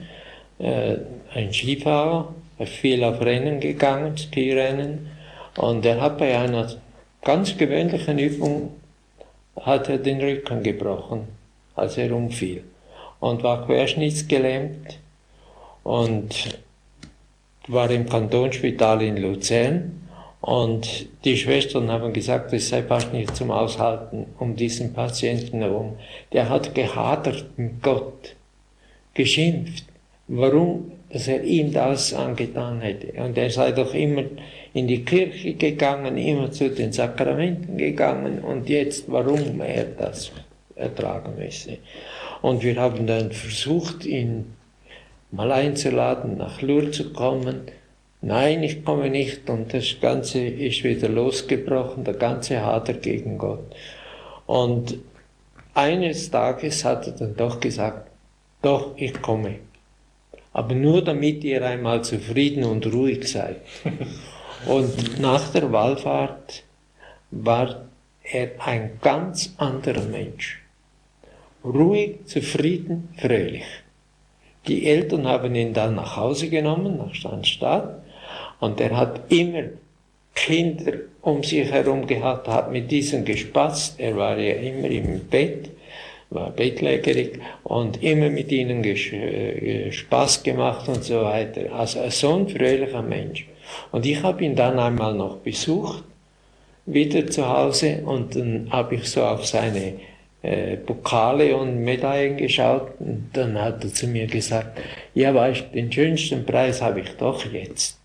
äh, 0.59 0.97
ein 1.33 1.51
Skifahrer, 1.51 2.33
er 2.59 2.67
viel 2.67 3.03
auf 3.03 3.19
Rennen 3.19 3.59
gegangen, 3.59 4.15
Skirennen, 4.17 5.07
und 5.57 5.85
er 5.85 5.99
hat 5.99 6.17
bei 6.17 6.37
einer 6.37 6.67
ganz 7.23 7.57
gewöhnlichen 7.57 8.19
Übung 8.19 8.69
hat 9.59 9.89
er 9.89 9.97
den 9.97 10.19
Rücken 10.21 10.63
gebrochen, 10.63 11.27
als 11.75 11.97
er 11.97 12.15
umfiel 12.15 12.63
und 13.19 13.43
war 13.43 13.65
querschnittsgelähmt 13.65 14.99
und 15.83 16.59
war 17.67 17.89
im 17.89 18.07
Kantonsspital 18.07 19.01
in 19.01 19.17
Luzern 19.17 20.03
und 20.41 21.07
die 21.23 21.37
Schwestern 21.37 21.89
haben 21.89 22.11
gesagt, 22.11 22.51
es 22.51 22.67
sei 22.67 22.83
fast 22.83 23.13
nicht 23.13 23.33
zum 23.33 23.49
Aushalten 23.49 24.25
um 24.39 24.57
diesen 24.57 24.93
Patienten 24.93 25.61
herum. 25.61 25.97
Der 26.33 26.49
hat 26.49 26.75
gehadert 26.75 27.45
mit 27.55 27.81
Gott, 27.81 28.35
geschimpft, 29.13 29.85
warum 30.27 30.91
dass 31.13 31.27
er 31.27 31.43
ihm 31.43 31.71
das 31.71 32.11
angetan 32.11 32.81
hätte. 32.81 33.21
Und 33.21 33.37
er 33.37 33.51
sei 33.51 33.71
doch 33.71 33.93
immer 33.93 34.23
in 34.73 34.87
die 34.87 35.05
Kirche 35.05 35.53
gegangen, 35.53 36.17
immer 36.17 36.51
zu 36.51 36.71
den 36.71 36.91
Sakramenten 36.91 37.77
gegangen 37.77 38.39
und 38.39 38.67
jetzt, 38.67 39.05
warum 39.11 39.61
er 39.61 39.85
das 39.85 40.31
ertragen 40.75 41.35
müsse. 41.37 41.77
Und 42.41 42.63
wir 42.63 42.77
haben 42.77 43.05
dann 43.05 43.31
versucht, 43.31 44.07
ihn 44.07 44.55
mal 45.29 45.51
einzuladen, 45.51 46.37
nach 46.37 46.63
Lourdes 46.63 46.97
zu 46.97 47.13
kommen. 47.13 47.61
Nein, 48.21 48.63
ich 48.63 48.83
komme 48.83 49.11
nicht. 49.11 49.47
Und 49.51 49.71
das 49.71 49.95
Ganze 50.01 50.43
ist 50.43 50.83
wieder 50.83 51.09
losgebrochen, 51.09 52.05
der 52.05 52.15
ganze 52.15 52.65
Hader 52.65 52.93
gegen 52.93 53.37
Gott. 53.37 53.75
Und 54.47 54.97
eines 55.75 56.31
Tages 56.31 56.83
hat 56.83 57.05
er 57.05 57.13
dann 57.13 57.35
doch 57.35 57.59
gesagt, 57.59 58.09
doch, 58.63 58.93
ich 58.97 59.21
komme. 59.21 59.59
Aber 60.53 60.75
nur 60.75 61.03
damit 61.03 61.43
ihr 61.43 61.65
einmal 61.65 62.03
zufrieden 62.03 62.63
und 62.63 62.85
ruhig 62.93 63.27
seid. 63.27 63.57
Und 64.65 65.19
nach 65.19 65.49
der 65.49 65.71
Wallfahrt 65.71 66.63
war 67.31 67.85
er 68.23 68.51
ein 68.59 68.99
ganz 69.01 69.53
anderer 69.57 70.03
Mensch. 70.03 70.61
Ruhig, 71.63 72.25
zufrieden, 72.25 73.09
fröhlich. 73.17 73.65
Die 74.67 74.87
Eltern 74.87 75.27
haben 75.27 75.53
ihn 75.55 75.73
dann 75.73 75.95
nach 75.95 76.15
Hause 76.15 76.49
genommen, 76.49 76.97
nach 76.97 77.13
Standstadt, 77.13 78.01
und 78.59 78.79
er 78.79 78.95
hat 78.95 79.31
immer 79.31 79.63
Kinder 80.35 80.93
um 81.21 81.43
sich 81.43 81.69
herum 81.69 82.07
gehabt, 82.07 82.47
hat 82.47 82.71
mit 82.71 82.89
diesen 82.89 83.25
gespatzt, 83.25 83.99
er 83.99 84.15
war 84.15 84.37
ja 84.37 84.55
immer 84.55 84.87
im 84.87 85.19
Bett, 85.27 85.69
war 86.33 86.51
bettlägerig 86.51 87.39
und 87.63 88.01
immer 88.03 88.29
mit 88.29 88.51
ihnen 88.51 88.83
äh, 88.83 89.91
Spaß 89.91 90.43
gemacht 90.43 90.87
und 90.89 91.03
so 91.03 91.23
weiter. 91.23 91.73
Also 91.73 92.09
so 92.09 92.35
ein 92.35 92.49
fröhlicher 92.49 93.01
Mensch. 93.01 93.47
Und 93.91 94.05
ich 94.05 94.21
habe 94.21 94.43
ihn 94.43 94.55
dann 94.55 94.79
einmal 94.79 95.13
noch 95.13 95.37
besucht, 95.37 96.03
wieder 96.85 97.27
zu 97.27 97.47
Hause, 97.47 98.01
und 98.05 98.35
dann 98.35 98.67
habe 98.71 98.95
ich 98.95 99.05
so 99.05 99.23
auf 99.23 99.45
seine 99.45 99.93
äh, 100.41 100.75
Pokale 100.75 101.55
und 101.55 101.83
Medaillen 101.83 102.35
geschaut 102.35 102.91
und 102.99 103.29
dann 103.31 103.57
hat 103.57 103.83
er 103.83 103.93
zu 103.93 104.07
mir 104.07 104.27
gesagt, 104.27 104.77
ja 105.13 105.33
weißt, 105.33 105.73
den 105.73 105.91
schönsten 105.91 106.45
Preis 106.45 106.81
habe 106.81 106.99
ich 106.99 107.09
doch 107.17 107.45
jetzt. 107.45 107.97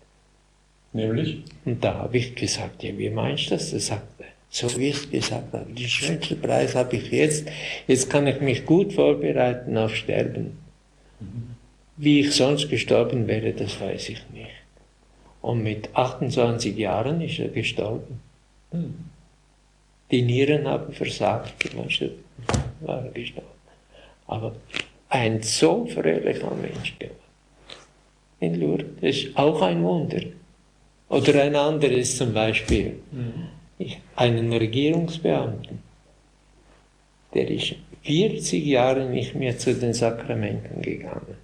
Nämlich? 0.93 1.43
Und 1.65 1.83
da 1.83 1.95
habe 1.95 2.17
ich 2.17 2.35
gesagt, 2.35 2.81
ja, 2.83 2.97
wie 2.97 3.09
meinst 3.09 3.47
du 3.47 3.55
das? 3.55 3.73
Er 3.73 3.79
sagte, 3.79 4.23
so 4.49 4.77
wie 4.77 4.89
ich 4.89 5.11
gesagt 5.11 5.53
habe, 5.53 5.71
den 5.71 5.87
schönsten 5.87 6.41
Preis 6.41 6.75
habe 6.75 6.95
ich 6.95 7.11
jetzt, 7.11 7.47
jetzt 7.87 8.09
kann 8.09 8.27
ich 8.27 8.41
mich 8.41 8.65
gut 8.65 8.93
vorbereiten 8.93 9.77
auf 9.77 9.95
Sterben. 9.95 10.57
Wie 11.97 12.21
ich 12.21 12.33
sonst 12.33 12.69
gestorben 12.69 13.27
wäre, 13.27 13.53
das 13.53 13.79
weiß 13.79 14.09
ich 14.09 14.21
nicht. 14.33 14.49
Und 15.41 15.63
mit 15.63 15.95
28 15.95 16.77
Jahren 16.77 17.21
ist 17.21 17.39
er 17.39 17.49
gestorben. 17.49 18.19
Die 20.11 20.21
Nieren 20.21 20.67
haben 20.67 20.93
versagt, 20.93 21.53
war 22.81 23.05
er 23.05 23.11
gestorben. 23.11 23.47
Aber 24.27 24.55
ein 25.09 25.41
so 25.41 25.85
fröhlicher 25.85 26.51
Mensch 26.55 26.97
geworden. 26.97 27.15
In 28.39 28.59
Lourdes, 28.59 28.87
ist 29.01 29.37
auch 29.37 29.61
ein 29.61 29.83
Wunder. 29.83 30.21
Oder 31.09 31.43
ein 31.43 31.55
anderes 31.55 32.17
zum 32.17 32.33
Beispiel, 32.33 32.99
ich, 33.11 33.58
einen 34.15 34.51
Regierungsbeamten, 34.51 35.79
der 37.33 37.49
ist 37.49 37.75
40 38.03 38.65
Jahre 38.65 39.05
nicht 39.05 39.35
mehr 39.35 39.57
zu 39.57 39.73
den 39.73 39.93
Sakramenten 39.93 40.81
gegangen. 40.81 41.37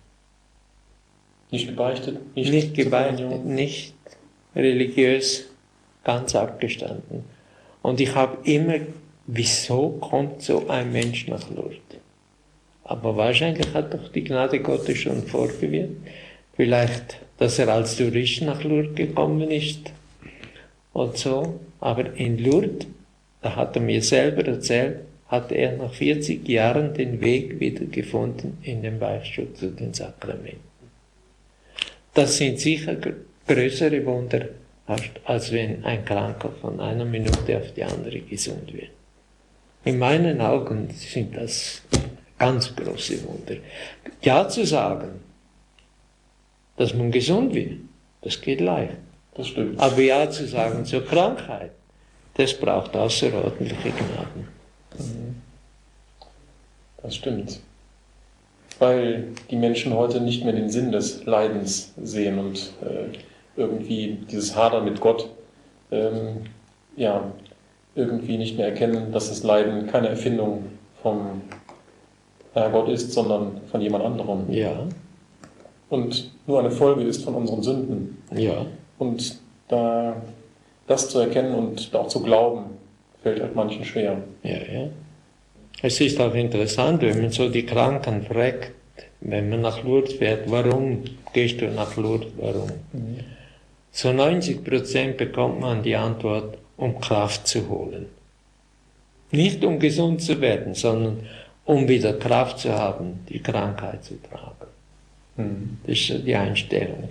Nicht 1.51 1.67
gebeichtet? 1.67 2.35
Nicht, 2.35 2.75
zur 2.75 2.83
gebeichtet, 2.83 3.45
nicht 3.45 3.93
religiös, 4.55 5.45
ganz 6.03 6.35
abgestanden. 6.35 7.23
Und 7.81 8.01
ich 8.01 8.15
habe 8.15 8.37
immer, 8.49 8.79
wieso 9.27 9.89
kommt 10.01 10.41
so 10.41 10.67
ein 10.67 10.91
Mensch 10.91 11.27
nach 11.27 11.49
Lourdes? 11.49 11.79
Aber 12.83 13.15
wahrscheinlich 13.17 13.73
hat 13.73 13.93
doch 13.93 14.11
die 14.11 14.23
Gnade 14.23 14.59
Gottes 14.59 14.99
schon 14.99 15.23
vorgewirkt. 15.23 15.97
Vielleicht, 16.55 17.19
dass 17.37 17.59
er 17.59 17.69
als 17.69 17.97
Tourist 17.97 18.41
nach 18.43 18.63
Lourdes 18.63 18.95
gekommen 18.95 19.49
ist 19.51 19.91
und 20.93 21.17
so. 21.17 21.59
Aber 21.85 22.15
in 22.15 22.39
Lourdes, 22.39 22.87
da 23.43 23.55
hat 23.55 23.75
er 23.75 23.81
mir 23.83 24.01
selber 24.01 24.43
erzählt, 24.43 25.01
hat 25.27 25.51
er 25.51 25.77
nach 25.77 25.93
40 25.93 26.47
Jahren 26.49 26.95
den 26.95 27.21
Weg 27.21 27.59
wieder 27.59 27.85
gefunden 27.85 28.57
in 28.63 28.81
den 28.81 28.97
Beichtstuhl 28.97 29.53
zu 29.53 29.67
den 29.69 29.93
Sakramenten. 29.93 30.61
Das 32.15 32.37
sind 32.37 32.59
sicher 32.59 32.95
gr- 32.95 33.13
größere 33.47 34.03
Wunder, 34.03 34.49
als 35.25 35.51
wenn 35.51 35.85
ein 35.85 36.03
Kranker 36.03 36.53
von 36.59 36.79
einer 36.79 37.05
Minute 37.05 37.55
auf 37.59 37.71
die 37.75 37.83
andere 37.83 38.19
gesund 38.21 38.73
wird. 38.73 38.89
In 39.83 39.99
meinen 39.99 40.41
Augen 40.41 40.89
sind 40.89 41.37
das 41.37 41.83
ganz 42.39 42.75
große 42.75 43.23
Wunder. 43.27 43.57
Ja 44.23 44.49
zu 44.49 44.65
sagen, 44.65 45.19
dass 46.77 46.95
man 46.95 47.11
gesund 47.11 47.53
wird, 47.53 47.77
das 48.23 48.41
geht 48.41 48.59
leicht. 48.59 49.04
Das 49.35 49.47
stimmt. 49.47 49.79
Aber 49.79 49.99
ja 50.01 50.29
zu 50.29 50.47
sagen 50.47 50.85
zur 50.85 51.05
Krankheit, 51.05 51.71
das 52.35 52.53
braucht 52.53 52.95
außerordentliche 52.95 53.91
Gnaden. 53.91 54.47
Das 57.01 57.15
stimmt. 57.15 57.59
Weil 58.79 59.27
die 59.49 59.55
Menschen 59.55 59.93
heute 59.93 60.19
nicht 60.19 60.43
mehr 60.43 60.53
den 60.53 60.69
Sinn 60.69 60.91
des 60.91 61.25
Leidens 61.25 61.93
sehen 62.01 62.39
und 62.39 62.73
äh, 62.81 63.17
irgendwie 63.55 64.17
dieses 64.29 64.55
Hadern 64.55 64.83
mit 64.85 64.99
Gott 64.99 65.29
ähm, 65.91 66.47
ja, 66.97 67.31
irgendwie 67.95 68.37
nicht 68.37 68.57
mehr 68.57 68.67
erkennen, 68.67 69.11
dass 69.11 69.29
das 69.29 69.43
Leiden 69.43 69.87
keine 69.87 70.09
Erfindung 70.09 70.65
vom 71.01 71.41
Herrgott 72.53 72.89
ist, 72.89 73.13
sondern 73.13 73.61
von 73.71 73.81
jemand 73.81 74.03
anderem. 74.03 74.51
Ja, 74.51 74.87
Und 75.89 76.31
nur 76.47 76.59
eine 76.59 76.71
Folge 76.71 77.03
ist 77.03 77.23
von 77.23 77.35
unseren 77.35 77.63
Sünden. 77.63 78.21
ja, 78.33 78.65
Und 78.97 79.39
da 79.67 80.21
das 80.87 81.09
zu 81.09 81.19
erkennen 81.19 81.55
und 81.55 81.93
auch 81.95 82.07
zu 82.07 82.21
glauben, 82.21 82.65
fällt 83.23 83.41
halt 83.41 83.55
manchen 83.55 83.83
schwer. 83.83 84.17
ja, 84.43 84.57
ja. 84.57 84.89
Es 85.81 85.99
ist 85.99 86.19
auch 86.21 86.33
interessant, 86.33 87.01
wenn 87.01 87.21
man 87.21 87.31
so 87.31 87.49
die 87.49 87.65
Kranken 87.65 88.23
fragt, 88.23 88.71
wenn 89.21 89.49
man 89.49 89.61
nach 89.61 89.83
Lourdes 89.83 90.13
fährt, 90.13 90.49
warum 90.49 91.03
gehst 91.33 91.59
du 91.59 91.67
nach 91.67 91.95
Lourdes, 91.97 92.29
warum? 92.37 92.69
Mhm. 92.93 93.19
Zu 93.91 94.13
90 94.13 94.63
Prozent 94.63 95.17
bekommt 95.17 95.59
man 95.59 95.83
die 95.83 95.95
Antwort, 95.95 96.57
um 96.77 96.99
Kraft 96.99 97.47
zu 97.47 97.67
holen. 97.69 98.07
Nicht 99.31 99.63
um 99.63 99.79
gesund 99.79 100.21
zu 100.21 100.39
werden, 100.41 100.75
sondern 100.75 101.19
um 101.65 101.87
wieder 101.87 102.13
Kraft 102.13 102.59
zu 102.59 102.73
haben, 102.73 103.25
die 103.29 103.41
Krankheit 103.41 104.03
zu 104.03 104.15
tragen. 104.21 104.71
Mhm. 105.37 105.77
Das 105.85 105.97
ist 105.97 106.25
die 106.25 106.35
Einstellung 106.35 107.09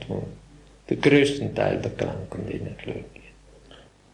der 0.88 0.96
größten 0.98 1.54
Teil 1.54 1.80
der 1.80 1.92
Kranken, 1.92 2.46
die 2.46 2.60
nicht 2.60 2.84
gehen. 2.84 3.04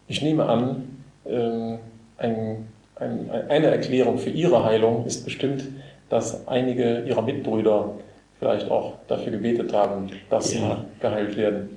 Ich 0.09 0.23
nehme 0.23 0.47
an, 0.47 1.05
ähm, 1.27 1.79
ein, 2.19 2.69
ein, 2.97 3.31
eine 3.31 3.67
Erklärung 3.67 4.19
für 4.19 4.31
Ihre 4.31 4.65
Heilung 4.65 5.07
ist 5.07 5.25
bestimmt, 5.25 5.65
dass 6.09 6.47
einige 6.49 7.03
Ihrer 7.03 7.23
Mitbrüder 7.23 7.95
vielleicht 8.39 8.71
auch 8.71 8.95
dafür 9.07 9.33
gebetet 9.33 9.73
haben, 9.73 10.11
dass 10.29 10.53
ja. 10.55 10.61
sie 10.61 11.01
geheilt 11.01 11.37
werden. 11.37 11.77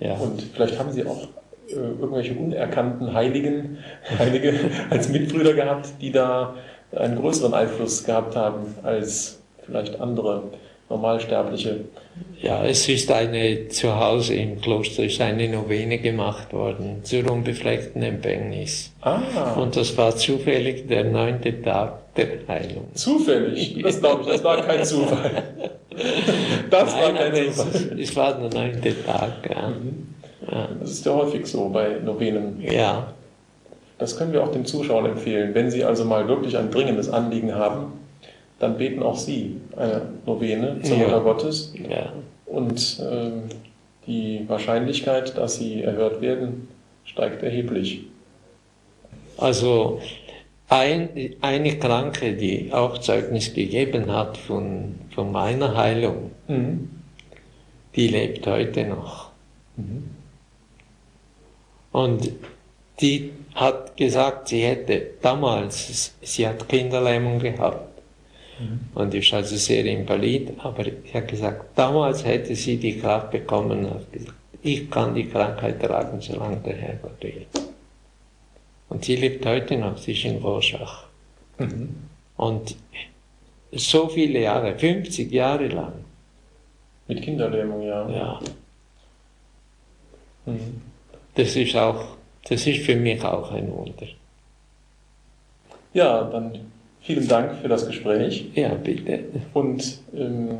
Ja. 0.00 0.14
Und 0.14 0.42
vielleicht 0.42 0.78
haben 0.78 0.92
Sie 0.92 1.04
auch 1.04 1.28
äh, 1.68 1.74
irgendwelche 1.74 2.34
unerkannten 2.34 3.12
Heiligen, 3.12 3.78
Heilige 4.18 4.54
als 4.90 5.08
Mitbrüder 5.08 5.54
gehabt, 5.54 5.88
die 6.00 6.12
da 6.12 6.54
einen 6.94 7.16
größeren 7.16 7.52
Einfluss 7.52 8.04
gehabt 8.04 8.36
haben 8.36 8.74
als 8.82 9.40
vielleicht 9.64 10.00
andere 10.00 10.44
Normalsterbliche. 10.88 11.80
Ja, 12.40 12.64
es 12.64 12.88
ist 12.88 13.10
eine, 13.10 13.68
zu 13.68 13.98
Hause 13.98 14.34
im 14.34 14.60
Kloster 14.60 15.04
ist 15.04 15.20
eine 15.20 15.48
Novene 15.48 15.98
gemacht 15.98 16.52
worden 16.52 17.00
zur 17.02 17.30
unbefleckten 17.30 18.02
Empfängnis. 18.02 18.92
Ah. 19.00 19.54
Und 19.56 19.76
das 19.76 19.96
war 19.96 20.14
zufällig 20.14 20.86
der 20.86 21.04
neunte 21.04 21.62
Tag 21.62 22.14
der 22.14 22.26
Heilung. 22.46 22.88
Zufällig? 22.94 23.82
Das 23.82 23.98
glaube 23.98 24.22
ich, 24.22 24.28
das 24.28 24.44
war 24.44 24.62
kein 24.62 24.84
Zufall. 24.84 25.42
Das 26.70 26.92
Nein, 26.92 27.02
war 27.02 27.12
kein 27.14 27.52
Zufall. 27.52 27.98
Es, 27.98 28.10
es, 28.10 28.16
war 28.16 28.34
der 28.34 28.60
neunte 28.60 29.04
Tag, 29.04 29.32
ja. 29.48 29.68
Mhm. 29.68 30.14
ja. 30.50 30.68
Das 30.80 30.90
ist 30.90 31.06
ja 31.06 31.14
häufig 31.14 31.46
so 31.46 31.68
bei 31.68 31.96
Novenen. 32.04 32.60
Ja. 32.60 33.14
Das 33.98 34.16
können 34.16 34.32
wir 34.32 34.42
auch 34.42 34.50
den 34.50 34.66
Zuschauern 34.66 35.06
empfehlen. 35.06 35.54
Wenn 35.54 35.70
sie 35.70 35.84
also 35.84 36.04
mal 36.04 36.26
wirklich 36.28 36.58
ein 36.58 36.70
dringendes 36.70 37.08
Anliegen 37.08 37.54
haben, 37.54 37.92
dann 38.58 38.78
beten 38.78 39.02
auch 39.02 39.16
sie 39.16 39.60
eine 39.76 40.02
Novene 40.26 40.80
zur 40.82 40.96
ja. 40.96 41.04
Mutter 41.04 41.20
Gottes. 41.20 41.74
Ja. 41.88 42.12
Und 42.46 43.00
äh, 43.00 43.30
die 44.06 44.44
Wahrscheinlichkeit, 44.46 45.36
dass 45.36 45.56
sie 45.56 45.82
erhört 45.82 46.20
werden, 46.20 46.68
steigt 47.04 47.42
erheblich. 47.42 48.04
Also 49.36 50.00
ein, 50.68 51.34
eine 51.40 51.78
Kranke, 51.78 52.34
die 52.34 52.72
auch 52.72 52.98
Zeugnis 52.98 53.52
gegeben 53.52 54.12
hat 54.12 54.36
von, 54.36 54.94
von 55.14 55.32
meiner 55.32 55.76
Heilung, 55.76 56.30
mhm. 56.48 56.90
die 57.96 58.08
lebt 58.08 58.46
heute 58.46 58.84
noch. 58.84 59.30
Mhm. 59.76 60.04
Und 61.92 62.32
die 63.00 63.32
hat 63.54 63.96
gesagt, 63.96 64.48
sie 64.48 64.62
hätte 64.62 65.10
damals, 65.22 66.14
sie 66.22 66.46
hat 66.46 66.68
Kinderlähmung 66.68 67.38
gehabt 67.38 67.93
mhm. 68.58 68.80
und 68.94 69.14
ist 69.14 69.32
also 69.32 69.56
sehr 69.56 69.84
invalid, 69.84 70.52
aber 70.58 70.84
sie 70.84 71.12
hat 71.12 71.28
gesagt, 71.28 71.76
damals 71.76 72.24
hätte 72.24 72.54
sie 72.54 72.76
die 72.76 72.98
Kraft 72.98 73.30
bekommen, 73.30 73.86
gesagt, 74.12 74.34
ich 74.62 74.90
kann 74.90 75.14
die 75.14 75.28
Krankheit 75.28 75.80
tragen, 75.82 76.20
solange 76.20 76.56
der 76.58 76.76
Herr 76.76 76.94
Gott 76.96 77.22
will. 77.22 77.46
Und 78.88 79.04
sie 79.04 79.16
lebt 79.16 79.44
heute 79.44 79.76
noch, 79.76 79.98
sie 79.98 80.12
ist 80.12 80.24
in 80.24 80.36
Rorschach. 80.36 81.04
Mhm. 81.58 81.94
Und 82.36 82.76
so 83.72 84.08
viele 84.08 84.40
Jahre, 84.40 84.78
50 84.78 85.30
Jahre 85.30 85.68
lang. 85.68 85.92
Mit 87.08 87.22
Kinderlähmung, 87.22 87.82
ja. 87.82 88.08
Ja. 88.08 88.40
Mhm. 90.46 90.80
Das 91.34 91.56
ist 91.56 91.76
auch 91.76 92.14
das 92.48 92.66
ist 92.66 92.84
für 92.84 92.96
mich 92.96 93.22
auch 93.24 93.50
ein 93.52 93.72
Wunder. 93.72 94.06
Ja, 95.94 96.24
dann 96.24 96.72
vielen 97.04 97.28
Dank 97.28 97.60
für 97.60 97.68
das 97.68 97.86
Gespräch. 97.86 98.46
Ja, 98.54 98.74
bitte. 98.74 99.20
Und 99.52 100.00
ähm, 100.16 100.58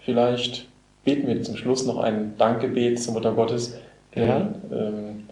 vielleicht 0.00 0.66
beten 1.04 1.28
wir 1.28 1.42
zum 1.42 1.56
Schluss 1.56 1.86
noch 1.86 1.98
ein 1.98 2.34
Dankgebet 2.38 3.00
zur 3.00 3.14
Mutter 3.14 3.32
Gottes. 3.32 3.78
Ja. 4.14 4.54
Ähm, 4.72 5.24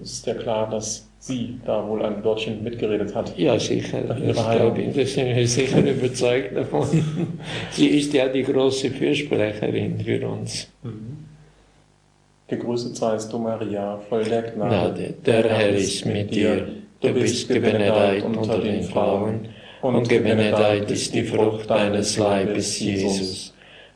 es 0.00 0.12
ist 0.12 0.26
ja 0.26 0.34
klar, 0.34 0.70
dass 0.70 1.06
sie 1.18 1.60
da 1.64 1.86
wohl 1.86 2.02
ein 2.04 2.24
Wörtchen 2.24 2.64
mitgeredet 2.64 3.14
hat. 3.14 3.36
Ja, 3.38 3.58
sicher. 3.58 4.00
Glaube 4.02 4.82
ich. 4.82 4.96
Das 4.96 5.14
sind 5.14 5.36
wir 5.36 5.46
sicher 5.46 5.78
überzeugt 5.78 6.56
davon. 6.56 6.86
sie 7.70 7.86
ist 7.86 8.12
ja 8.12 8.28
die 8.28 8.42
große 8.42 8.90
Fürsprecherin 8.90 10.00
für 10.00 10.26
uns. 10.26 10.68
Mhm. 10.82 11.18
Gegrüßet 12.48 12.96
seist 12.96 13.32
du, 13.32 13.38
Maria, 13.38 13.98
voll 14.08 14.24
der 14.24 14.42
Gnade. 14.42 15.14
Der 15.24 15.42
Herr 15.44 15.70
ist 15.70 16.04
mit 16.04 16.34
dir. 16.34 16.81
Du 17.02 17.12
bist 17.12 17.48
gebenedeit 17.48 18.24
unter 18.24 18.58
den 18.58 18.82
Frauen, 18.84 19.48
und 19.82 20.08
gebenedeit 20.08 20.88
ist 20.90 21.12
die 21.14 21.24
Frucht 21.24 21.68
deines 21.68 22.16
Leibes, 22.16 22.78
Jesus. 22.78 23.52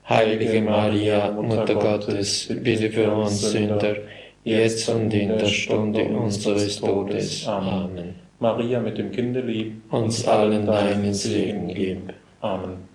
Heilige 0.09 0.61
Maria, 0.61 1.31
Mutter 1.31 1.75
Gottes, 1.75 2.49
bitte 2.63 2.91
für 2.91 3.11
uns 3.13 3.41
Sünder, 3.51 3.97
jetzt 4.43 4.89
und 4.89 5.13
in 5.15 5.29
der 5.29 5.47
Stunde 5.47 6.05
unseres 6.05 6.81
Todes. 6.81 7.47
Amen. 7.47 8.17
Maria 8.41 8.81
mit 8.81 8.99
dem 8.99 9.11
Kinde 9.13 9.41
lieb, 9.41 9.83
uns 9.91 10.27
allen 10.27 10.67
deinen 10.67 11.15
Segen 11.15 11.69
gib. 11.69 12.13
Amen. 12.41 12.89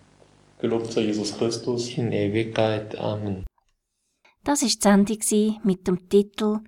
Gelobt 0.60 0.92
sei 0.92 1.02
Jesus 1.02 1.38
Christus. 1.38 1.98
In 1.98 2.12
Ewigkeit. 2.12 2.98
Amen. 3.00 3.46
Das 4.44 4.62
ist 4.62 4.84
die 4.84 4.90
Sendung 4.90 5.60
mit 5.64 5.88
dem 5.88 6.08
Titel 6.08 6.60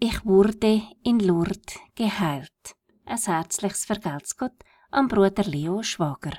Ich 0.00 0.24
wurde 0.26 0.82
in 1.02 1.20
Lourdes 1.20 1.78
geheilt. 1.94 2.77
Ein 3.08 3.16
herzliches 3.16 3.86
Vergelt's 3.86 4.36
Gott 4.36 4.52
am 4.90 5.08
Bruder 5.08 5.42
Leo 5.44 5.82
Schwager. 5.82 6.32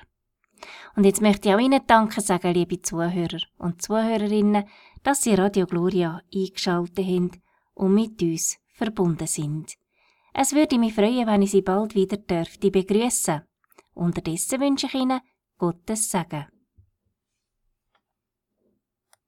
Und 0.96 1.04
jetzt 1.04 1.20
möchte 1.20 1.50
ich 1.50 1.56
auch 1.56 1.60
Ihnen 1.60 1.82
Danke 1.88 2.22
sagen, 2.22 2.54
liebe 2.54 2.80
Zuhörer 2.80 3.40
und 3.58 3.82
Zuhörerinnen, 3.82 4.66
dass 5.02 5.24
Sie 5.24 5.34
Radio 5.34 5.66
Gloria 5.66 6.22
eingeschaltet 6.32 7.08
haben 7.08 7.42
und 7.74 7.96
mit 7.96 8.22
uns 8.22 8.60
verbunden 8.76 9.26
sind. 9.26 9.74
Es 10.32 10.54
würde 10.54 10.78
mich 10.78 10.94
freuen, 10.94 11.26
wenn 11.26 11.42
ich 11.42 11.50
Sie 11.50 11.64
bald 11.64 11.96
wieder 11.96 12.18
dürfte 12.18 12.70
begrüßen. 12.70 13.42
Unterdessen 13.96 14.62
wünsche 14.62 14.86
ich 14.86 14.94
Ihnen 14.94 15.22
Gottes 15.58 16.12
Segen. 16.12 16.46